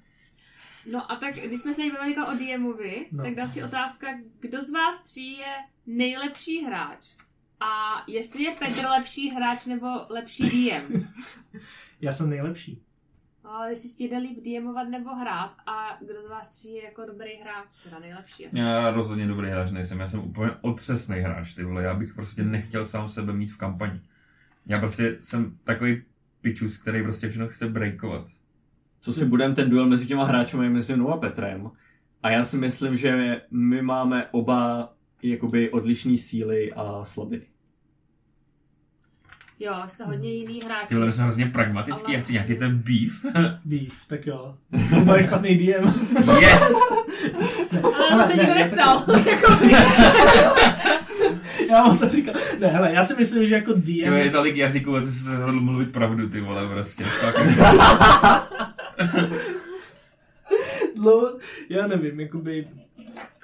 No 0.90 1.12
a 1.12 1.16
tak, 1.16 1.34
když 1.34 1.60
jsme 1.60 1.72
se 1.72 1.76
tady 1.76 1.90
bavili 1.90 2.14
jako 2.14 2.32
o 2.32 2.34
DMovi, 2.34 3.06
no. 3.12 3.24
tak 3.24 3.34
další 3.34 3.62
otázka, 3.62 4.06
kdo 4.40 4.62
z 4.62 4.70
vás 4.72 5.04
tří 5.04 5.38
je 5.38 5.54
nejlepší 5.86 6.64
hráč? 6.64 7.16
A 7.60 8.02
jestli 8.06 8.42
je 8.42 8.50
Petr 8.50 8.86
lepší 8.88 9.30
hráč 9.30 9.66
nebo 9.66 9.86
lepší 10.10 10.42
DM? 10.42 11.08
Já 12.00 12.12
jsem 12.12 12.30
nejlepší. 12.30 12.82
No, 13.48 13.54
ale 13.54 13.70
jestli 13.70 13.88
ti 13.90 14.04
jde 14.04 14.18
líp 14.18 14.38
DMovat 14.44 14.88
nebo 14.88 15.14
hrát 15.14 15.54
a 15.66 15.98
kdo 16.00 16.22
z 16.26 16.30
vás 16.30 16.48
tří 16.48 16.74
je 16.74 16.84
jako 16.84 17.06
dobrý 17.06 17.30
hráč, 17.42 17.66
teda 17.84 17.98
nejlepší 17.98 18.46
asi. 18.46 18.58
Já 18.58 18.90
rozhodně 18.90 19.26
dobrý 19.26 19.50
hráč 19.50 19.70
nejsem, 19.70 20.00
já 20.00 20.08
jsem 20.08 20.20
úplně 20.20 20.50
otřesný 20.60 21.16
hráč, 21.18 21.54
ty 21.54 21.64
vole, 21.64 21.82
já 21.82 21.94
bych 21.94 22.14
prostě 22.14 22.42
nechtěl 22.44 22.84
sám 22.84 23.08
sebe 23.08 23.32
mít 23.32 23.50
v 23.50 23.56
kampani. 23.56 24.00
Já 24.66 24.78
prostě 24.78 25.18
jsem 25.22 25.58
takový 25.64 26.02
pičus, 26.40 26.78
který 26.78 27.02
prostě 27.02 27.28
všechno 27.28 27.48
chce 27.48 27.68
breakovat. 27.68 28.26
Co 29.00 29.12
si 29.12 29.24
budeme 29.24 29.54
ten 29.54 29.70
duel 29.70 29.86
mezi 29.86 30.06
těma 30.06 30.24
hráči 30.24 30.56
je 30.56 30.70
mezi 30.70 30.96
mnou 30.96 31.08
a 31.08 31.16
Petrem. 31.16 31.70
A 32.22 32.30
já 32.30 32.44
si 32.44 32.56
myslím, 32.56 32.96
že 32.96 33.42
my 33.50 33.82
máme 33.82 34.28
oba 34.30 34.92
jakoby 35.22 35.70
odlišné 35.70 36.16
síly 36.16 36.72
a 36.72 37.04
slabiny. 37.04 37.46
Jo, 39.60 39.74
jste 39.88 40.04
hodně 40.04 40.34
jiný 40.34 40.58
hráči. 40.64 40.88
Ty 40.88 40.94
vole, 40.94 41.12
jsem 41.12 41.22
hrozně 41.24 41.46
pragmatický, 41.46 42.06
Ale- 42.06 42.14
já 42.14 42.20
chci 42.20 42.32
nějaký 42.32 42.54
ten 42.54 42.78
beef. 42.78 43.34
Beef, 43.64 44.06
tak 44.06 44.26
jo. 44.26 44.54
Kuba 44.94 45.16
je 45.16 45.24
špatný 45.24 45.56
DM. 45.56 45.92
yes! 46.40 46.72
Ale 48.10 48.22
to 48.24 48.30
se 48.30 48.36
Ne, 48.36 48.42
nikdo 48.42 48.54
ne, 48.54 48.60
neptal. 48.60 49.04
Já 51.70 51.82
mám 51.82 51.98
to 51.98 52.08
říkal. 52.08 52.34
Ne, 52.60 52.68
hele, 52.68 52.92
já 52.94 53.04
si 53.04 53.14
myslím, 53.16 53.46
že 53.46 53.54
jako 53.54 53.74
Ty 53.74 54.04
vole, 54.04 54.18
je 54.20 54.24
DM... 54.24 54.32
tolik 54.32 54.56
jazyků 54.56 54.96
a 54.96 55.00
ty 55.00 55.06
jsi 55.12 55.20
se 55.24 55.36
hodl 55.36 55.60
mluvit 55.60 55.92
pravdu, 55.92 56.28
ty 56.28 56.40
vole, 56.40 56.66
prostě. 56.68 57.04
Dlouho, 60.96 61.38
já 61.68 61.86
nevím, 61.86 62.20
jakoby... 62.20 62.66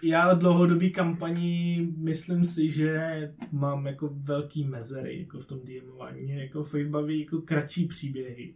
Já 0.02 0.34
dlouhodobý 0.34 0.90
kampaní 0.90 1.88
myslím 1.96 2.44
si, 2.44 2.70
že 2.70 3.32
mám 3.52 3.86
jako 3.86 4.10
velký 4.12 4.64
mezery 4.64 5.18
jako 5.20 5.40
v 5.40 5.46
tom 5.46 5.58
DMování. 5.64 6.20
Mě 6.22 6.42
jako 6.42 6.64
fakt 6.64 6.88
baví 6.88 7.20
jako 7.20 7.40
kratší 7.40 7.84
příběhy. 7.86 8.54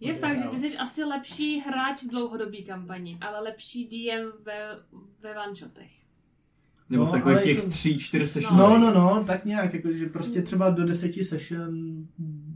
Je 0.00 0.14
fakt, 0.14 0.38
že 0.38 0.44
ty 0.44 0.58
jsi 0.58 0.76
asi 0.76 1.04
lepší 1.04 1.60
hráč 1.60 2.02
v 2.02 2.10
dlouhodobý 2.10 2.64
kampani, 2.64 3.18
ale 3.20 3.40
lepší 3.40 3.88
DM 3.88 4.44
ve, 4.44 4.76
ve 5.22 5.34
one-shotech. 5.46 5.90
Nebo 6.90 7.04
v 7.04 7.06
No, 7.08 7.12
takových 7.12 7.36
ale 7.36 7.44
těch 7.46 7.56
jako- 7.56 7.68
tří, 7.70 7.98
čtyř 7.98 8.28
sessionech. 8.28 8.58
No, 8.60 8.78
no, 8.78 8.94
no, 8.94 9.24
tak 9.26 9.44
nějak, 9.44 9.74
jako, 9.74 9.92
že 9.92 10.06
prostě 10.06 10.42
třeba 10.42 10.70
do 10.70 10.84
deseti 10.84 11.24
session 11.24 12.06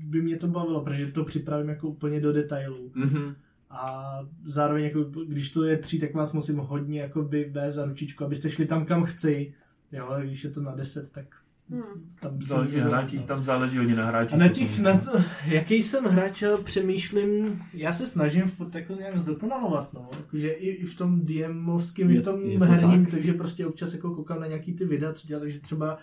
by 0.05 0.23
mě 0.23 0.37
to 0.37 0.47
bavilo, 0.47 0.85
protože 0.85 1.13
to 1.13 1.25
připravím 1.25 1.69
jako 1.69 1.89
úplně 1.89 2.21
do 2.21 2.33
detailů. 2.33 2.93
Mhm. 2.95 3.37
A 3.71 4.19
zároveň, 4.45 4.85
jako, 4.85 5.03
když 5.03 5.53
to 5.53 5.65
je 5.65 5.77
tři, 5.77 5.99
tak 5.99 6.15
vás 6.15 6.33
musím 6.33 6.57
hodně 6.57 7.01
jakoby 7.01 7.51
vést 7.53 7.75
za 7.75 7.85
ručičku, 7.85 8.25
abyste 8.25 8.51
šli 8.51 8.67
tam, 8.67 8.87
kam 8.87 9.05
chci. 9.05 9.55
Jo, 9.93 10.07
ale 10.07 10.27
když 10.27 10.45
je 10.45 10.51
to 10.51 10.61
na 10.61 10.75
deset, 10.75 11.13
tak 11.13 11.25
Hmm. 11.71 11.83
tam 12.21 12.43
Záleží 12.43 12.77
na 12.77 12.85
hráčích, 12.85 13.25
tam 13.25 13.45
záleží 13.45 13.79
hodně 13.79 13.95
na 13.95 14.07
hráčích. 14.07 14.35
A 14.35 14.37
na 14.37 14.49
těch, 14.49 14.79
na 14.79 14.99
to, 14.99 15.11
jaký 15.47 15.83
jsem 15.83 16.05
hráč, 16.05 16.43
přemýšlím, 16.65 17.63
já 17.75 17.93
se 17.93 18.07
snažím 18.07 18.43
furt 18.43 18.75
jako 18.75 18.93
nějak 18.93 19.19
zdokonalovat, 19.19 19.93
no. 19.93 20.09
Jakože 20.17 20.51
i, 20.51 20.69
i 20.69 20.85
v 20.87 20.97
tom 20.97 21.21
DMovském, 21.21 22.11
i 22.11 22.17
v 22.17 22.23
tom 22.23 22.41
je 22.41 22.59
to 22.59 22.65
herním, 22.65 23.05
tak? 23.05 23.11
takže 23.11 23.33
prostě 23.33 23.67
občas 23.67 23.95
jako 23.95 24.15
koukám 24.15 24.41
na 24.41 24.47
nějaký 24.47 24.73
ty 24.75 24.85
videa, 24.85 25.13
co 25.13 25.27
dělá, 25.27 25.41
takže 25.41 25.61
třeba 25.61 25.99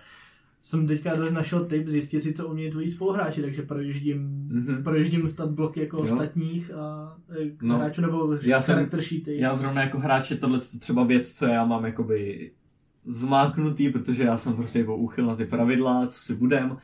jsem 0.65 0.87
teďka 0.87 1.15
našel 1.29 1.65
tip 1.65 1.87
zjistit 1.87 2.21
si, 2.21 2.33
co 2.33 2.47
umějí 2.47 2.71
tvoji 2.71 2.91
spoluhráči, 2.91 3.41
takže 3.41 3.61
projíždím, 3.61 4.47
Mhm. 4.51 4.83
projíždím 4.83 5.27
stat 5.27 5.51
bloky 5.51 5.79
jako 5.79 5.97
Jo. 5.97 6.03
ostatních 6.03 6.71
a 6.73 7.15
e, 7.41 7.51
No. 7.61 7.77
hráčů 7.77 8.01
nebo 8.01 8.37
Já 8.43 8.61
jsem- 8.61 8.89
sheety. 8.99 9.39
Já 9.39 9.55
zrovna 9.55 9.81
jako 9.81 9.99
hráč 9.99 10.31
je 10.31 10.37
tohle 10.37 10.59
třeba 10.79 11.03
věc, 11.03 11.31
co 11.31 11.45
já 11.45 11.65
mám 11.65 11.85
jakoby 11.85 12.51
zmáknutý, 13.05 13.89
protože 13.89 14.23
já 14.23 14.37
jsem 14.37 14.53
prostě 14.55 14.79
jako 14.79 14.97
úchyl 14.97 15.25
na 15.25 15.35
ty 15.35 15.45
pravidla, 15.45 16.07
co 16.07 16.19
si 16.19 16.35
budem. 16.35 16.77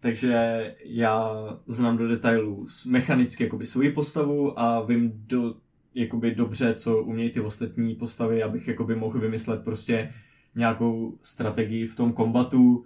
Takže 0.00 0.74
já 0.84 1.34
znám 1.66 1.96
do 1.96 2.08
detailů 2.08 2.66
mechanicky 2.86 3.44
jakoby 3.44 3.66
svoji 3.66 3.90
postavu 3.92 4.60
a 4.60 4.82
vím 4.84 5.12
do, 5.26 5.54
jakoby 5.94 6.34
dobře, 6.34 6.74
co 6.74 7.02
umějí 7.02 7.30
ty 7.30 7.40
ostatní 7.40 7.94
postavy, 7.94 8.42
abych 8.42 8.68
jakoby 8.68 8.96
mohl 8.96 9.18
vymyslet 9.20 9.64
prostě 9.64 10.12
nějakou 10.54 11.18
strategii 11.22 11.86
v 11.86 11.96
tom 11.96 12.12
kombatu. 12.12 12.84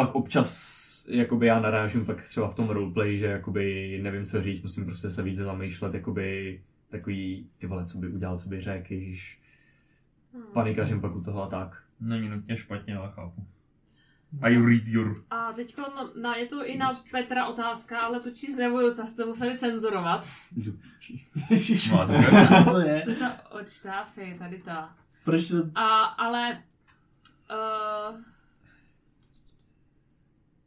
Pak 0.00 0.14
občas 0.14 0.80
jakoby 1.10 1.46
já 1.46 1.60
narážím 1.60 2.06
pak 2.06 2.24
třeba 2.24 2.48
v 2.48 2.54
tom 2.54 2.68
roleplay, 2.68 3.18
že 3.18 3.26
jakoby 3.26 3.98
nevím 4.02 4.26
co 4.26 4.42
říct, 4.42 4.62
musím 4.62 4.84
prostě 4.84 5.10
se 5.10 5.22
víc 5.22 5.38
zamýšlet, 5.38 5.94
jakoby 5.94 6.60
takový, 6.88 7.46
ty 7.58 7.66
vole, 7.66 7.84
co 7.84 7.98
by 7.98 8.08
udělal, 8.08 8.38
co 8.38 8.48
by 8.48 8.60
řekl, 8.60 8.92
ježiš, 8.92 9.40
Hmm. 10.34 10.42
panikařím 10.52 11.00
pak 11.00 11.16
u 11.16 11.22
toho 11.22 11.42
a 11.42 11.46
tak. 11.46 11.82
Není 12.00 12.28
nutně 12.28 12.56
špatně, 12.56 12.96
ale 12.96 13.12
chápu. 13.14 13.46
I 14.42 14.58
read 14.58 14.86
your... 14.86 15.24
A 15.30 15.52
teď 15.52 15.76
no, 15.78 16.12
na, 16.22 16.36
je 16.36 16.46
to 16.46 16.66
i 16.66 16.78
na 16.78 16.86
Petra 17.10 17.46
otázka, 17.46 18.00
ale 18.00 18.20
tu 18.20 18.30
číst 18.30 18.56
nebudu, 18.56 18.94
to 18.94 19.06
jste 19.06 19.24
museli 19.24 19.58
cenzurovat. 19.58 20.26
Máte. 21.92 22.14
co 22.64 22.70
to 22.70 22.80
je? 22.80 23.06
To 23.18 23.58
od 23.58 23.68
štáfy, 23.68 24.36
tady 24.38 24.58
to. 24.58 24.70
Proč 25.24 25.48
to... 25.48 25.56
A, 25.74 26.04
ale... 26.04 26.62
Uh, 27.50 28.16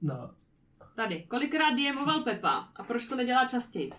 No, 0.04 0.30
tady, 0.96 1.24
kolikrát 1.28 1.74
DMoval 1.76 2.22
Pepa 2.22 2.68
a 2.76 2.84
proč 2.84 3.08
to 3.08 3.16
nedělá 3.16 3.46
častěji? 3.46 3.90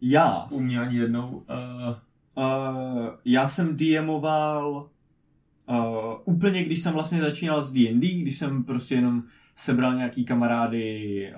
Já, 0.00 0.46
U 0.50 0.60
mě 0.60 0.80
ani 0.80 0.98
jednou. 0.98 1.28
Uh, 1.30 1.44
uh, 2.34 3.08
já 3.24 3.48
jsem 3.48 3.76
DMoval 3.76 4.90
uh, 5.66 5.76
úplně, 6.24 6.64
když 6.64 6.82
jsem 6.82 6.92
vlastně 6.92 7.20
začínal 7.20 7.62
s 7.62 7.72
D&D, 7.72 8.22
když 8.22 8.36
jsem 8.36 8.64
prostě 8.64 8.94
jenom 8.94 9.22
sebral 9.56 9.94
nějaký 9.94 10.24
kamarády 10.24 11.32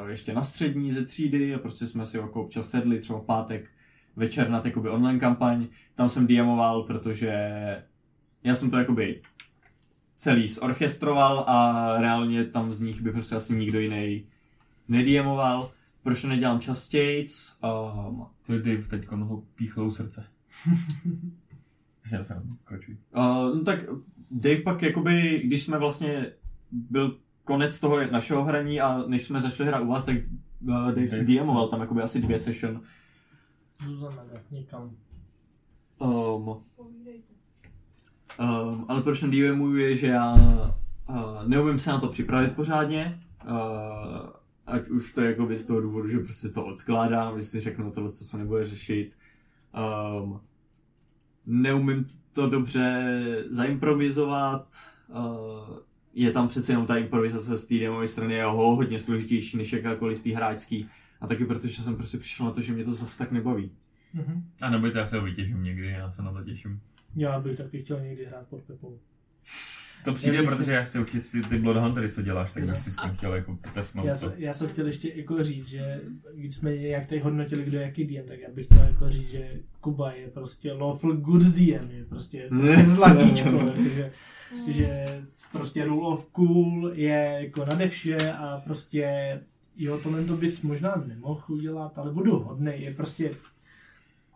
uh, 0.00 0.08
ještě 0.08 0.34
na 0.34 0.42
střední 0.42 0.92
ze 0.92 1.06
třídy 1.06 1.54
a 1.54 1.58
prostě 1.58 1.86
jsme 1.86 2.04
si 2.04 2.16
jako 2.16 2.42
občas 2.42 2.70
sedli 2.70 2.98
třeba 2.98 3.18
v 3.18 3.24
pátek 3.24 3.70
večer 4.16 4.50
na 4.50 4.62
jakoby 4.64 4.88
online 4.88 5.18
kampaň, 5.18 5.66
tam 5.94 6.08
jsem 6.08 6.26
DMoval, 6.26 6.82
protože 6.82 7.32
já 8.44 8.54
jsem 8.54 8.70
to 8.70 8.78
jakoby 8.78 9.22
celý 10.16 10.48
zorchestroval 10.48 11.44
a 11.46 11.94
reálně 12.00 12.44
tam 12.44 12.72
z 12.72 12.80
nich 12.80 13.00
by 13.02 13.12
prostě 13.12 13.36
asi 13.36 13.56
nikdo 13.56 13.80
jiný 13.80 14.26
nediemoval. 14.88 15.72
Proč 16.02 16.22
to 16.22 16.28
nedělám 16.28 16.60
častějc? 16.60 17.58
Um, 18.08 18.26
to 18.46 18.52
je 18.52 18.58
Dave 18.58 18.88
teď 18.88 19.08
ho 19.08 19.42
píchlou 19.54 19.90
srdce. 19.90 20.26
Jsem 22.04 22.24
se. 22.24 22.34
Uh, 22.34 23.56
no 23.56 23.64
tak 23.64 23.80
Dave 24.30 24.60
pak 24.60 24.82
jakoby, 24.82 25.42
když 25.44 25.62
jsme 25.62 25.78
vlastně 25.78 26.32
byl 26.72 27.18
konec 27.44 27.80
toho 27.80 28.06
našeho 28.06 28.44
hraní 28.44 28.80
a 28.80 29.04
než 29.06 29.22
jsme 29.22 29.40
začali 29.40 29.68
hrát 29.68 29.82
u 29.82 29.86
vás, 29.86 30.04
tak 30.04 30.16
uh, 30.60 30.92
Dave 30.92 31.08
si 31.08 31.24
Dave. 31.24 31.40
DMoval 31.40 31.68
tam 31.68 31.80
jakoby 31.80 32.02
asi 32.02 32.20
dvě 32.20 32.38
session. 32.38 32.80
Zuzana, 33.86 34.24
někam. 34.50 34.96
Um, 35.98 36.62
um, 38.40 38.84
ale 38.88 39.02
proč 39.02 39.22
nediemuju 39.22 39.76
je, 39.76 39.96
že 39.96 40.06
já 40.06 40.34
uh, 40.34 41.48
neumím 41.48 41.78
se 41.78 41.90
na 41.90 42.00
to 42.00 42.08
připravit 42.08 42.56
pořádně. 42.56 43.20
Uh, 43.48 44.30
ať 44.66 44.88
už 44.88 45.14
to 45.14 45.20
je 45.20 45.30
jakoby 45.30 45.56
z 45.56 45.66
toho 45.66 45.80
důvodu, 45.80 46.08
že 46.08 46.18
prostě 46.18 46.48
to 46.48 46.64
odkládám, 46.64 47.38
že 47.38 47.44
si 47.44 47.60
řeknu 47.60 47.90
tohle, 47.90 48.10
co 48.10 48.24
se 48.24 48.38
nebude 48.38 48.66
řešit. 48.66 49.16
Um, 50.22 50.40
neumím 51.46 52.06
to 52.32 52.50
dobře 52.50 53.14
zaimprovizovat, 53.50 54.68
uh, 55.08 55.76
je 56.14 56.30
tam 56.30 56.48
přece 56.48 56.72
jenom 56.72 56.86
ta 56.86 56.96
improvizace 56.96 57.56
z 57.56 57.66
té 57.66 57.74
demové 57.74 58.06
strany 58.06 58.34
je 58.34 58.44
ho, 58.44 58.76
hodně 58.76 58.98
složitější 58.98 59.56
než 59.56 59.72
jakákoliv 59.72 60.18
z 60.18 60.22
té 60.22 60.30
hráčský. 60.30 60.88
A 61.20 61.26
taky 61.26 61.44
protože 61.44 61.82
jsem 61.82 61.96
prostě 61.96 62.18
přišel 62.18 62.46
na 62.46 62.52
to, 62.52 62.60
že 62.60 62.72
mě 62.72 62.84
to 62.84 62.94
zas 62.94 63.16
tak 63.16 63.32
nebaví. 63.32 63.70
Mhm. 64.14 64.44
A 64.60 64.70
nebojte, 64.70 64.98
já 64.98 65.06
se 65.06 65.18
ho 65.18 65.24
vytěším 65.24 65.62
někdy, 65.62 65.86
já 65.86 66.10
se 66.10 66.22
na 66.22 66.32
to 66.32 66.44
těším. 66.44 66.80
Já 67.16 67.40
bych 67.40 67.56
taky 67.56 67.82
chtěl 67.82 68.00
někdy 68.00 68.24
hrát 68.24 68.46
pod 68.48 68.62
Pepou. 68.62 68.98
To 70.04 70.12
přijde, 70.14 70.36
Já 70.36 70.42
bych- 70.42 70.50
protože 70.50 70.72
já 70.72 70.82
chci 70.84 70.98
učit 70.98 71.22
ty, 71.48 71.58
Bloodhuntery, 71.58 72.12
co 72.12 72.22
děláš, 72.22 72.52
tak 72.52 72.66
bych 72.66 72.78
si 72.78 72.90
s 72.90 72.96
tím 72.96 73.10
chtěl 73.10 73.34
jako 73.34 73.58
testnout 73.74 74.06
Já, 74.06 74.14
se, 74.14 74.34
já 74.36 74.52
jsem 74.54 74.68
chtěl 74.68 74.86
ještě 74.86 75.12
jako 75.14 75.42
říct, 75.42 75.68
že 75.68 76.00
když 76.34 76.56
jsme 76.56 76.76
nějak 76.76 77.08
tady 77.08 77.20
hodnotili, 77.20 77.64
kdo 77.64 77.78
je 77.78 77.84
jaký 77.84 78.04
DM, 78.04 78.28
tak 78.28 78.38
já 78.40 78.50
bych 78.50 78.66
chtěl 78.66 78.82
jako 78.82 79.08
říct, 79.08 79.30
že 79.30 79.50
Kuba 79.80 80.12
je 80.12 80.26
prostě 80.28 80.72
lawful 80.72 81.16
good 81.16 81.42
DM, 81.42 81.90
je 81.90 82.04
prostě, 82.08 82.48
prostě 82.48 82.84
zlatíčko, 82.84 83.48
jakože, 83.48 84.12
že 84.68 85.06
prostě 85.52 85.84
rule 85.84 86.08
of 86.08 86.26
cool 86.30 86.90
je 86.94 87.38
jako 87.40 87.64
nade 87.64 87.88
vše 87.88 88.16
a 88.32 88.60
prostě 88.64 89.40
jo, 89.76 89.98
tohle 89.98 90.24
to 90.24 90.36
bys 90.36 90.62
možná 90.62 91.04
nemohl 91.06 91.42
udělat, 91.48 91.98
ale 91.98 92.12
budu 92.12 92.38
hodnej, 92.38 92.82
je 92.82 92.94
prostě 92.94 93.30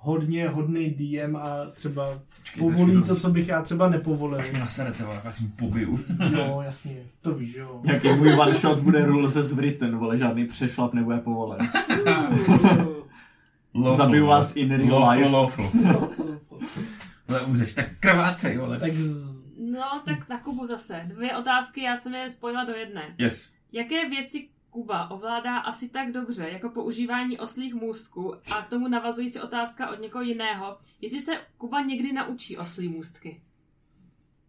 hodně 0.02 0.48
hodný 0.48 0.90
DM 0.90 1.36
a 1.36 1.66
třeba 1.74 2.18
povolí 2.58 3.02
to, 3.06 3.16
co 3.16 3.30
bych 3.30 3.48
já 3.48 3.62
třeba 3.62 3.88
nepovolil. 3.88 4.38
Až 4.40 4.52
mi 4.52 4.58
naserete, 4.58 5.04
vole, 5.04 5.20
já 5.24 5.30
si 5.32 5.42
mu 5.44 5.48
pobiju. 5.50 6.00
Jo, 6.36 6.60
jasně, 6.64 6.96
to 7.22 7.34
víš, 7.34 7.54
jo. 7.54 7.80
Jaký 7.92 8.08
můj 8.12 8.32
one 8.34 8.54
shot 8.54 8.78
bude 8.80 9.06
rule 9.06 9.28
ze 9.28 9.42
Zvriten, 9.42 9.96
vole, 9.96 10.18
žádný 10.18 10.46
přešlap 10.46 10.94
nebude 10.94 11.18
povolen. 11.18 11.58
Zabiju 13.96 14.26
vás 14.26 14.56
in 14.56 14.70
real 14.76 15.00
Lawful, 15.00 15.22
life. 15.22 15.30
lawful. 15.30 15.70
Ale 17.28 17.40
umřeš, 17.40 17.74
tak 17.74 17.86
krvácej, 18.00 18.58
vole. 18.58 18.80
tak 18.80 18.92
z, 18.92 19.40
No, 19.72 20.02
tak 20.04 20.28
na 20.28 20.40
Kubu 20.40 20.66
zase. 20.66 21.02
Dvě 21.06 21.36
otázky, 21.36 21.82
já 21.82 21.96
jsem 21.96 22.14
je 22.14 22.30
spojila 22.30 22.64
do 22.64 22.72
jedné. 22.72 23.02
Yes. 23.18 23.52
Jaké 23.72 24.08
věci 24.08 24.48
Kuba 24.70 25.10
ovládá 25.10 25.58
asi 25.58 25.88
tak 25.88 26.12
dobře, 26.12 26.48
jako 26.48 26.70
používání 26.70 27.38
oslých 27.38 27.74
můstků 27.74 28.34
a 28.34 28.62
k 28.62 28.68
tomu 28.68 28.88
navazující 28.88 29.40
otázka 29.40 29.90
od 29.90 30.00
někoho 30.00 30.22
jiného, 30.22 30.78
jestli 31.00 31.20
se 31.20 31.32
Kuba 31.58 31.80
někdy 31.80 32.12
naučí 32.12 32.56
oslí 32.56 32.88
můstky. 32.88 33.40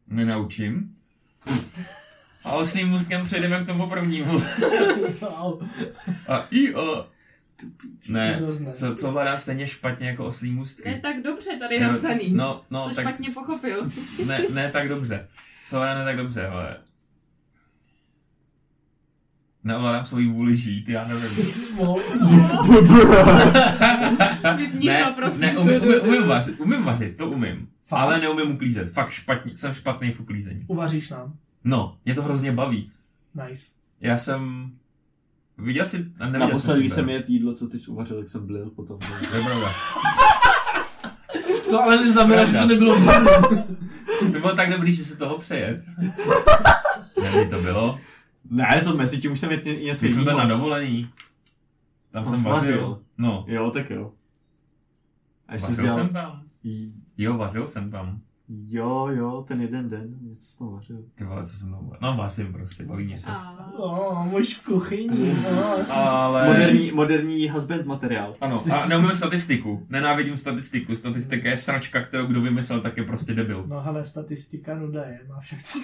Nenaučím. 0.07 0.95
A 2.43 2.51
oslým 2.51 2.89
můstkem 2.89 3.26
přejdeme 3.26 3.63
k 3.63 3.65
tomu 3.67 3.89
prvnímu. 3.89 4.41
A 6.28 6.47
i 6.51 6.76
o. 6.76 7.07
Ne, 8.07 8.41
co, 8.74 8.95
co 8.95 9.11
vládá 9.11 9.38
stejně 9.38 9.67
špatně 9.67 10.07
jako 10.07 10.26
oslý 10.26 10.51
můstky. 10.51 10.89
Ne 10.89 10.99
tak 10.99 11.22
dobře 11.24 11.57
tady 11.59 11.80
napsaný. 11.80 12.34
No, 12.34 12.65
no, 12.69 12.89
Co 12.89 12.95
tak 12.95 13.05
špatně 13.05 13.30
pochopil. 13.34 13.91
Ne, 14.26 14.41
ne 14.53 14.72
tak 14.72 14.88
dobře. 14.88 15.28
Co 15.65 15.78
vládá 15.78 15.99
ne 15.99 16.05
tak 16.05 16.17
dobře, 16.17 16.47
ale... 16.47 16.78
Neovládám 19.64 20.05
svoji 20.05 20.28
vůli 20.28 20.55
žít, 20.55 20.89
já 20.89 21.07
nevím. 21.07 21.30
Ne, 24.84 25.03
to, 25.03 25.12
prosím. 25.16 25.41
ne, 25.41 25.57
umím, 25.57 25.82
umím, 25.82 26.01
umím, 26.01 26.28
vařit, 26.28 26.59
umím 26.59 26.84
vařit, 26.84 27.18
to 27.18 27.30
umím. 27.30 27.68
Ale 27.91 28.20
neumím 28.20 28.51
uklízet, 28.51 28.93
fakt 28.93 29.09
špatně, 29.09 29.57
jsem 29.57 29.74
špatný 29.74 30.12
v 30.12 30.20
uklízení. 30.20 30.64
Uvaříš 30.68 31.09
nám. 31.09 31.34
No, 31.64 31.97
mě 32.05 32.16
to 32.16 32.22
hrozně 32.22 32.51
baví. 32.51 32.91
Nice. 33.47 33.66
Já 34.01 34.18
jsem... 34.18 34.72
Viděl 35.57 35.86
jsi... 35.86 36.05
Neviděl 36.20 36.39
Naposledy, 36.39 36.80
když 36.80 36.93
jsem 36.93 37.09
jet 37.09 37.30
jídlo, 37.30 37.55
co 37.55 37.68
ty 37.68 37.80
jsi 37.80 37.91
uvařil, 37.91 38.20
tak 38.20 38.30
jsem 38.30 38.47
blil 38.47 38.70
potom. 38.70 38.99
To 39.30 39.36
je 39.36 39.43
pravda. 39.43 39.72
To 41.70 41.84
ale 41.84 41.97
neznamená, 41.97 42.45
že 42.45 42.57
to 42.57 42.66
nebylo 42.66 42.95
To 44.20 44.39
bylo 44.39 44.55
tak 44.55 44.70
dobrý, 44.70 44.93
že 44.93 45.03
se 45.03 45.18
toho 45.18 45.38
přejet. 45.38 45.84
Nevím, 47.22 47.49
to 47.49 47.62
bylo. 47.62 47.99
Ne, 48.52 48.82
to 48.84 48.97
mezi 48.97 49.22
tím 49.22 49.32
už 49.32 49.39
jsem 49.39 49.49
něco 49.49 50.02
Teď 50.02 50.12
jsme 50.12 50.24
byli 50.24 50.36
na 50.36 50.45
dovolení. 50.45 51.10
Tam 52.12 52.26
jsem 52.26 52.43
vařil. 52.43 53.02
No, 53.18 53.45
Jo, 53.47 53.72
tak 53.72 53.89
jo. 53.89 54.12
A 55.47 55.54
ještě 55.54 55.68
vařil 55.68 55.95
jsem 55.95 56.10
tam. 56.10 56.43
Jo, 57.18 57.38
vařil 57.38 57.68
jsem 57.68 57.91
tam. 57.91 58.22
Jo, 58.68 59.08
jo, 59.12 59.45
ten 59.47 59.62
jeden 59.62 59.89
den, 59.89 60.16
něco 60.22 60.41
jsem 60.41 60.68
tam 60.68 60.76
vařil. 60.76 61.04
Ty 61.16 61.24
vole, 61.24 61.45
co 61.45 61.54
jsem 61.54 61.72
tam 61.72 61.91
No, 62.02 62.18
vařím 62.18 62.54
prostě, 62.54 62.84
baví 62.84 63.06
mě 63.06 63.16
to. 63.20 63.30
A... 63.30 63.74
O, 63.78 64.24
muž 64.24 64.56
v 64.56 64.64
kuchyni. 64.64 65.36
No, 65.43 65.95
Ale... 65.95 66.47
Moderní, 66.47 66.91
moderní 66.91 67.49
husband 67.49 67.86
materiál. 67.86 68.36
Ano, 68.41 68.64
a 68.74 68.86
neumím 68.86 69.12
statistiku. 69.12 69.86
Nenávidím 69.89 70.38
statistiku. 70.38 70.95
Statistika 70.95 71.49
je 71.49 71.58
sračka, 71.58 72.02
kterou 72.04 72.26
kdo 72.26 72.41
vymyslel, 72.41 72.82
tak 72.82 72.97
je 72.97 73.04
prostě 73.04 73.34
debil. 73.34 73.66
No 73.68 73.82
hele, 73.82 74.06
statistika 74.06 74.76
nuda 74.76 75.04
je, 75.04 75.20
má 75.30 75.39
však 75.39 75.64
co. 75.64 75.80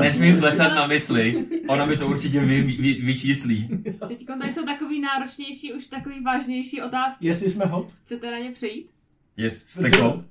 Nesmím 0.00 0.38
plesat 0.38 0.74
na 0.74 0.86
mysli, 0.86 1.46
ona 1.68 1.86
mi 1.86 1.96
to 1.96 2.08
určitě 2.08 2.40
vy, 2.40 2.62
vy, 2.62 2.94
vyčíslí. 2.94 3.68
Teď 4.08 4.26
tady 4.26 4.52
jsou 4.52 4.64
takový 4.64 5.00
náročnější, 5.00 5.72
už 5.72 5.86
takový 5.86 6.22
vážnější 6.22 6.82
otázky. 6.82 7.26
Jestli 7.26 7.50
jsme 7.50 7.64
hot, 7.64 7.92
Chcete 7.92 8.30
na 8.30 8.38
ně 8.38 8.50
přejít? 8.50 8.90
Yes, 9.36 9.64
steklo. 9.66 10.24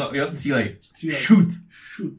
No 0.00 0.10
jo, 0.12 0.28
střílej. 0.28 0.76
střílej. 0.80 1.16
Shoot. 1.18 1.48
Shoot. 1.96 2.12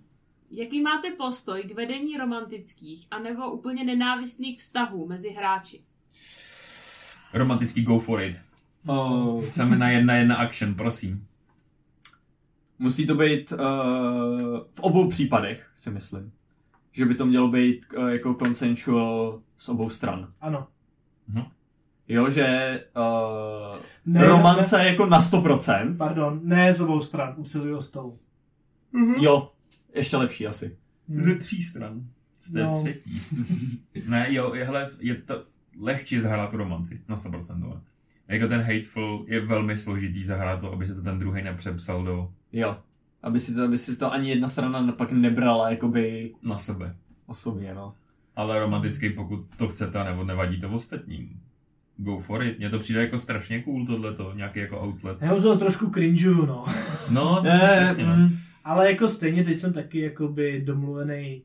Jaký 0.51 0.82
máte 0.82 1.11
postoj 1.11 1.63
k 1.63 1.75
vedení 1.75 2.17
romantických 2.17 3.07
anebo 3.11 3.51
úplně 3.51 3.84
nenávistných 3.84 4.59
vztahů 4.59 5.07
mezi 5.07 5.29
hráči? 5.29 5.82
Romantický 7.34 7.84
go 7.84 7.99
for 7.99 8.21
it. 8.21 8.41
Oh, 8.88 9.45
Chceme 9.45 9.77
na 9.77 9.89
jedna 9.89 10.15
jedna 10.15 10.36
action, 10.36 10.73
prosím. 10.75 11.27
musí 12.79 13.07
to 13.07 13.15
být 13.15 13.51
uh, 13.51 13.57
v 14.71 14.79
obou 14.79 15.09
případech, 15.09 15.71
si 15.75 15.89
myslím. 15.91 16.32
Že 16.91 17.05
by 17.05 17.15
to 17.15 17.25
mělo 17.25 17.47
být 17.47 17.86
uh, 17.97 18.07
jako 18.07 18.34
consensual 18.43 19.41
z 19.57 19.69
obou 19.69 19.89
stran. 19.89 20.27
Ano. 20.41 20.67
Jo, 22.08 22.30
že 22.30 22.80
uh, 22.97 23.80
Ne, 24.06 24.26
romance 24.28 24.78
ne, 24.78 24.88
jako 24.88 25.06
na 25.06 25.22
100%. 25.22 25.97
Pardon, 25.97 26.39
ne 26.43 26.74
z 26.74 26.82
obou 26.82 27.02
stran, 27.02 27.34
usiluji 27.38 27.74
o 27.74 27.82
stolu. 27.82 28.20
Jo, 29.20 29.52
ještě 29.95 30.18
lepší 30.18 30.47
asi. 30.47 30.78
Ze 31.08 31.36
tří 31.36 31.62
stran. 31.62 32.02
Z 32.39 32.52
té 32.52 32.64
No. 32.64 32.76
třetí. 32.80 33.22
ne, 34.08 34.34
jo, 34.34 34.54
je, 34.54 34.64
hele, 34.66 34.89
je 34.99 35.16
to 35.16 35.43
lehčí 35.80 36.20
zahrát 36.20 36.49
tu 36.52 36.58
romanci, 36.58 37.02
na 37.08 37.16
100%. 37.16 37.66
ale. 37.66 37.82
Jako 38.28 38.47
ten 38.47 38.62
hateful 38.62 39.26
je 39.28 39.45
velmi 39.45 39.78
složitý 39.78 40.24
zahrát 40.24 40.60
to, 40.60 40.72
aby 40.74 40.88
se 40.88 40.95
to 40.95 41.02
ten 41.02 41.20
druhý 41.20 41.43
nepřepsal 41.43 42.04
do 42.04 42.32
Jo. 42.52 42.78
Aby 43.24 43.39
si 43.39 43.56
to, 43.56 43.64
aby 43.64 43.78
si 43.78 43.95
to 43.95 44.14
ani 44.14 44.30
jedna 44.30 44.47
strana 44.47 44.91
pak 44.91 45.12
nebrala 45.12 45.70
jakoby 45.72 46.34
na 46.43 46.58
sebe. 46.58 46.95
osobně, 47.26 47.74
no. 47.74 47.93
Ale 48.36 48.60
romantický, 48.60 49.10
pokud 49.10 49.45
to 49.58 49.68
chcete, 49.68 50.04
nebo 50.04 50.24
nevadí 50.24 50.60
to 50.60 50.70
ostatním. 50.70 51.39
Go 52.04 52.20
for 52.20 52.43
it. 52.43 52.58
Mně 52.60 52.70
to 52.70 52.80
přijde 52.80 53.02
jako 53.02 53.18
strašně 53.18 53.62
cool 53.62 53.86
tohleto, 53.86 54.34
nějaký 54.36 54.60
jako 54.60 54.82
outlet. 54.88 55.18
Já 55.22 55.36
to 55.36 55.58
trošku 55.58 55.89
cringeu, 55.89 56.45
no. 56.45 56.64
No, 57.12 57.41
Eh, 57.45 57.84
přesně, 57.86 58.06
no. 58.06 58.16
mm, 58.16 58.38
Ale 58.64 58.91
jako 58.91 59.08
stejně 59.08 59.43
teď 59.43 59.58
jsem 59.58 59.74
taky 59.74 59.99
jakoby 59.99 60.62
domluvený 60.66 61.43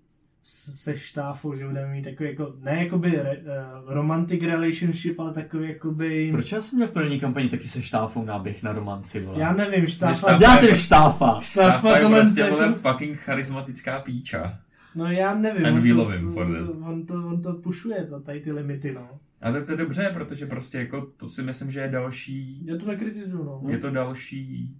se 0.48 0.96
štáfou, 0.96 1.54
že 1.54 1.66
budeme 1.66 1.92
mít 1.92 2.02
takový 2.02 2.28
jako, 2.28 2.54
ne 2.60 2.84
jakoby 2.84 3.10
re, 3.10 3.36
uh, 3.36 3.92
romantic 3.94 4.42
relationship, 4.42 5.20
ale 5.20 5.32
takový 5.32 5.68
jakoby, 5.68 6.28
proč 6.32 6.52
já 6.52 6.62
jsem 6.62 6.76
měl 6.76 6.88
v 6.88 6.92
první 6.92 7.20
kampani 7.20 7.48
taky 7.48 7.68
se 7.68 7.82
štáfou 7.82 8.24
náběh 8.24 8.62
na 8.62 8.72
romanci, 8.72 9.20
vole? 9.20 9.40
já 9.40 9.52
nevím, 9.52 9.86
štáfa, 9.86 10.12
štáfa- 10.12 10.32
Co 10.32 10.38
dělá 10.38 10.56
ten 10.56 10.74
štáfa? 10.74 11.40
štáfa 11.40 11.70
Štáfa 11.70 11.98
je 11.98 12.06
prostě 12.08 12.40
jako, 12.40 12.54
vole 12.54 12.74
fucking 12.74 13.18
charismatická 13.18 13.98
píča. 14.00 14.58
no 14.94 15.06
já 15.06 15.34
nevím, 15.34 15.66
And 15.66 15.74
on 15.74 15.82
we 15.82 15.88
to, 15.88 15.94
love 15.98 16.16
him 16.18 16.26
to, 16.26 16.32
for 16.32 16.46
to, 16.46 16.72
on, 16.72 17.06
to, 17.06 17.14
on 17.14 17.42
to 17.42 17.52
pušuje, 17.54 18.04
to, 18.04 18.20
tady 18.20 18.40
ty 18.40 18.52
limity, 18.52 18.92
no. 18.92 19.08
A 19.42 19.52
tak 19.52 19.66
to 19.66 19.72
je 19.72 19.78
dobře, 19.78 20.10
protože 20.14 20.46
prostě 20.46 20.78
jako 20.78 21.06
to 21.16 21.28
si 21.28 21.42
myslím, 21.42 21.70
že 21.70 21.80
je 21.80 21.88
další, 21.88 22.66
Já 22.66 22.76
to 22.78 22.86
nekritizuju, 22.86 23.44
no. 23.44 23.62
je 23.70 23.78
to 23.78 23.90
další 23.90 24.76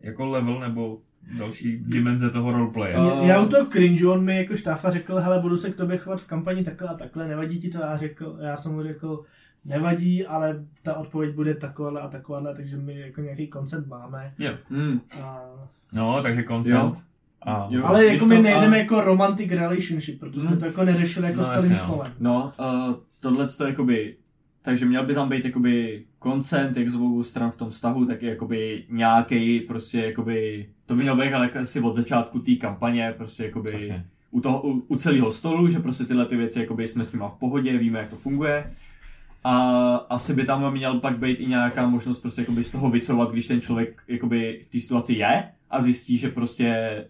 jako 0.00 0.26
level 0.26 0.60
nebo 0.60 1.00
další 1.38 1.76
dimenze 1.78 2.30
toho 2.30 2.52
roleplaye. 2.52 2.94
A- 2.94 3.04
Já, 3.06 3.22
já 3.24 3.42
u 3.42 3.48
toho 3.48 3.66
cringe, 3.66 4.06
on 4.06 4.24
mi 4.24 4.36
jako 4.36 4.56
štáfa 4.56 4.90
řekl, 4.90 5.16
hele, 5.16 5.38
budu 5.40 5.56
se 5.56 5.70
k 5.70 5.76
tobě 5.76 5.98
chovat 5.98 6.20
v 6.20 6.26
kampani 6.26 6.64
takhle 6.64 6.88
a 6.88 6.94
takhle, 6.94 7.28
nevadí 7.28 7.60
ti 7.60 7.68
to? 7.70 7.78
Já, 7.78 7.96
řekl, 7.96 8.38
já 8.40 8.56
jsem 8.56 8.72
mu 8.72 8.82
řekl, 8.82 9.24
nevadí, 9.64 10.26
ale 10.26 10.64
ta 10.82 10.94
odpověď 10.96 11.34
bude 11.34 11.54
takováhle 11.54 12.00
a 12.00 12.08
takováhle, 12.08 12.54
takže 12.54 12.76
my 12.76 12.98
jako 13.00 13.20
nějaký 13.20 13.48
koncept 13.48 13.86
máme. 13.86 14.34
Hmm. 14.68 15.00
A... 15.22 15.40
No, 15.92 16.22
takže 16.22 16.44
consent. 16.44 16.94
A, 17.42 17.66
Jo. 17.70 17.84
Ale 17.84 18.06
jako 18.06 18.26
my 18.26 18.38
nejdeme 18.38 18.76
a- 18.76 18.80
jako 18.80 19.00
romantic 19.00 19.50
relationship, 19.50 20.20
protože 20.20 20.40
jsme 20.40 20.50
Hmm. 20.50 20.58
to 20.58 20.66
jako 20.66 20.84
neřešili 20.84 21.26
jako 21.26 21.38
No, 21.38 21.44
s 21.44 21.48
celým 21.48 21.72
jasně, 21.72 21.76
no. 21.88 21.94
slovem. 21.94 22.12
No, 22.20 22.52
uh, 22.88 22.94
tohle 23.20 23.48
to 23.48 23.66
jakoby, 23.66 24.16
takže 24.62 24.86
měl 24.86 25.06
by 25.06 25.14
tam 25.14 25.28
být 25.28 25.44
jakoby 25.44 26.04
koncent, 26.18 26.76
jak 26.76 26.90
z 26.90 26.94
obou 26.94 27.22
stran 27.22 27.50
v 27.50 27.56
tom 27.56 27.70
vztahu, 27.70 28.06
tak 28.06 28.22
i 28.22 28.26
jakoby 28.26 28.84
nějaký 28.90 29.60
prostě 29.60 30.00
jakoby, 30.00 30.66
to 30.86 30.94
by 30.94 31.02
mělo 31.02 31.16
být 31.16 31.32
ale 31.32 31.50
asi 31.50 31.80
od 31.80 31.96
začátku 31.96 32.38
té 32.38 32.54
kampaně, 32.54 33.14
prostě 33.16 33.44
jakoby 33.44 33.72
Přesně. 33.72 34.04
u, 34.30 34.40
toho, 34.40 34.62
u, 34.62 34.84
u 34.88 34.96
celého 34.96 35.30
stolu, 35.32 35.68
že 35.68 35.78
prostě 35.78 36.04
tyhle 36.04 36.26
ty 36.26 36.36
věci 36.36 36.60
jakoby 36.60 36.86
jsme 36.86 37.04
s 37.04 37.12
nima 37.12 37.28
v 37.28 37.38
pohodě, 37.38 37.78
víme, 37.78 37.98
jak 37.98 38.08
to 38.10 38.16
funguje. 38.16 38.70
A 39.44 39.94
asi 39.94 40.34
by 40.34 40.44
tam 40.44 40.72
měl 40.72 41.00
pak 41.00 41.18
být 41.18 41.40
i 41.40 41.46
nějaká 41.46 41.86
možnost 41.88 42.18
prostě 42.18 42.40
jakoby 42.42 42.64
z 42.64 42.72
toho 42.72 42.90
vycouvat, 42.90 43.30
když 43.32 43.46
ten 43.46 43.60
člověk 43.60 44.02
jakoby 44.08 44.62
v 44.66 44.70
té 44.72 44.80
situaci 44.80 45.14
je 45.14 45.44
a 45.70 45.80
zjistí, 45.80 46.18
že 46.18 46.28
prostě 46.28 47.04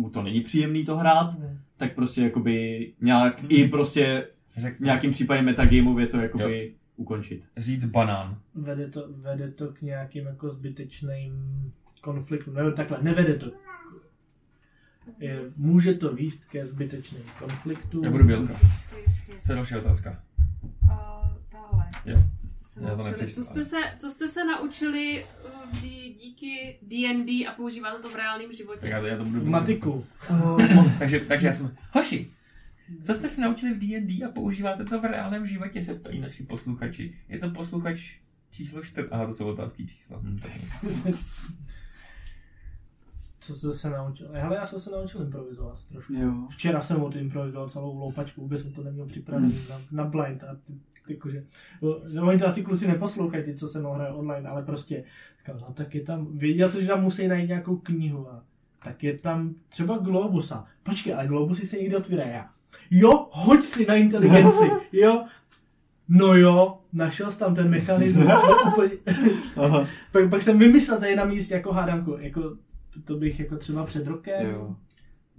mu 0.00 0.10
to 0.10 0.22
není 0.22 0.40
příjemný 0.40 0.84
to 0.84 0.96
hrát, 0.96 1.36
tak 1.76 1.94
prostě 1.94 2.22
jakoby 2.22 2.92
nějak 3.00 3.44
i 3.48 3.68
prostě 3.68 4.26
Řek, 4.56 4.76
v 4.76 4.80
nějakým 4.80 5.10
případě 5.10 5.42
metagameově 5.42 6.06
to 6.06 6.16
jakoby 6.16 6.74
ukončit. 6.96 7.42
říct 7.56 7.84
banán. 7.84 8.38
Vede 8.54 8.90
to, 8.90 9.04
vede 9.08 9.50
to 9.50 9.68
k 9.72 9.82
nějakým 9.82 10.26
jako 10.26 10.50
zbytečným 10.50 11.32
konfliktům. 12.00 12.54
Nebo 12.54 12.70
takhle, 12.70 12.98
nevede 13.02 13.34
to. 13.34 13.50
Je, 15.18 15.40
může 15.56 15.94
to 15.94 16.14
výst 16.14 16.44
ke 16.44 16.66
zbytečným 16.66 17.22
konfliktům. 17.38 18.04
Já 18.04 18.10
budu 18.10 18.24
bělka. 18.24 18.54
Co 19.42 19.52
je 19.52 19.56
další 19.56 19.76
otázka? 19.76 20.22
Uh, 20.82 20.90
tahle. 21.52 21.84
Jo. 22.04 22.22
Co 22.70 22.80
jste 22.80 22.80
se 22.80 22.90
Já 22.90 22.96
to 22.96 23.02
naučili, 23.02 23.32
co 23.32 23.44
jste 23.44 23.64
se, 23.64 23.76
co 23.98 24.10
jste 24.10 24.28
se 24.28 24.44
naučili 24.44 25.26
uh, 25.44 25.80
dí, 25.80 26.14
díky 26.14 26.78
D&D 26.82 27.46
a 27.46 27.52
používáte 27.56 28.02
to 28.02 28.08
v 28.08 28.14
reálném 28.14 28.52
životě? 28.52 28.80
Tak 28.80 28.90
já, 28.90 29.06
já 29.06 29.16
to 29.16 29.24
budu 29.24 29.44
Matiku. 29.44 30.06
takže, 30.98 31.20
takže 31.20 31.46
já 31.46 31.52
jsem, 31.52 31.76
hoši, 31.92 32.30
co 33.02 33.14
jste 33.14 33.28
se 33.28 33.40
naučili 33.40 33.74
v 33.74 33.78
D&D 33.78 34.24
a 34.24 34.30
používáte 34.30 34.84
to 34.84 35.00
v 35.00 35.04
reálném 35.04 35.46
životě, 35.46 35.82
se 35.82 35.94
ptají 35.94 36.20
naši 36.20 36.42
posluchači. 36.42 37.16
Je 37.28 37.38
to 37.38 37.50
posluchač 37.50 38.14
číslo 38.50 38.82
4. 38.82 39.08
Aha, 39.10 39.26
to 39.26 39.34
jsou 39.34 39.48
otázky 39.48 39.86
čísla. 39.86 40.18
Hm. 40.22 40.40
Co 43.40 43.54
jste 43.54 43.72
se 43.72 43.90
naučil? 43.90 44.28
Hele, 44.32 44.56
já 44.56 44.64
jsem 44.64 44.80
se 44.80 44.90
naučil 44.90 45.22
improvizovat 45.22 45.78
trošku. 45.88 46.14
Jo. 46.14 46.46
Včera 46.50 46.80
jsem 46.80 47.02
od 47.02 47.16
improvizoval 47.16 47.68
celou 47.68 47.98
loupačku, 47.98 48.40
vůbec 48.40 48.62
jsem 48.62 48.72
to 48.72 48.82
neměl 48.82 49.06
připravený 49.06 49.58
na, 49.70 49.80
na 49.90 50.04
blind. 50.04 50.44
A 50.44 50.54
ty, 50.54 50.72
jakože, 51.10 51.44
no, 51.82 52.28
oni 52.28 52.38
to 52.38 52.46
asi 52.46 52.62
kluci 52.62 52.88
neposlouchají, 52.88 53.44
ty, 53.44 53.54
co 53.54 53.68
se 53.68 53.80
mnou 53.80 53.92
hrají 53.92 54.14
online, 54.14 54.48
ale 54.48 54.62
prostě, 54.62 55.04
říkal, 55.38 55.56
no 55.60 55.74
tak 55.74 55.94
je 55.94 56.00
tam, 56.00 56.38
věděl 56.38 56.68
jsem, 56.68 56.82
že 56.82 56.88
tam 56.88 57.02
musí 57.02 57.28
najít 57.28 57.48
nějakou 57.48 57.76
knihu 57.76 58.28
a 58.30 58.42
tak 58.84 59.04
je 59.04 59.18
tam 59.18 59.54
třeba 59.68 59.98
Globusa. 59.98 60.66
Počkej, 60.82 61.14
ale 61.14 61.26
Globusy 61.26 61.66
se 61.66 61.76
někdy 61.76 61.96
otvírají 61.96 62.30
já. 62.30 62.50
Jo, 62.90 63.28
hoď 63.32 63.64
si 63.64 63.86
na 63.86 63.94
inteligenci, 63.94 64.70
jo. 64.92 65.24
No 66.08 66.34
jo, 66.34 66.78
našel 66.92 67.30
jsi 67.30 67.38
tam 67.38 67.54
ten 67.54 67.70
mechanismus. 67.70 68.26
úplně, 68.68 68.90
pak, 70.12 70.30
pak 70.30 70.42
jsem 70.42 70.58
vymyslel 70.58 71.00
tady 71.00 71.16
na 71.16 71.24
místě 71.24 71.54
jako 71.54 71.72
hádanku, 71.72 72.16
jako 72.18 72.56
to 73.04 73.16
bych 73.16 73.40
jako 73.40 73.56
třeba 73.56 73.86
před 73.86 74.06
rokem, 74.06 74.50
Jo. 74.50 74.76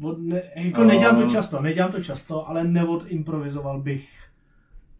od, 0.01 0.19
ne, 0.19 0.41
jako 0.55 0.83
nedělám 0.83 1.21
to 1.21 1.29
často, 1.29 1.61
nedělám 1.61 1.91
to 1.91 2.03
často, 2.03 2.49
ale 2.49 2.63
neodimprovizoval 2.63 3.81
bych 3.81 4.09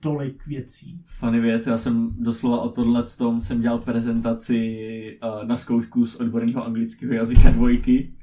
tolik 0.02 0.48
věcí. 0.48 1.02
Funny 1.06 1.40
věc, 1.40 1.68
já 1.68 1.78
jsem 1.78 2.10
doslova 2.20 2.62
o 2.62 2.70
tohle 2.70 3.04
tom 3.18 3.42
jsem 3.42 3.62
dělal 3.62 3.78
prezentaci 3.78 5.20
uh, 5.24 5.44
na 5.48 5.58
zkoušku 5.58 6.06
z 6.06 6.16
odborného 6.16 6.66
anglického 6.66 7.14
jazyka 7.14 7.50
dvojky. 7.50 8.14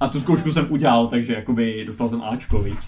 A 0.00 0.08
tu 0.08 0.20
zkoušku 0.20 0.52
jsem 0.52 0.72
udělal, 0.72 1.06
takže 1.06 1.34
jakoby 1.34 1.84
dostal 1.86 2.08
jsem 2.08 2.22
Ačko, 2.22 2.58
viď? 2.58 2.78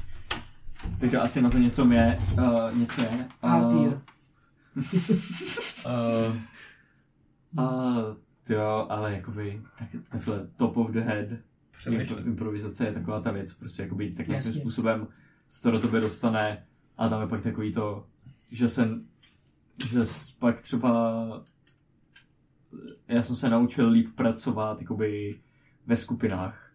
Takže 1.00 1.18
asi 1.18 1.42
na 1.42 1.50
to 1.50 1.58
něco 1.58 1.92
je. 1.92 2.18
Uh, 2.32 2.78
něco 2.78 3.00
je. 3.02 3.26
A 3.42 3.60
týr. 3.60 4.00
Uh, 5.86 6.36
a 7.56 7.94
jo, 8.48 8.86
ale 8.88 9.12
jakoby 9.12 9.62
tak, 9.78 9.88
takhle 10.08 10.48
top 10.56 10.76
of 10.76 10.90
the 10.90 11.00
head 11.00 11.26
Přemýšlím. 11.76 12.18
Impro- 12.18 12.26
improvizace 12.26 12.86
je 12.86 12.92
taková 12.92 13.20
ta 13.20 13.30
věc, 13.30 13.52
prostě 13.52 13.82
jakoby 13.82 14.10
tak 14.10 14.28
nějakým 14.28 14.48
Jasně. 14.48 14.60
způsobem 14.60 15.06
se 15.48 15.62
to 15.62 15.70
do 15.70 15.78
tebe 15.78 16.00
dostane 16.00 16.64
a 16.96 17.08
tam 17.08 17.20
je 17.20 17.26
pak 17.26 17.42
takový 17.42 17.72
to, 17.72 18.06
že 18.50 18.68
se, 18.68 18.98
že 19.88 20.00
pak 20.38 20.60
třeba 20.60 21.24
já 23.08 23.22
jsem 23.22 23.36
se 23.36 23.50
naučil 23.50 23.88
líp 23.88 24.08
pracovat 24.14 24.80
jakoby 24.80 25.40
ve 25.86 25.96
skupinách, 25.96 26.72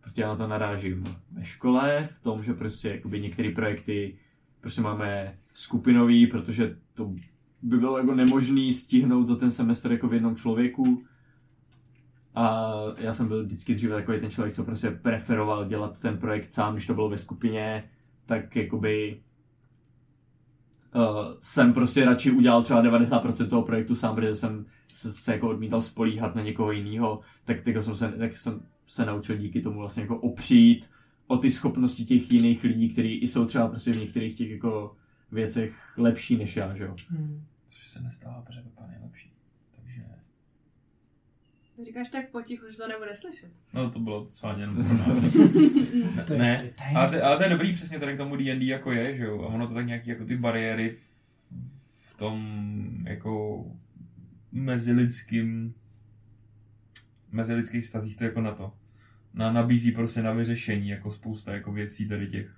protože 0.00 0.22
já 0.22 0.28
na 0.28 0.36
to 0.36 0.46
narážím 0.46 1.04
ve 1.32 1.44
škole, 1.44 2.08
v 2.12 2.22
tom, 2.22 2.42
že 2.42 2.54
prostě 2.54 2.88
jakoby 2.88 3.20
některé 3.20 3.50
projekty 3.50 4.18
prostě 4.60 4.80
máme 4.80 5.34
skupinový, 5.52 6.26
protože 6.26 6.76
to 6.94 7.14
by 7.62 7.78
bylo 7.78 7.98
jako 7.98 8.14
nemožný 8.14 8.72
stihnout 8.72 9.26
za 9.26 9.36
ten 9.36 9.50
semestr 9.50 9.92
jako 9.92 10.08
v 10.08 10.14
jednom 10.14 10.36
člověku. 10.36 11.02
A 12.34 12.74
já 12.96 13.14
jsem 13.14 13.28
byl 13.28 13.44
vždycky 13.44 13.74
dříve 13.74 13.96
takový 13.96 14.20
ten 14.20 14.30
člověk, 14.30 14.54
co 14.54 14.64
prostě 14.64 14.90
preferoval 14.90 15.68
dělat 15.68 16.00
ten 16.00 16.18
projekt 16.18 16.52
sám, 16.52 16.72
když 16.72 16.86
to 16.86 16.94
bylo 16.94 17.08
ve 17.08 17.16
skupině, 17.16 17.90
tak 18.26 18.56
jakoby 18.56 19.20
uh, 20.94 21.02
jsem 21.40 21.72
prostě 21.72 22.04
radši 22.04 22.30
udělal 22.30 22.62
třeba 22.62 22.82
90% 22.82 23.48
toho 23.48 23.62
projektu 23.62 23.94
sám, 23.94 24.14
protože 24.14 24.34
jsem 24.34 24.66
se, 24.92 25.12
se 25.12 25.32
jako 25.32 25.48
odmítal 25.48 25.80
spolíhat 25.80 26.34
na 26.34 26.42
někoho 26.42 26.72
jiného, 26.72 27.20
tak, 27.44 27.60
tak, 27.60 27.74
jsem 27.84 27.94
se, 27.94 28.08
tak 28.08 28.36
jsem 28.36 28.60
se 28.86 29.06
naučil 29.06 29.36
díky 29.36 29.60
tomu 29.60 29.78
vlastně 29.80 30.02
jako 30.02 30.16
opřít 30.16 30.90
o 31.26 31.36
ty 31.36 31.50
schopnosti 31.50 32.04
těch 32.04 32.32
jiných 32.32 32.64
lidí, 32.64 32.88
kteří 32.88 33.14
i 33.14 33.26
jsou 33.26 33.44
třeba 33.44 33.68
prostě 33.68 33.92
v 33.92 34.00
některých 34.00 34.36
těch 34.36 34.50
jako 34.50 34.96
věcech 35.32 35.98
lepší 35.98 36.36
než 36.36 36.56
já, 36.56 36.76
že 36.76 36.84
jo. 36.84 36.94
Hmm. 37.10 37.44
což 37.66 37.88
se 37.88 38.02
nestává, 38.02 38.42
protože 38.42 38.60
Pepa 38.60 38.86
nejlepší. 38.86 39.27
To 41.78 41.84
říkáš 41.84 42.08
tak 42.08 42.30
potichu, 42.30 42.70
že 42.70 42.76
to 42.76 42.88
nebude 42.88 43.16
slyšet. 43.16 43.50
No 43.72 43.90
to 43.90 43.98
bylo 43.98 44.28
schválně 44.28 44.62
jenom 44.62 44.76
pro 44.76 44.94
nás. 44.94 45.18
Ne, 46.38 46.58
ale, 46.94 47.10
to, 47.10 47.26
ale 47.26 47.36
to 47.36 47.42
je 47.42 47.48
dobrý 47.48 47.72
přesně 47.72 47.98
tady 47.98 48.14
k 48.14 48.16
tomu 48.16 48.36
D&D 48.36 48.66
jako 48.66 48.92
je, 48.92 49.16
že 49.16 49.24
jo, 49.24 49.42
a 49.42 49.46
ono 49.46 49.68
to 49.68 49.74
tak 49.74 49.86
nějaký 49.86 50.10
jako 50.10 50.24
ty 50.24 50.36
bariéry 50.36 50.96
v 52.00 52.16
tom 52.16 52.68
jako 53.04 53.64
mezilidským 54.52 55.74
mezilidských 57.32 57.86
stazích 57.86 58.16
to 58.16 58.24
jako 58.24 58.40
na 58.40 58.52
to. 58.52 58.72
Na, 59.34 59.52
nabízí 59.52 59.92
prostě 59.92 60.22
na 60.22 60.32
vyřešení 60.32 60.88
jako 60.88 61.10
spousta 61.10 61.52
jako 61.52 61.72
věcí 61.72 62.08
tady 62.08 62.26
těch 62.26 62.50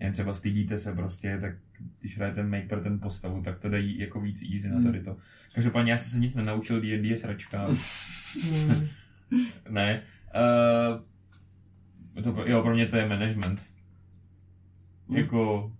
jen 0.00 0.12
třeba 0.12 0.34
stydíte 0.34 0.78
se 0.78 0.92
prostě, 0.92 1.38
tak 1.40 1.54
když 2.00 2.16
hrajete 2.16 2.42
Maker 2.42 2.82
ten 2.82 3.00
postavu, 3.00 3.42
tak 3.42 3.58
to 3.58 3.68
dají 3.68 3.98
jako 3.98 4.20
víc 4.20 4.42
easy 4.52 4.68
na 4.68 4.82
tady 4.82 5.00
to. 5.00 5.16
Každopádně 5.54 5.92
já 5.92 5.98
jsem 5.98 6.12
se 6.12 6.18
nic 6.18 6.34
nenaučil, 6.34 6.80
D&D 6.80 7.08
je 7.08 7.16
sračka. 7.16 7.68
Hmm. 8.44 8.88
Ne. 9.68 10.02
Uh, 12.16 12.22
to, 12.22 12.44
jo, 12.46 12.62
pro 12.62 12.74
mě 12.74 12.86
to 12.86 12.96
je 12.96 13.08
management. 13.08 13.62
Hmm. 15.08 15.18
Jako, 15.18 15.72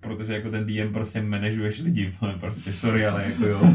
protože 0.00 0.32
jako 0.32 0.50
ten 0.50 0.66
DM 0.66 0.92
prostě 0.92 1.22
manažuješ 1.22 1.80
lidi, 1.80 2.12
vole, 2.20 2.38
prostě, 2.40 2.72
sorry, 2.72 3.06
ale 3.06 3.24
jako 3.24 3.46
jo. 3.46 3.60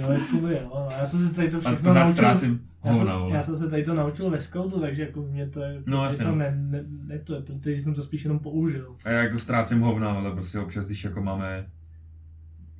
Jo, 0.00 0.12
jakoby 0.12 0.52
jo. 0.54 0.88
Já 0.98 1.04
jsem 1.04 1.20
se 1.20 1.34
tady 1.34 1.50
to 1.50 1.60
všechno 1.60 1.94
naučil. 1.94 2.14
ztrácím 2.14 2.68
Já 2.84 2.94
jsem, 2.94 2.98
hovna, 3.06 3.18
vole. 3.18 3.36
já 3.36 3.42
jsem 3.42 3.56
se 3.56 3.70
tady 3.70 3.84
to 3.84 3.94
naučil 3.94 4.30
ve 4.30 4.40
scoutu, 4.40 4.80
takže 4.80 5.02
jako 5.02 5.22
mě 5.22 5.48
to 5.48 5.62
je, 5.62 5.82
No, 5.86 5.98
je 5.98 6.04
jasně, 6.04 6.24
to 6.24 6.30
no. 6.30 6.36
ne, 6.36 6.58
ne, 6.70 6.84
ne, 6.88 7.18
to 7.18 7.34
je, 7.34 7.42
to, 7.42 7.58
teď 7.58 7.80
jsem 7.80 7.94
to 7.94 8.02
spíš 8.02 8.24
jenom 8.24 8.38
použil. 8.38 8.96
A 9.04 9.10
já 9.10 9.22
jako 9.22 9.38
ztrácím 9.38 9.80
hovna, 9.80 10.12
ale 10.12 10.32
prostě 10.32 10.58
občas, 10.58 10.86
když 10.86 11.04
jako 11.04 11.22
máme 11.22 11.66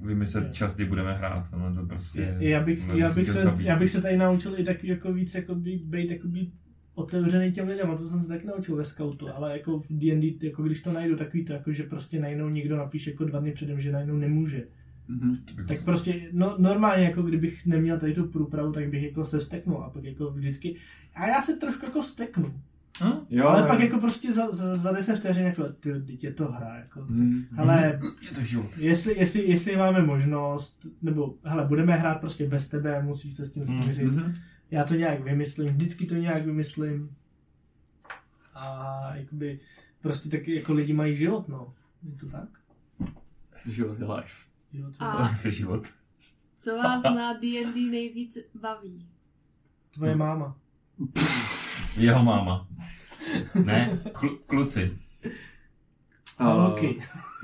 vymyslet 0.00 0.54
čas, 0.54 0.76
kdy 0.76 0.84
budeme 0.84 1.14
hrát, 1.14 1.52
no 1.52 1.74
to 1.74 1.86
prostě... 1.86 2.36
Já 2.38 2.60
bych, 2.60 2.88
já, 2.94 3.14
bych 3.14 3.28
se, 3.30 3.42
zabít. 3.42 3.66
já 3.66 3.78
bych 3.78 3.90
se 3.90 4.02
tady 4.02 4.16
naučil 4.16 4.60
i 4.60 4.64
tak 4.64 4.84
jako 4.84 5.12
víc 5.12 5.34
jako 5.34 5.54
být, 5.54 5.84
být 5.84 6.10
jako 6.10 6.28
být 6.28 6.54
otevřený 6.94 7.52
těm 7.52 7.68
lidem, 7.68 7.90
a 7.90 7.96
to 7.96 8.08
jsem 8.08 8.22
se 8.22 8.28
taky 8.28 8.46
naučil 8.46 8.76
ve 8.76 8.84
scoutu, 8.84 9.28
ale 9.34 9.52
jako 9.52 9.78
v 9.78 9.86
D&D, 9.90 10.38
jako 10.46 10.62
když 10.62 10.82
to 10.82 10.92
najdu, 10.92 11.16
takový 11.16 11.44
to, 11.44 11.52
jako 11.52 11.72
že 11.72 11.82
prostě 11.82 12.20
najednou 12.20 12.48
někdo 12.48 12.76
napíše 12.76 13.10
jako 13.10 13.24
dva 13.24 13.40
dny 13.40 13.52
předem, 13.52 13.80
že 13.80 13.92
najednou 13.92 14.16
nemůže. 14.16 14.64
Mhm. 15.08 15.32
Tak 15.68 15.82
prostě 15.84 16.28
no, 16.32 16.54
normálně, 16.58 17.04
jako 17.04 17.22
kdybych 17.22 17.66
neměl 17.66 17.98
tady 17.98 18.14
tu 18.14 18.26
průpravu, 18.28 18.72
tak 18.72 18.88
bych 18.88 19.02
jako 19.02 19.24
se 19.24 19.40
steknul 19.40 19.84
a 19.84 19.90
pak 19.90 20.04
jako 20.04 20.30
vždycky, 20.30 20.76
a 21.14 21.26
já 21.26 21.40
se 21.40 21.56
trošku 21.56 21.86
jako 21.86 22.02
steknu, 22.02 22.60
Hm? 23.04 23.12
Jo, 23.30 23.46
ale 23.46 23.68
pak 23.68 23.80
jako 23.80 23.98
prostě 23.98 24.32
za, 24.32 24.50
za, 24.52 24.76
za 24.76 24.92
10 24.92 25.16
vteřin 25.16 25.46
jako, 25.46 25.68
ty, 25.72 26.00
teď 26.06 26.24
je 26.24 26.32
to 26.32 26.52
hra, 26.52 26.76
jako. 26.76 27.00
Mhm. 27.08 27.42
Ale 27.56 27.98
Je 28.28 28.30
to 28.34 28.42
život. 28.42 28.78
jestli, 28.78 29.18
jestli, 29.18 29.42
jestli 29.50 29.76
máme 29.76 30.02
možnost, 30.02 30.86
nebo 31.02 31.34
hele, 31.44 31.64
budeme 31.64 31.96
hrát 31.96 32.14
prostě 32.20 32.48
bez 32.48 32.68
tebe, 32.68 33.02
musíš 33.02 33.36
se 33.36 33.44
s 33.46 33.52
tím 33.52 33.62
Mm, 33.66 33.82
smířit. 33.82 34.04
Mhm. 34.12 34.34
Já 34.70 34.84
to 34.84 34.94
nějak 34.94 35.20
vymyslím, 35.24 35.68
vždycky 35.68 36.06
to 36.06 36.14
nějak 36.14 36.44
vymyslím. 36.46 37.10
A 38.54 39.00
jakoby 39.16 39.60
prostě 40.00 40.28
taky 40.28 40.54
jako 40.54 40.72
lidi 40.74 40.92
mají 40.92 41.16
život, 41.16 41.48
no. 41.48 41.74
Je 42.02 42.16
to 42.20 42.26
tak? 42.26 42.48
Život 43.66 43.98
je 44.00 44.04
life. 44.04 44.47
A 45.00 45.30
Je 45.44 45.50
život. 45.52 45.86
co 46.56 46.76
vás 46.76 47.02
na 47.02 47.32
D&D 47.32 47.90
nejvíc 47.90 48.38
baví? 48.60 49.08
tvoje 49.94 50.16
máma. 50.16 50.56
Jeho 51.96 52.24
máma. 52.24 52.66
Ne, 53.64 53.98
klu, 54.12 54.38
kluci. 54.46 54.98
A- 56.38 56.54
Okay. 56.66 56.94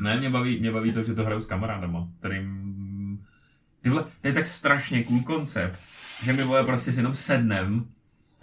Ne, 0.03 0.17
mě 0.21 0.31
baví, 0.31 0.61
mě 0.61 0.73
baví 0.73 0.93
to, 0.93 1.03
že 1.03 1.15
to 1.15 1.25
hraju 1.25 1.41
s 1.41 1.47
kamarádama, 1.47 2.09
kterým... 2.19 3.27
Ty 3.81 3.91
vole, 3.91 4.05
to 4.21 4.29
je 4.29 4.35
tak 4.35 4.47
strašně 4.47 5.05
cool 5.05 5.21
koncept, 5.23 5.79
že 6.25 6.33
my 6.33 6.43
vole 6.43 6.65
prostě 6.65 6.93
si 6.93 6.99
jenom 7.01 7.15
sednem 7.15 7.87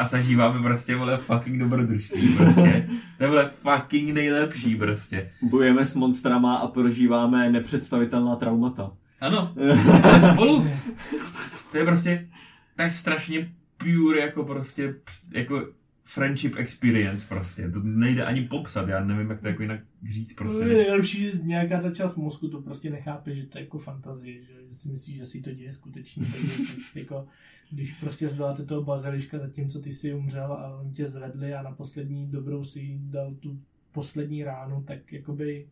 a 0.01 0.05
zažíváme 0.05 0.61
prostě, 0.61 0.95
vole, 0.95 1.17
fucking 1.17 1.59
dobrodružství, 1.59 2.35
prostě. 2.35 2.89
To 3.17 3.23
je, 3.23 3.29
vole, 3.29 3.49
fucking 3.49 4.09
nejlepší, 4.09 4.75
prostě. 4.75 5.31
Bojujeme 5.41 5.85
s 5.85 5.95
monstrama 5.95 6.55
a 6.55 6.67
prožíváme 6.67 7.49
nepředstavitelná 7.49 8.35
traumata. 8.35 8.91
Ano, 9.21 9.53
to 10.01 10.09
je 10.09 10.19
spolu. 10.19 10.67
To 11.71 11.77
je 11.77 11.85
prostě 11.85 12.29
tak 12.75 12.91
strašně 12.91 13.51
pure, 13.77 14.19
jako 14.19 14.43
prostě, 14.43 14.95
jako 15.31 15.67
friendship 16.13 16.55
experience 16.57 17.25
prostě. 17.29 17.69
To 17.69 17.79
nejde 17.83 18.25
ani 18.25 18.41
popsat, 18.41 18.89
já 18.89 19.05
nevím, 19.05 19.29
jak 19.29 19.41
to 19.41 19.47
jako 19.47 19.61
jinak 19.61 19.79
říct 20.09 20.33
prostě. 20.33 20.63
je 20.63 20.67
Než... 20.67 20.77
nejlepší, 20.77 21.21
že 21.21 21.31
nějaká 21.43 21.81
ta 21.81 21.91
část 21.91 22.15
mozku 22.15 22.47
to 22.47 22.61
prostě 22.61 22.89
nechápe, 22.89 23.35
že 23.35 23.45
to 23.45 23.57
je 23.57 23.63
jako 23.63 23.77
fantazie, 23.77 24.41
že, 24.41 24.53
že 24.69 24.75
si 24.75 24.89
myslí, 24.89 25.15
že 25.15 25.25
si 25.25 25.41
to 25.41 25.51
děje 25.51 25.71
skutečně. 25.71 26.25
Takže 26.25 26.57
to, 26.57 26.99
jako, 26.99 27.27
když 27.71 27.91
prostě 27.91 28.29
zvedáte 28.29 28.65
toho 28.65 28.83
baziliška 28.83 29.39
zatímco 29.39 29.79
ty 29.79 29.91
si 29.91 30.13
umřel 30.13 30.53
a 30.53 30.79
oni 30.79 30.93
tě 30.93 31.05
zvedli 31.05 31.53
a 31.53 31.61
na 31.61 31.71
poslední 31.71 32.27
dobrou 32.27 32.63
si 32.63 32.97
dal 32.99 33.33
tu 33.33 33.59
poslední 33.91 34.43
ránu, 34.43 34.83
tak 34.87 35.13
jakoby 35.13 35.67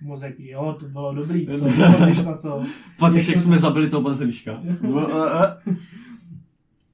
mozek, 0.00 0.40
jo, 0.40 0.76
to 0.80 0.88
bylo 0.88 1.14
dobrý, 1.14 1.46
co, 1.46 1.64
Myslíš 2.08 2.24
na 2.26 2.36
to. 2.36 2.62
Fakt, 2.98 3.14
jak 3.14 3.26
Něco- 3.26 3.38
jsme 3.40 3.58
zabili 3.58 3.90
toho 3.90 4.02
baziliška. 4.02 4.62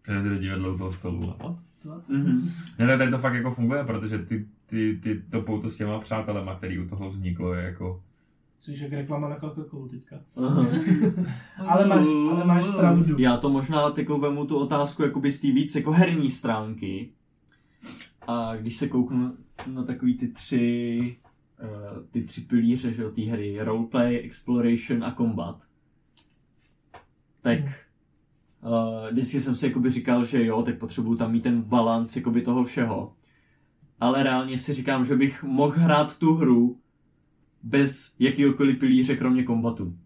To 0.07 0.13
je 0.13 0.39
divadlo 0.39 0.75
u 0.75 0.79
toho 0.79 0.93
stolu. 0.93 1.35
To- 1.83 2.01
Mhm. 2.15 2.49
Ne, 2.79 2.87
ne, 2.87 2.99
tady 2.99 3.11
to 3.11 3.19
fakt 3.19 3.35
jako 3.35 3.51
funguje, 3.51 3.85
protože 3.85 4.19
ty, 4.19 4.47
ty, 4.67 4.99
ty 5.03 5.23
to 5.31 5.43
pouto 5.43 5.69
s 5.69 5.77
těma 5.77 5.99
přátelema, 6.01 6.55
který 6.55 6.79
u 6.79 6.89
toho 6.89 7.11
vzniklo, 7.11 7.55
je 7.55 7.65
jako... 7.65 8.03
Což 8.59 8.81
jak 8.81 8.93
reklama 8.93 9.29
na 9.29 9.37
Coca-Colu 9.39 9.89
teďka. 9.89 10.17
Aha. 10.37 10.67
Ale 11.69 11.87
máš, 11.87 12.07
ale 12.31 12.45
máš 12.45 12.65
pravdu. 12.79 13.19
Já 13.19 13.37
to 13.37 13.51
možná 13.51 13.93
jako 13.99 14.19
vemu 14.19 14.47
tu 14.47 14.57
otázku 14.57 15.03
jakoby 15.03 15.31
z 15.31 15.41
té 15.41 15.47
víc 15.53 15.75
jako 15.75 15.91
herní 15.93 16.31
stránky. 16.31 17.11
A 18.27 18.57
když 18.57 18.77
se 18.77 18.89
kouknu 18.89 19.33
na 19.67 19.83
takový 19.83 20.15
ty 20.19 20.29
tři 20.29 21.17
uh, 21.63 22.03
ty 22.11 22.23
tři 22.23 22.41
pilíře, 22.41 22.93
že 22.93 23.03
jo, 23.03 23.11
té 23.11 23.23
hry, 23.23 23.59
roleplay, 23.61 24.17
exploration 24.17 25.05
a 25.05 25.15
combat, 25.15 25.63
tak 27.43 27.59
uh, 28.63 29.11
vždycky 29.11 29.41
jsem 29.41 29.55
si 29.55 29.67
jakoby 29.67 29.91
říkal, 29.91 30.25
že 30.25 30.45
jo, 30.45 30.63
tak 30.63 30.79
potřebuju 30.79 31.17
tam 31.17 31.33
mít 31.33 31.43
ten 31.43 31.63
balans 31.63 32.17
jakoby 32.17 32.43
toho 32.43 32.65
všeho. 32.65 33.13
Ale 34.01 34.23
reálně 34.23 34.59
si 34.59 34.75
říkám, 34.75 35.05
že 35.05 35.17
bych 35.17 35.45
mohl 35.45 35.73
hrát 35.77 36.19
tu 36.19 36.35
hru 36.35 36.79
bez 37.63 38.17
jakýhokoliv 38.19 38.79
pilíře, 38.79 39.17
kromě 39.17 39.45
kombatu 39.45 39.97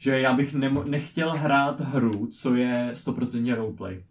že 0.00 0.20
já 0.20 0.32
bych 0.32 0.54
nemo- 0.54 0.84
nechtěl 0.84 1.32
hrát 1.32 1.80
hru, 1.80 2.26
co 2.26 2.54
je 2.54 2.90
100% 2.92 3.54
roleplay. 3.54 4.04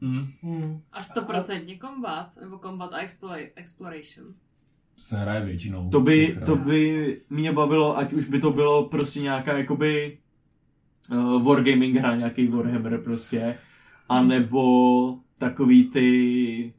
Mm. 0.00 0.26
Hmm. 0.42 0.80
A 0.92 1.02
100% 1.02 1.78
combat, 1.80 2.36
nebo 2.40 2.58
combat 2.58 2.92
a 2.92 2.98
explore, 2.98 3.50
exploration. 3.54 4.26
To 4.94 5.02
se 5.02 5.16
hraje 5.16 5.44
většinou. 5.44 5.90
To 5.90 6.00
by, 6.00 6.38
to 6.44 6.56
by 6.56 7.20
mě 7.30 7.52
bavilo, 7.52 7.98
ať 7.98 8.12
už 8.12 8.28
by 8.28 8.40
to 8.40 8.50
bylo 8.50 8.88
prostě 8.88 9.20
nějaká 9.20 9.58
jakoby 9.58 10.18
uh, 11.10 11.42
wargaming 11.42 11.96
hra, 11.96 12.16
nějaký 12.16 12.48
Warhammer 12.48 13.00
prostě, 13.02 13.58
anebo 14.08 15.18
takový 15.38 15.90
ty, 15.90 16.74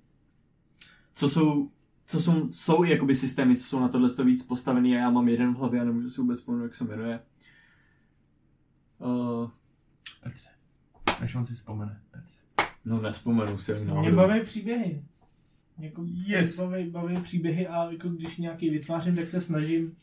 co 1.13 1.29
jsou, 1.29 1.69
co 2.05 2.21
jsou, 2.21 2.49
jsou 2.53 2.83
jakoby 2.83 3.15
systémy, 3.15 3.55
co 3.57 3.63
jsou 3.63 3.79
na 3.79 3.87
tohle 3.87 4.09
to 4.09 4.23
víc 4.25 4.43
postavený 4.43 4.95
a 4.95 4.99
já 4.99 5.09
mám 5.09 5.29
jeden 5.29 5.53
v 5.53 5.57
hlavě 5.57 5.81
a 5.81 5.83
nemůžu 5.83 6.09
si 6.09 6.21
vůbec 6.21 6.39
vzpomenout, 6.39 6.63
jak 6.63 6.75
se 6.75 6.83
jmenuje. 6.83 7.19
Uh, 8.99 9.49
Petře, 10.23 10.49
než 11.21 11.35
on 11.35 11.45
si 11.45 11.53
vzpomene. 11.53 12.01
Petře. 12.11 12.37
no 12.85 13.01
nespomenu 13.01 13.57
si 13.57 13.73
ani 13.73 13.85
Mě 13.99 14.11
baví 14.11 14.41
příběhy. 14.43 15.03
Jako, 15.79 16.05
Yes. 16.07 16.59
baví, 16.59 16.89
baví 16.89 17.21
příběhy 17.21 17.67
a 17.67 17.91
jako 17.91 18.09
když 18.09 18.37
nějaký 18.37 18.69
vytvářím, 18.69 19.15
tak 19.15 19.25
se 19.25 19.39
snažím 19.39 19.95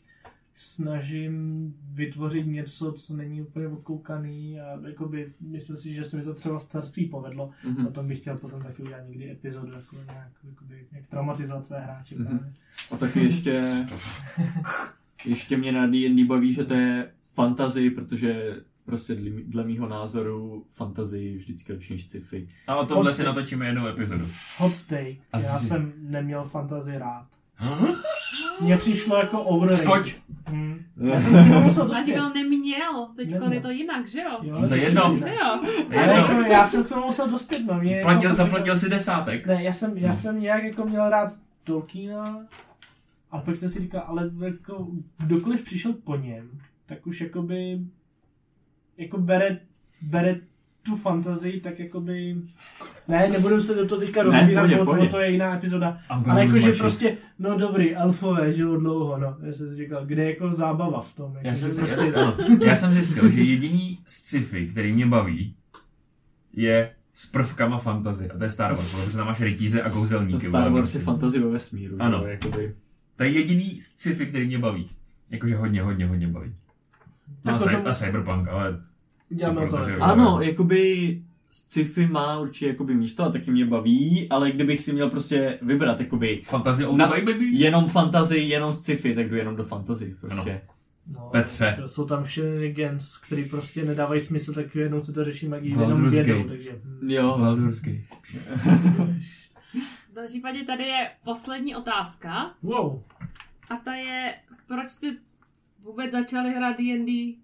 snažím 0.61 1.73
vytvořit 1.93 2.47
něco, 2.47 2.91
co 2.93 3.15
není 3.15 3.41
úplně 3.41 3.67
odkoukaný 3.67 4.59
a 4.61 4.87
jakoby, 4.87 5.33
myslím 5.41 5.77
si, 5.77 5.93
že 5.93 6.03
se 6.03 6.17
mi 6.17 6.23
to 6.23 6.33
třeba 6.33 6.59
v 6.59 6.67
carství 6.67 7.05
povedlo. 7.05 7.51
Mhm. 7.65 7.85
Potom 7.85 8.07
bych 8.07 8.19
chtěl 8.19 8.37
potom 8.37 8.63
taky 8.63 8.83
udělat 8.83 9.01
někdy 9.07 9.31
epizodu, 9.31 9.71
jako 9.71 9.95
nějak, 10.05 10.31
jakoby, 10.49 10.85
jak 10.91 11.07
traumatizovat 11.07 11.65
své 11.65 11.79
hráče. 11.79 12.15
Mhm. 12.15 12.25
právě. 12.27 12.53
A 12.91 12.97
taky 12.97 13.19
ještě, 13.23 13.61
ještě 15.25 15.57
mě 15.57 15.71
na 15.71 15.87
D&D 15.87 16.23
baví, 16.25 16.53
že 16.53 16.63
to 16.65 16.73
je 16.73 17.11
fantasy, 17.33 17.89
protože 17.89 18.55
prostě 18.85 19.15
dle, 19.15 19.29
dle 19.43 19.63
mýho 19.63 19.87
názoru 19.89 20.65
fantasy 20.71 21.19
je 21.23 21.37
vždycky 21.37 21.73
lepší 21.73 21.93
než 21.93 22.03
sci-fi. 22.03 22.49
A 22.67 22.75
o 22.75 22.85
tomhle 22.85 23.13
si 23.13 23.23
natočíme 23.23 23.65
jednu 23.67 23.87
epizodu. 23.87 24.25
Hot 24.57 24.85
take. 24.87 25.15
A 25.31 25.39
Já 25.39 25.39
z- 25.39 25.67
jsem 25.67 25.93
neměl 25.97 26.43
fantazii 26.43 26.97
rád. 26.97 27.27
Mně 28.61 28.77
přišlo 28.77 29.17
jako 29.17 29.41
overrated. 29.43 29.83
Skoč! 29.85 30.21
Hmm. 30.45 30.79
Já 31.05 31.21
jsem 31.21 31.33
k 31.33 31.47
tomu 31.53 31.61
musel 31.65 31.83
A 31.83 31.87
dospět. 31.87 32.05
říkal, 32.05 32.29
neměl, 32.33 33.07
teď 33.15 33.31
Neměl. 33.31 33.53
je 33.53 33.61
to 33.61 33.69
jinak, 33.69 34.07
že 34.07 34.21
jo? 34.21 34.37
Jo, 34.41 34.57
No 34.61 34.67
to 34.67 34.75
je 34.75 34.83
jedno. 34.83 35.15
Že 35.17 35.29
jo? 35.29 35.45
Ale 35.45 36.01
Jedno. 36.01 36.13
jako, 36.13 36.31
já 36.51 36.67
jsem 36.67 36.83
k 36.83 36.89
tomu 36.89 37.05
musel 37.05 37.29
dospět, 37.29 37.65
no. 37.65 37.79
Mě 37.79 37.99
Platil, 38.03 38.23
jako, 38.23 38.35
zaplatil 38.35 38.75
si 38.75 38.89
desátek. 38.89 39.47
Ne, 39.47 39.63
já 39.63 39.71
jsem, 39.71 39.97
já 39.97 40.07
No. 40.07 40.13
jsem 40.13 40.39
nějak 40.41 40.63
jako 40.63 40.85
měl 40.85 41.09
rád 41.09 41.31
Tolkiena, 41.63 42.39
a 43.31 43.37
pak 43.37 43.55
jsem 43.55 43.69
si 43.69 43.79
říkal, 43.79 44.03
ale 44.07 44.31
jako 44.45 44.87
kdokoliv 45.17 45.61
přišel 45.63 45.93
po 45.93 46.15
něm, 46.15 46.49
tak 46.85 47.07
už 47.07 47.21
jakoby 47.21 47.79
jako 48.97 49.17
bere, 49.17 49.59
bere 50.01 50.39
tu 50.89 50.95
fantazii, 50.95 51.59
tak 51.61 51.79
jakoby 51.79 52.35
ne, 53.07 53.27
nebudu 53.27 53.61
se 53.61 53.75
do 53.75 53.87
toho 53.87 54.01
teďka 54.01 54.23
Ne, 54.23 54.39
rozbírat, 54.39 54.69
bo 54.79 54.85
pohodě. 54.85 55.07
to, 55.09 55.19
je 55.19 55.31
jiná 55.31 55.55
epizoda. 55.57 55.99
Gonna 56.09 56.31
Ale 56.33 56.45
jakože 56.45 56.71
prostě, 56.73 57.17
no 57.39 57.57
dobrý, 57.57 57.95
elfové, 57.95 58.53
že 58.53 58.61
jo, 58.61 58.77
dlouho, 58.77 59.17
no. 59.17 59.37
Já 59.43 59.53
jsem 59.53 59.69
si 59.69 59.75
říkal, 59.75 60.05
kde 60.05 60.23
je 60.23 60.29
jako 60.29 60.51
zábava 60.51 61.01
v 61.01 61.15
tom. 61.15 61.33
Jako, 61.35 61.47
Já 61.47 61.55
jsem, 61.55 61.73
zjistil, 61.73 62.19
ano, 62.19 62.37
já 62.65 62.75
jsem 62.75 62.93
zjistil, 62.93 63.29
že 63.31 63.41
jediný 63.41 63.99
sci-fi, 64.05 64.67
který 64.67 64.93
mě 64.93 65.05
baví, 65.05 65.55
je 66.53 66.91
s 67.13 67.25
prvkama 67.25 67.77
fantazy. 67.77 68.29
A 68.31 68.37
to 68.37 68.43
je 68.43 68.49
Star 68.49 68.75
Wars, 68.75 68.95
protože 69.05 69.17
tam 69.17 69.27
máš 69.27 69.41
rytíře 69.41 69.81
a 69.81 69.89
kouzelníky. 69.91 70.39
Star 70.39 70.61
Wars 70.71 70.73
je 70.75 70.81
prostě. 70.81 70.99
fantasy 70.99 71.39
ve 71.39 71.49
vesmíru. 71.49 71.95
Ano. 71.99 72.17
Jo, 72.17 72.25
jakoby. 72.27 72.75
To 73.15 73.23
je 73.23 73.29
jediný 73.29 73.79
sci-fi, 73.81 74.25
který 74.25 74.47
mě 74.47 74.59
baví. 74.59 74.85
Jakože 75.29 75.55
hodně, 75.55 75.81
hodně, 75.81 76.07
hodně 76.07 76.27
baví. 76.27 76.53
No 77.45 77.53
a, 77.55 77.57
Tak 77.57 77.67
potom- 77.71 77.87
a 77.87 77.93
Cyberpunk, 77.93 78.47
ale 78.47 78.81
Uděláme 79.31 79.67
to. 79.67 79.77
Protože- 79.77 79.91
jako. 79.91 80.03
Ano, 80.03 80.41
jakoby 80.41 81.21
sci-fi 81.51 82.07
má 82.07 82.39
určitě 82.39 82.67
jakoby 82.67 82.95
místo 82.95 83.23
a 83.23 83.31
taky 83.31 83.51
mě 83.51 83.65
baví, 83.65 84.27
ale 84.29 84.51
kdybych 84.51 84.81
si 84.81 84.93
měl 84.93 85.09
prostě 85.09 85.59
vybrat 85.61 85.99
jakoby 85.99 86.41
fantasy 86.43 86.83
Na- 86.95 87.05
the 87.05 87.11
way, 87.11 87.21
baby. 87.21 87.45
jenom 87.51 87.87
fantasy, 87.87 88.37
jenom 88.39 88.71
sci-fi, 88.71 89.15
tak 89.15 89.29
jdu 89.29 89.35
jenom 89.35 89.55
do 89.55 89.63
fantasy 89.63 90.15
prostě. 90.21 90.61
No, 91.13 91.29
Petře. 91.31 91.77
Jsou 91.85 92.05
tam 92.05 92.25
shenanigans, 92.25 93.17
který 93.17 93.49
prostě 93.49 93.85
nedávají 93.85 94.21
smysl, 94.21 94.53
tak 94.53 94.75
jenom 94.75 95.01
se 95.01 95.13
to 95.13 95.23
řeší 95.23 95.47
magii, 95.47 95.71
jenom 95.71 96.09
vědou, 96.09 96.43
takže... 96.43 96.79
Jo. 97.07 97.37
Baldur's. 97.39 97.81
V 100.11 100.13
tom 100.13 100.25
případě 100.27 100.63
tady 100.63 100.83
je 100.83 101.09
poslední 101.23 101.75
otázka. 101.75 102.51
Wow. 102.63 103.01
A 103.69 103.75
ta 103.75 103.93
je, 103.93 104.35
proč 104.67 104.87
jste 104.87 105.15
vůbec 105.83 106.11
začali 106.11 106.51
hrát 106.51 106.77
D&D? 106.77 107.35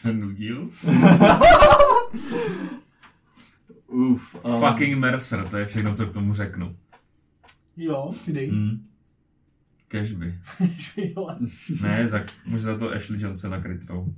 Se 0.00 0.12
nudil. 0.12 0.62
Uf. 3.86 4.36
um, 4.44 4.60
Fucking 4.60 4.98
Mercer, 4.98 5.48
to 5.48 5.58
je 5.58 5.66
všechno, 5.66 5.94
co 5.94 6.06
k 6.06 6.12
tomu 6.12 6.34
řeknu. 6.34 6.76
Jo, 7.76 8.10
kdy? 8.26 8.46
Hmm. 8.46 8.86
Cashby. 9.88 10.38
jo. 10.96 11.28
Ne, 11.82 12.08
za, 12.08 12.24
může 12.46 12.62
za 12.64 12.78
to 12.78 12.92
Ashley 12.92 13.22
Johnson 13.22 13.50
na 13.50 13.60
Krytrou. 13.60 14.14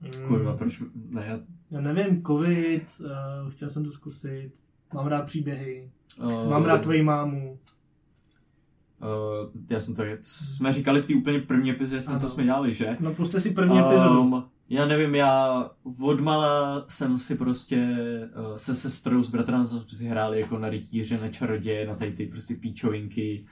Mm, 0.00 0.28
Kurva, 0.28 0.56
proč? 0.56 0.82
Ne, 1.10 1.26
já, 1.26 1.40
Já 1.70 1.80
nevím, 1.80 2.22
covid, 2.22 3.00
uh, 3.00 3.50
chtěl 3.50 3.68
jsem 3.70 3.84
to 3.84 3.92
zkusit, 3.92 4.52
mám 4.94 5.06
rád 5.06 5.22
příběhy, 5.22 5.90
uh, 6.18 6.50
mám 6.50 6.64
rád 6.64 6.82
tvoji 6.82 7.02
mámu. 7.02 7.58
Uh, 9.02 9.50
já 9.70 9.80
jsem 9.80 9.94
to, 9.94 10.02
jsme 10.22 10.72
říkali 10.72 11.02
v 11.02 11.06
té 11.06 11.14
úplně 11.14 11.38
první 11.38 11.70
epizodě, 11.70 12.00
s 12.00 12.06
tím, 12.06 12.18
co 12.18 12.28
jsme 12.28 12.44
dělali, 12.44 12.74
že? 12.74 12.96
No 13.00 13.14
puste 13.14 13.40
si 13.40 13.50
první 13.50 13.78
epizodu. 13.80 14.20
Um, 14.20 14.44
já 14.68 14.86
nevím, 14.86 15.14
já 15.14 15.70
odmala 16.00 16.84
jsem 16.88 17.18
si 17.18 17.36
prostě 17.36 17.98
uh, 18.38 18.56
se 18.56 18.74
sestrou 18.74 19.22
s 19.22 19.30
bratrem 19.30 19.66
jsme 19.66 19.80
si 19.88 20.06
hráli 20.06 20.40
jako 20.40 20.58
na 20.58 20.68
rytíře, 20.68 21.18
na 21.18 21.28
čaroděje, 21.28 21.86
na 21.86 21.94
tady 21.94 22.12
ty 22.12 22.26
prostě 22.26 22.54
píčovinky. 22.54 23.44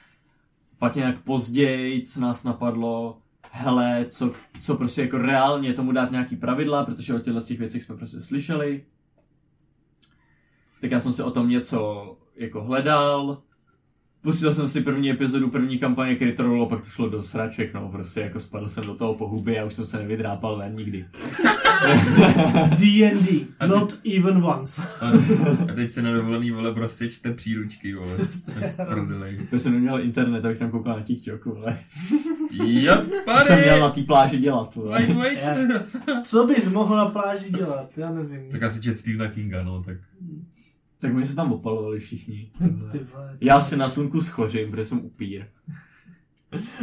Pak 0.79 0.95
nějak 0.95 1.21
později 1.21 2.03
nás 2.21 2.45
napadlo, 2.45 3.19
hele, 3.51 4.07
co, 4.09 4.33
co 4.61 4.77
prostě 4.77 5.03
jako 5.03 5.19
reálně 5.19 5.73
tomu 5.73 5.93
dát 5.93 6.11
nějaký 6.11 6.37
pravidla, 6.37 6.85
protože 6.85 7.15
o 7.15 7.19
těchto 7.19 7.41
těch 7.41 7.59
věcech 7.59 7.83
jsme 7.83 7.97
prostě 7.97 8.21
slyšeli. 8.21 8.85
Tak 10.81 10.91
já 10.91 11.01
jsem 11.01 11.13
si 11.13 11.23
o 11.23 11.31
tom 11.31 11.49
něco 11.49 12.17
jako 12.37 12.65
hledal, 12.65 13.43
Pustil 14.25 14.55
jsem 14.55 14.69
si 14.69 14.81
první 14.81 15.11
epizodu 15.11 15.51
první 15.51 15.79
kampaně 15.79 16.17
Critrolu 16.17 16.63
a 16.63 16.69
pak 16.69 16.81
to 16.81 16.89
šlo 16.89 17.09
do 17.09 17.23
sraček, 17.23 17.75
no, 17.75 17.89
prostě 17.89 18.21
jako 18.21 18.41
spadl 18.41 18.69
jsem 18.69 18.85
do 18.85 18.95
toho 18.95 19.15
po 19.15 19.29
hubě 19.29 19.61
a 19.61 19.65
už 19.65 19.75
jsem 19.75 19.87
se 19.87 19.99
nevydrápal 19.99 20.59
ven 20.59 20.77
nikdy. 20.77 21.07
D&D, 22.79 23.47
not 23.67 23.99
even 24.17 24.45
once. 24.45 24.83
A, 25.01 25.09
a 25.73 25.75
teď 25.75 25.91
se 25.91 26.03
na 26.03 26.13
dovolený, 26.13 26.51
vole, 26.51 26.75
prostě 26.75 27.09
čte 27.09 27.33
příručky, 27.33 27.95
vole. 27.95 28.19
Prdeli. 28.89 29.39
Já 29.53 29.59
jsem 29.59 29.73
neměl 29.73 30.01
internet, 30.01 30.45
abych 30.45 30.59
tam 30.59 30.71
koukal 30.71 30.97
na 30.97 31.03
TikToku, 31.03 31.57
ale 31.57 31.79
Jo, 32.65 33.03
co 33.33 33.39
jsem 33.47 33.61
měl 33.61 33.81
na 33.81 33.91
té 33.91 34.03
pláži 34.03 34.39
dělat, 34.39 34.75
vole. 34.75 35.07
Wait, 35.07 35.17
wait. 35.17 35.39
Co 36.25 36.47
bys 36.47 36.69
mohl 36.69 36.97
na 36.97 37.07
pláži 37.07 37.51
dělat? 37.51 37.91
Já 37.97 38.11
nevím. 38.11 38.51
Tak 38.51 38.63
asi 38.63 38.81
čet 38.81 38.99
Stephena 38.99 39.29
Kinga, 39.29 39.63
no, 39.63 39.83
tak. 39.83 39.97
Tak 41.05 41.15
my 41.15 41.27
se 41.27 41.37
tam 41.37 41.53
opalovali 41.53 41.99
všichni. 41.99 42.51
Já 43.41 43.61
si 43.61 43.77
na 43.77 43.89
slunku 43.89 44.21
schořím, 44.21 44.71
protože 44.71 44.85
jsem 44.85 45.05
upír. 45.05 45.45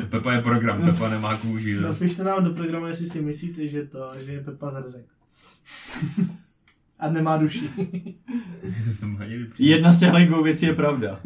Pepa 0.09 0.33
je 0.33 0.41
program, 0.41 0.85
Pepa 0.85 1.09
nemá 1.09 1.37
kůži. 1.37 1.75
no. 1.75 1.81
Napište 1.81 2.23
nám 2.23 2.43
do 2.43 2.49
programu, 2.49 2.85
jestli 2.85 3.07
si 3.07 3.21
myslíte, 3.21 3.67
že 3.67 3.85
to, 3.85 4.11
že 4.25 4.31
je 4.31 4.41
Pepa 4.41 4.69
zrzek. 4.69 5.05
A 6.99 7.09
nemá 7.09 7.37
duši. 7.37 7.69
Jedna 9.59 9.91
z 9.91 9.99
těchto 9.99 10.25
dvou 10.25 10.43
věcí 10.43 10.65
je 10.65 10.73
pravda. 10.73 11.19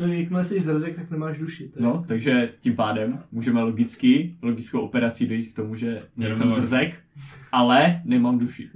No, 0.00 0.06
jakmile 0.06 0.44
jsi 0.44 0.60
zrzek, 0.60 0.96
tak 0.96 1.10
nemáš 1.10 1.38
duši. 1.38 1.62
Je... 1.62 1.82
No, 1.82 2.04
takže 2.08 2.52
tím 2.60 2.76
pádem 2.76 3.22
můžeme 3.32 3.62
logicky, 3.62 4.36
logickou 4.42 4.80
operací 4.80 5.26
dojít 5.26 5.52
k 5.52 5.56
tomu, 5.56 5.74
že 5.74 6.02
nejsem 6.16 6.52
zrzek, 6.52 6.94
ale 7.52 8.02
nemám 8.04 8.38
duši. 8.38 8.70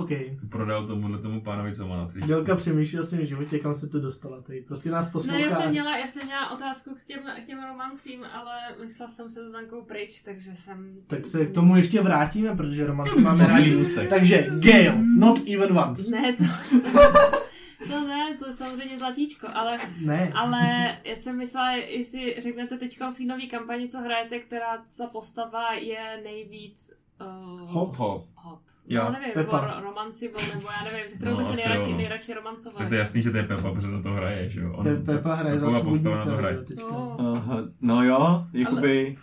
OK. 0.00 0.08
To 0.40 0.46
prodal 0.50 0.86
tomuhle 0.86 1.18
tomu 1.18 1.40
pánovi, 1.40 1.74
co 1.74 1.86
má 1.88 1.96
na 1.96 2.06
tričku. 2.06 2.26
Dělka 2.28 2.56
přemýšlí 2.56 2.98
o 2.98 3.02
svém 3.02 3.26
životě, 3.26 3.58
kam 3.58 3.74
se 3.74 3.88
to 3.88 4.00
dostala. 4.00 4.40
Tady 4.42 4.60
prostě 4.60 4.90
nás 4.90 5.04
No, 5.06 5.12
poslouchá. 5.12 5.38
já 5.38 5.50
jsem, 5.50 5.70
měla, 5.70 5.96
já 5.98 6.06
jsem 6.06 6.26
měla 6.26 6.50
otázku 6.50 6.94
k 6.94 7.04
těm, 7.04 7.20
k 7.44 7.46
těm 7.46 7.58
romancím, 7.68 8.24
ale 8.32 8.52
myslela 8.84 9.08
jsem 9.12 9.30
se 9.30 9.44
Zuzankou 9.44 9.82
pryč, 9.82 10.22
takže 10.22 10.54
jsem... 10.54 10.96
Tak 11.06 11.26
se 11.26 11.46
k 11.46 11.54
tomu 11.54 11.76
ještě 11.76 12.00
vrátíme, 12.02 12.56
protože 12.56 12.86
romance 12.86 13.20
máme 13.20 13.46
rádi. 13.46 13.84
Takže 14.08 14.46
Gale, 14.58 14.98
not 15.16 15.40
even 15.54 15.78
once. 15.78 16.10
Ne, 16.10 16.32
to, 16.32 16.44
to 17.88 18.00
ne, 18.08 18.36
to 18.38 18.46
je 18.46 18.52
samozřejmě 18.52 18.98
zlatíčko, 18.98 19.46
ale, 19.54 19.78
Ne. 20.00 20.32
ale 20.34 20.60
já 21.04 21.14
jsem 21.16 21.36
myslela, 21.38 21.72
jestli 21.72 22.34
řeknete 22.38 22.78
teďka 22.78 23.10
v 23.10 23.16
té 23.16 23.24
nové 23.24 23.46
kampani, 23.46 23.88
co 23.88 23.98
hrajete, 23.98 24.38
která 24.38 24.84
ta 24.96 25.06
postava 25.06 25.72
je 25.72 26.20
nejvíc 26.24 26.92
uh, 27.20 27.70
Hot. 27.72 27.96
Hot. 27.96 28.24
hot. 28.34 28.60
Jo. 28.88 29.02
No, 29.04 29.10
nevím, 29.12 29.30
Pepa. 29.34 29.60
nebo 29.60 29.72
ro- 29.72 29.82
romanci, 29.82 30.32
nebo 30.54 30.66
já 30.70 30.84
nevím, 30.92 31.08
se 31.08 31.16
kterou 31.16 31.30
No, 31.30 31.36
byste 31.36 31.52
asi 31.52 31.62
nejradši, 31.68 31.90
jo. 31.90 31.96
nejradši 31.96 32.34
romancovali. 32.34 32.78
Tak 32.78 32.88
to 32.88 32.94
je 32.94 32.98
jasný, 32.98 33.22
že 33.22 33.30
to 33.30 33.36
je 33.36 33.42
Pepa, 33.42 33.72
protože 33.72 33.88
na 33.88 34.02
to 34.02 34.12
hraje, 34.12 34.50
že 34.50 34.60
jo? 34.60 34.72
On, 34.72 34.86
Pe- 34.86 35.04
Pepa 35.04 35.34
hraje 35.34 35.58
za 35.58 35.66
na 36.10 36.24
to 36.24 36.30
hraje. 36.36 36.58
No. 36.76 37.16
Aha, 37.20 37.62
no 37.80 38.02
jo, 38.04 38.46
jakoby 38.52 39.16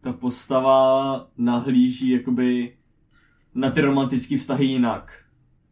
ta 0.00 0.12
postava 0.12 1.26
nahlíží 1.38 2.10
jakoby 2.10 2.76
na 3.54 3.70
ty 3.70 3.80
romantické 3.80 4.36
vztahy 4.38 4.64
jinak. 4.64 5.22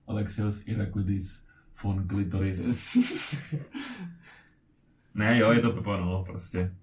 Alexios 0.06 0.62
Iraklidis 0.66 1.46
von 1.82 2.08
Clitoris. 2.08 2.96
Ne, 5.14 5.38
jo, 5.38 5.52
je 5.52 5.60
to 5.60 5.72
Pepa, 5.72 5.96
no, 5.96 6.24
prostě. 6.26 6.74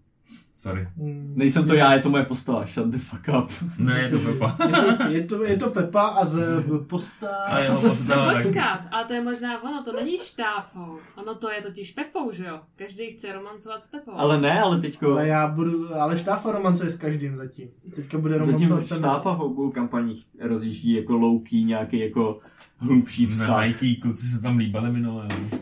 Sorry. 0.62 0.88
Mm. 0.98 1.34
Nejsem 1.36 1.68
to 1.68 1.74
já, 1.74 1.94
je 1.94 2.00
to 2.00 2.10
moje 2.10 2.26
postava, 2.26 2.66
shut 2.66 2.88
the 2.88 2.98
fuck 2.98 3.28
up. 3.28 3.52
Ne, 3.80 4.00
je 4.00 4.10
to 4.10 4.20
Pepa. 4.20 4.58
Je 4.68 4.72
to, 4.72 5.08
je, 5.10 5.26
to, 5.26 5.44
je 5.44 5.58
to 5.58 5.70
Pepa 5.70 6.02
a 6.08 6.26
z 6.26 6.64
posta... 6.88 7.28
A 7.28 7.60
jeho 7.60 7.82
postava, 7.82 8.34
tak... 8.34 8.44
Počkat, 8.44 8.82
ale 8.92 9.06
to 9.06 9.14
je 9.14 9.24
možná 9.24 9.64
ono, 9.64 9.84
to 9.84 9.94
není 9.94 10.20
štáfou. 10.20 11.00
Ono 11.16 11.36
to 11.36 11.52
je 11.52 11.62
totiž 11.62 11.92
Pepou, 11.92 12.32
že 12.32 12.46
jo? 12.46 12.60
Každý 12.76 13.12
chce 13.12 13.34
romancovat 13.34 13.84
s 13.84 13.90
Pepou. 13.90 14.12
Ale 14.16 14.42
ne, 14.42 14.62
ale 14.62 14.82
teďko, 14.82 15.12
Ale 15.12 15.28
já 15.28 15.48
budu, 15.48 15.96
ale 15.96 16.18
štáfa 16.18 16.52
romancuje 16.52 16.90
s 16.90 16.98
každým 16.98 17.38
zatím. 17.38 17.68
Teďka 17.96 18.18
bude 18.18 18.34
zatím 18.40 18.68
romancovat 18.70 19.00
mnou. 19.00 19.10
štáfa 19.10 19.34
v 19.34 19.42
obou 19.42 19.72
kampaních 19.72 20.26
rozjíždí 20.42 20.94
jako 20.94 21.18
louký, 21.18 21.64
nějaký 21.64 22.00
jako 22.00 22.40
hlubší 22.78 23.26
Na 23.26 23.32
vztah. 23.32 23.68
Nike 23.68 24.02
kluci 24.02 24.28
se 24.28 24.42
tam 24.42 24.58
líbali 24.58 24.92
minule. 24.92 25.28
no. 25.52 25.60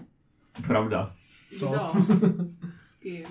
Pravda. 0.67 1.11
Co? 1.59 1.67
Kdo? 1.67 1.91
S 2.81 2.95
kým? 2.95 3.25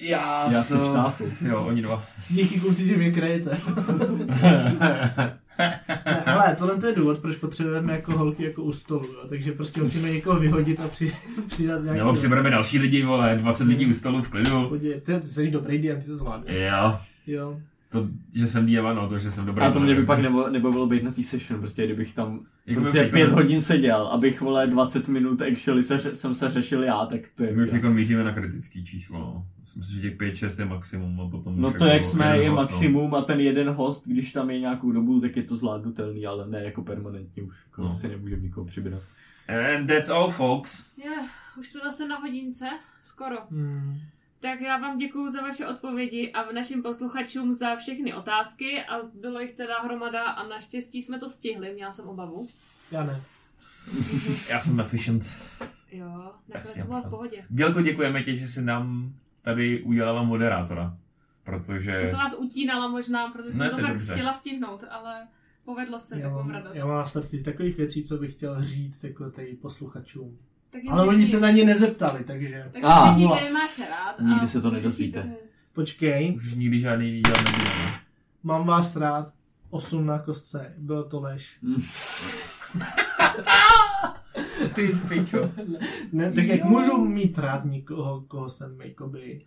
Já, 0.00 0.44
Já 0.44 0.62
jsem 0.62 0.80
štáfu. 0.80 1.24
Jo, 1.48 1.64
oni 1.66 1.82
dva. 1.82 2.04
S 2.18 2.32
díky 2.32 2.60
kluci, 2.60 2.86
že 2.86 2.96
mě 2.96 3.12
krejete. 3.12 3.58
Ne, 5.58 5.80
hele, 6.26 6.56
tohle 6.58 6.76
to 6.76 6.86
je 6.86 6.94
důvod, 6.94 7.18
proč 7.18 7.36
potřebujeme 7.36 7.92
jako 7.92 8.12
holky 8.12 8.44
jako 8.44 8.62
u 8.62 8.72
stolu, 8.72 9.06
jo? 9.06 9.28
takže 9.28 9.52
prostě 9.52 9.80
musíme 9.80 10.10
někoho 10.10 10.40
vyhodit 10.40 10.80
a 10.80 10.88
při, 10.88 11.12
přidat 11.46 11.82
nějaký... 11.82 11.98
Nebo 11.98 12.12
přibereme 12.12 12.50
další 12.50 12.78
lidi, 12.78 13.04
vole, 13.04 13.36
20 13.36 13.64
lidí 13.64 13.86
u 13.86 13.92
stolu 13.92 14.22
v 14.22 14.28
klidu. 14.28 14.68
Podívej, 14.68 15.00
ty, 15.00 15.20
ty 15.20 15.26
jsi 15.26 15.50
dobrý 15.50 15.78
DM, 15.78 16.00
ty 16.00 16.06
to 16.06 16.16
zvládneš. 16.16 16.56
Jo. 16.56 16.98
Jo. 17.26 17.60
To, 17.90 18.08
že 18.36 18.46
jsem 18.46 18.66
dieva, 18.66 18.94
no, 18.94 19.08
to, 19.08 19.18
že 19.18 19.30
jsem 19.30 19.46
dobrý. 19.46 19.62
A 19.64 19.70
to 19.70 19.80
mě 19.80 19.94
by 19.94 20.06
pak 20.06 20.18
nebo, 20.18 20.48
nebavilo 20.48 20.86
být 20.86 21.02
na 21.02 21.10
té 21.12 21.22
session, 21.22 21.60
protože 21.60 21.84
kdybych 21.84 22.14
tam 22.14 22.46
Jako 22.66 22.80
prostě 22.80 23.04
by- 23.04 23.10
pět 23.10 23.32
hodin 23.32 23.60
seděl, 23.60 24.06
abych 24.06 24.40
vole 24.40 24.66
20 24.66 25.08
minut 25.08 25.42
actually 25.42 25.82
se, 25.82 26.14
jsem 26.14 26.34
se 26.34 26.48
řešil 26.48 26.82
já, 26.82 27.06
tak 27.06 27.20
to 27.34 27.44
je... 27.44 27.52
My 27.56 27.62
už 27.62 27.72
jako 27.72 27.88
míříme 27.88 28.24
na 28.24 28.32
kritický 28.32 28.84
číslo, 28.84 29.18
no. 29.18 29.46
Myslím 29.60 29.82
si, 29.82 29.92
že 29.92 30.00
těch 30.00 30.18
5-6 30.18 30.60
je 30.60 30.64
maximum 30.64 31.20
a 31.20 31.28
potom... 31.30 31.60
No 31.60 31.68
to 31.72 31.84
jako 31.84 31.94
jak 31.94 32.04
jsme 32.04 32.24
jeden 32.26 32.42
je 32.42 32.50
host, 32.50 32.58
no. 32.58 32.62
maximum 32.64 33.14
a 33.14 33.22
ten 33.22 33.40
jeden 33.40 33.68
host, 33.70 34.08
když 34.08 34.32
tam 34.32 34.50
je 34.50 34.60
nějakou 34.60 34.92
dobu, 34.92 35.20
tak 35.20 35.36
je 35.36 35.42
to 35.42 35.56
zvládnutelný, 35.56 36.26
ale 36.26 36.46
ne 36.48 36.62
jako 36.64 36.82
permanentně 36.82 37.42
už 37.42 37.64
jako 37.66 37.82
No. 37.82 37.88
si 37.88 38.08
nemůžeme 38.08 38.42
nikoho 38.42 38.66
přibrat. 38.66 39.02
And 39.76 39.86
that's 39.86 40.10
all, 40.10 40.30
folks. 40.30 40.96
Je, 41.04 41.10
už 41.60 41.68
jsme 41.68 41.80
zase 41.84 42.08
na 42.08 42.18
hodince, 42.18 42.66
skoro. 43.04 43.36
Hmm. 43.50 43.98
Tak 44.40 44.60
já 44.60 44.78
vám 44.78 44.98
děkuji 44.98 45.30
za 45.30 45.42
vaše 45.42 45.66
odpovědi 45.66 46.32
a 46.32 46.52
našim 46.52 46.82
posluchačům 46.82 47.54
za 47.54 47.76
všechny 47.76 48.14
otázky 48.14 48.82
a 48.84 49.02
bylo 49.14 49.40
jich 49.40 49.52
teda 49.52 49.80
hromada 49.82 50.22
a 50.22 50.48
naštěstí 50.48 51.02
jsme 51.02 51.18
to 51.18 51.28
stihli, 51.30 51.74
měla 51.74 51.92
jsem 51.92 52.08
obavu. 52.08 52.48
Já 52.92 53.04
ne. 53.04 53.22
Já 54.50 54.60
jsem 54.60 54.80
efficient. 54.80 55.24
Jo, 55.92 56.32
nakonec 56.48 56.78
to 56.78 56.84
bylo 56.86 57.02
v 57.02 57.10
pohodě. 57.10 57.44
Dělko, 57.48 57.82
děkujeme 57.82 58.22
ti, 58.22 58.38
že 58.38 58.46
jsi 58.48 58.62
nám 58.64 59.12
tady 59.42 59.82
udělala 59.82 60.22
moderátora. 60.22 60.96
Protože... 61.44 61.90
Já 61.90 62.06
jsem 62.06 62.18
vás 62.18 62.34
utínala 62.38 62.88
možná, 62.88 63.30
protože 63.30 63.52
jsem 63.52 63.60
Ne, 63.60 63.70
to 63.70 63.76
fakt 63.76 63.88
dobře. 63.88 64.12
chtěla 64.12 64.34
stihnout, 64.34 64.84
ale 64.90 65.26
povedlo 65.64 66.00
se, 66.00 66.16
Já 66.18 66.22
tak 66.22 66.32
mám 66.32 66.46
mám, 66.46 66.50
radost. 66.54 66.76
já 66.76 66.86
mám 66.86 66.96
na 66.96 67.06
srdci 67.06 67.42
takových 67.42 67.76
věcí, 67.76 68.04
co 68.04 68.16
bych 68.18 68.32
chtěl 68.32 68.62
říct 68.62 69.04
jako 69.04 69.30
tady 69.30 69.54
posluchačům. 69.54 70.38
Tak 70.70 70.82
jim 70.82 70.92
Ale 70.92 71.06
oni 71.06 71.26
se 71.26 71.40
na 71.40 71.50
ně 71.50 71.64
nezeptali, 71.64 72.24
takže... 72.24 72.70
Tak 72.72 72.82
Ah. 72.84 73.08
řekni, 73.08 73.28
že 73.38 73.44
je 73.46 73.52
máš 73.52 73.78
rád. 73.78 74.14
a 74.18 74.22
Nikdy 74.22 74.48
se 74.48 74.60
to 74.60 74.68
můžeš 74.68 74.82
nedozvíte. 74.82 75.18
jít 75.18 75.22
domů. 75.24 75.36
Počkej, 75.72 76.34
Už 76.36 76.54
nikdy 76.54 76.80
žádný 76.80 77.10
díl 77.12 77.32
nebudeme. 77.36 77.94
mám 78.42 78.66
vás 78.66 78.96
rád. 78.96 79.32
8 79.70 80.06
na 80.06 80.18
kostce, 80.18 80.72
bylo 80.78 81.04
to 81.04 81.20
lež. 81.20 81.58
Ty 84.74 84.88
pičo. 85.08 85.50
Ne, 86.12 86.32
tak 86.32 86.44
jak 86.44 86.64
můžu 86.64 86.96
mít 87.04 87.38
rád 87.38 87.64
někoho, 87.64 88.20
koho 88.28 88.48
jsem 88.48 88.80
jakoby... 88.80 89.40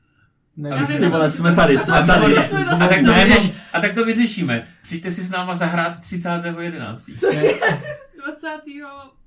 Nevím, 0.57 0.85
Ty 0.87 0.99
to- 0.99 1.09
vole, 1.09 1.25
to- 1.31 1.37
jsme 1.37 1.55
tady, 1.55 1.77
jsme 1.77 2.05
tady. 2.05 2.37
A 2.37 2.77
tak, 2.87 3.05
to 3.05 3.13
vyřeš, 3.13 3.53
a 3.73 3.81
tak 3.81 3.93
to 3.93 4.05
vyřešíme. 4.05 4.67
Přijďte 4.83 5.11
si 5.11 5.21
s 5.21 5.31
náma 5.31 5.55
zahrát 5.55 5.99
30.11. 5.99 7.17
Což 7.19 7.41
je 7.43 7.53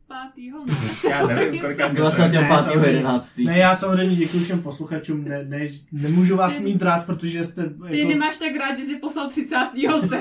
25. 0.09 0.53
no. 0.53 0.65
Já 1.11 1.27
nevím, 1.27 1.61
kolikrát 1.61 1.89
to 1.89 2.03
je. 2.03 2.09
25.11. 2.09 3.45
Ne, 3.45 3.59
já 3.59 3.75
samozřejmě 3.75 4.17
děkuji 4.17 4.45
všem 4.45 4.63
posluchačům, 4.63 5.25
ne, 5.25 5.45
ne, 5.45 5.67
nemůžu 5.93 6.37
vás 6.37 6.59
mít 6.59 6.83
rád, 6.83 7.07
protože 7.07 7.45
jste... 7.45 7.63
Ty 7.63 7.99
Jako, 7.99 8.09
nemáš 8.09 8.37
tak 8.37 8.57
rád, 8.57 8.75
že 8.75 8.83
jsi 8.83 8.97
poslal 8.97 9.29
30. 9.29 9.57
se. 9.99 10.21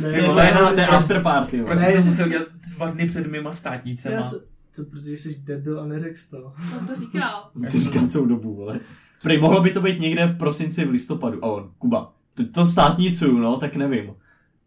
ne, 0.00 0.12
Ty 0.12 0.20
vole, 0.20 0.52
no, 0.54 0.72
to 0.74 0.80
je 0.80 0.86
after 0.86 1.22
party. 1.22 1.62
Proč 1.62 1.80
jsi 1.80 1.92
to 1.92 2.02
musel 2.02 2.28
dělat 2.28 2.48
dva 2.76 2.90
dny 2.90 3.08
před 3.08 3.26
mýma 3.26 3.50
já 3.50 3.54
státnicema? 3.54 4.22
se, 4.22 4.40
to 4.76 4.84
protože 4.84 5.12
jsi 5.12 5.40
debil 5.44 5.80
a 5.80 5.86
neřekl 5.86 6.18
to. 6.30 6.52
Co 6.78 6.86
to 6.86 6.94
říkal? 6.94 7.50
Ty 7.70 7.80
říkám 7.80 8.08
celou 8.08 8.26
dobu, 8.26 8.54
vole. 8.54 8.80
Prý, 9.22 9.38
mohlo 9.38 9.62
by 9.62 9.70
to 9.70 9.80
být 9.80 10.00
někde 10.00 10.26
v 10.26 10.38
prosinci, 10.38 10.84
v 10.84 10.90
listopadu. 10.90 11.44
A 11.44 11.48
on, 11.48 11.70
Kuba, 11.78 12.12
to, 12.34 12.46
to 12.46 12.66
státnicuju, 12.66 13.38
no, 13.38 13.56
tak 13.56 13.76
nevím. 13.76 14.14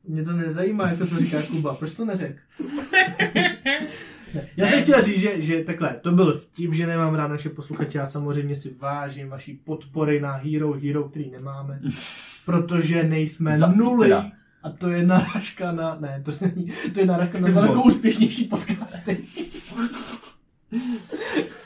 Mě 0.09 0.23
to 0.23 0.31
nezajímá, 0.31 0.89
jako 0.89 1.05
co 1.05 1.19
říká 1.19 1.41
Kuba, 1.41 1.73
proč 1.75 1.93
to 1.93 2.05
neřekl? 2.05 2.39
Ne, 4.33 4.47
Já 4.57 4.67
jsem 4.67 4.81
chtěl 4.81 5.01
říct, 5.01 5.19
že, 5.19 5.41
že 5.41 5.63
takhle, 5.63 5.99
to 6.01 6.11
byl 6.11 6.39
vtip, 6.39 6.73
že 6.73 6.87
nemám 6.87 7.15
rád 7.15 7.27
naše 7.27 7.49
posluchače, 7.49 7.97
já 7.97 8.05
samozřejmě 8.05 8.55
si 8.55 8.75
vážím 8.79 9.29
vaší 9.29 9.53
podpory 9.53 10.21
na 10.21 10.31
Hero 10.35 10.73
Hero, 10.73 11.09
který 11.09 11.29
nemáme, 11.29 11.79
protože 12.45 13.03
nejsme 13.03 13.57
Za- 13.57 13.67
nuly. 13.67 14.13
A 14.13 14.69
to 14.77 14.89
je 14.89 15.05
narážka 15.05 15.71
na, 15.71 15.97
ne, 15.99 16.21
to 16.25 16.31
není, 16.41 16.71
to 16.93 16.99
je 16.99 17.05
narážka 17.05 17.39
na 17.39 17.49
daleko 17.49 17.83
úspěšnější 17.83 18.43
podcasty. 18.45 19.17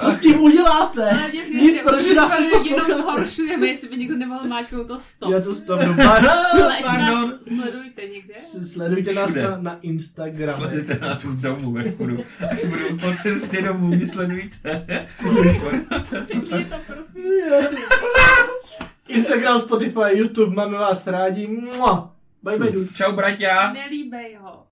Co 0.00 0.10
s 0.10 0.18
tím 0.20 0.40
uděláte? 0.42 1.10
Ale 1.10 1.28
mě 1.32 1.42
přijde, 1.42 1.60
Nic, 1.62 1.76
že 1.76 1.82
protože 1.82 2.14
nás 2.14 2.36
to 2.36 2.42
jenom 2.68 2.90
zhoršujeme, 2.96 3.66
jestli 3.66 3.88
by 3.88 3.96
někdo 3.96 4.16
nemohl 4.16 4.48
máčknout 4.48 4.86
to 4.86 4.98
stop. 4.98 5.32
Já 5.32 5.40
to 5.40 5.54
stopnu. 5.54 5.94
Ale 6.08 6.76
ještě 6.76 6.82
Pardon. 6.82 7.28
nás 7.30 7.42
sledujte 7.44 8.02
někde. 8.02 8.34
S- 8.36 8.72
Sledujte 8.72 9.12
nás 9.14 9.34
na, 9.34 9.58
na 9.60 9.78
Instagramu. 9.82 10.52
Sledujte 10.58 10.98
nás 11.00 11.24
už 11.24 11.36
domů, 11.36 11.76
až 11.78 11.86
budu, 11.90 12.24
až 12.50 12.64
budu 12.64 12.98
po 13.00 13.12
cestě 13.22 13.62
domů, 13.62 13.86
mě 13.86 14.06
sledujte. 14.06 14.86
Řekni 16.22 16.64
to, 16.64 16.76
prosím. 16.86 17.24
Instagram, 19.08 19.60
Spotify, 19.60 20.00
YouTube, 20.12 20.54
máme 20.56 20.78
vás 20.78 21.06
rádi. 21.06 21.46
Mua. 21.46 22.14
Bye 22.42 22.58
bye. 22.58 22.72
Čau, 22.96 23.12
braťa. 23.12 23.72
Nelíbej 23.72 24.38
ho. 24.40 24.64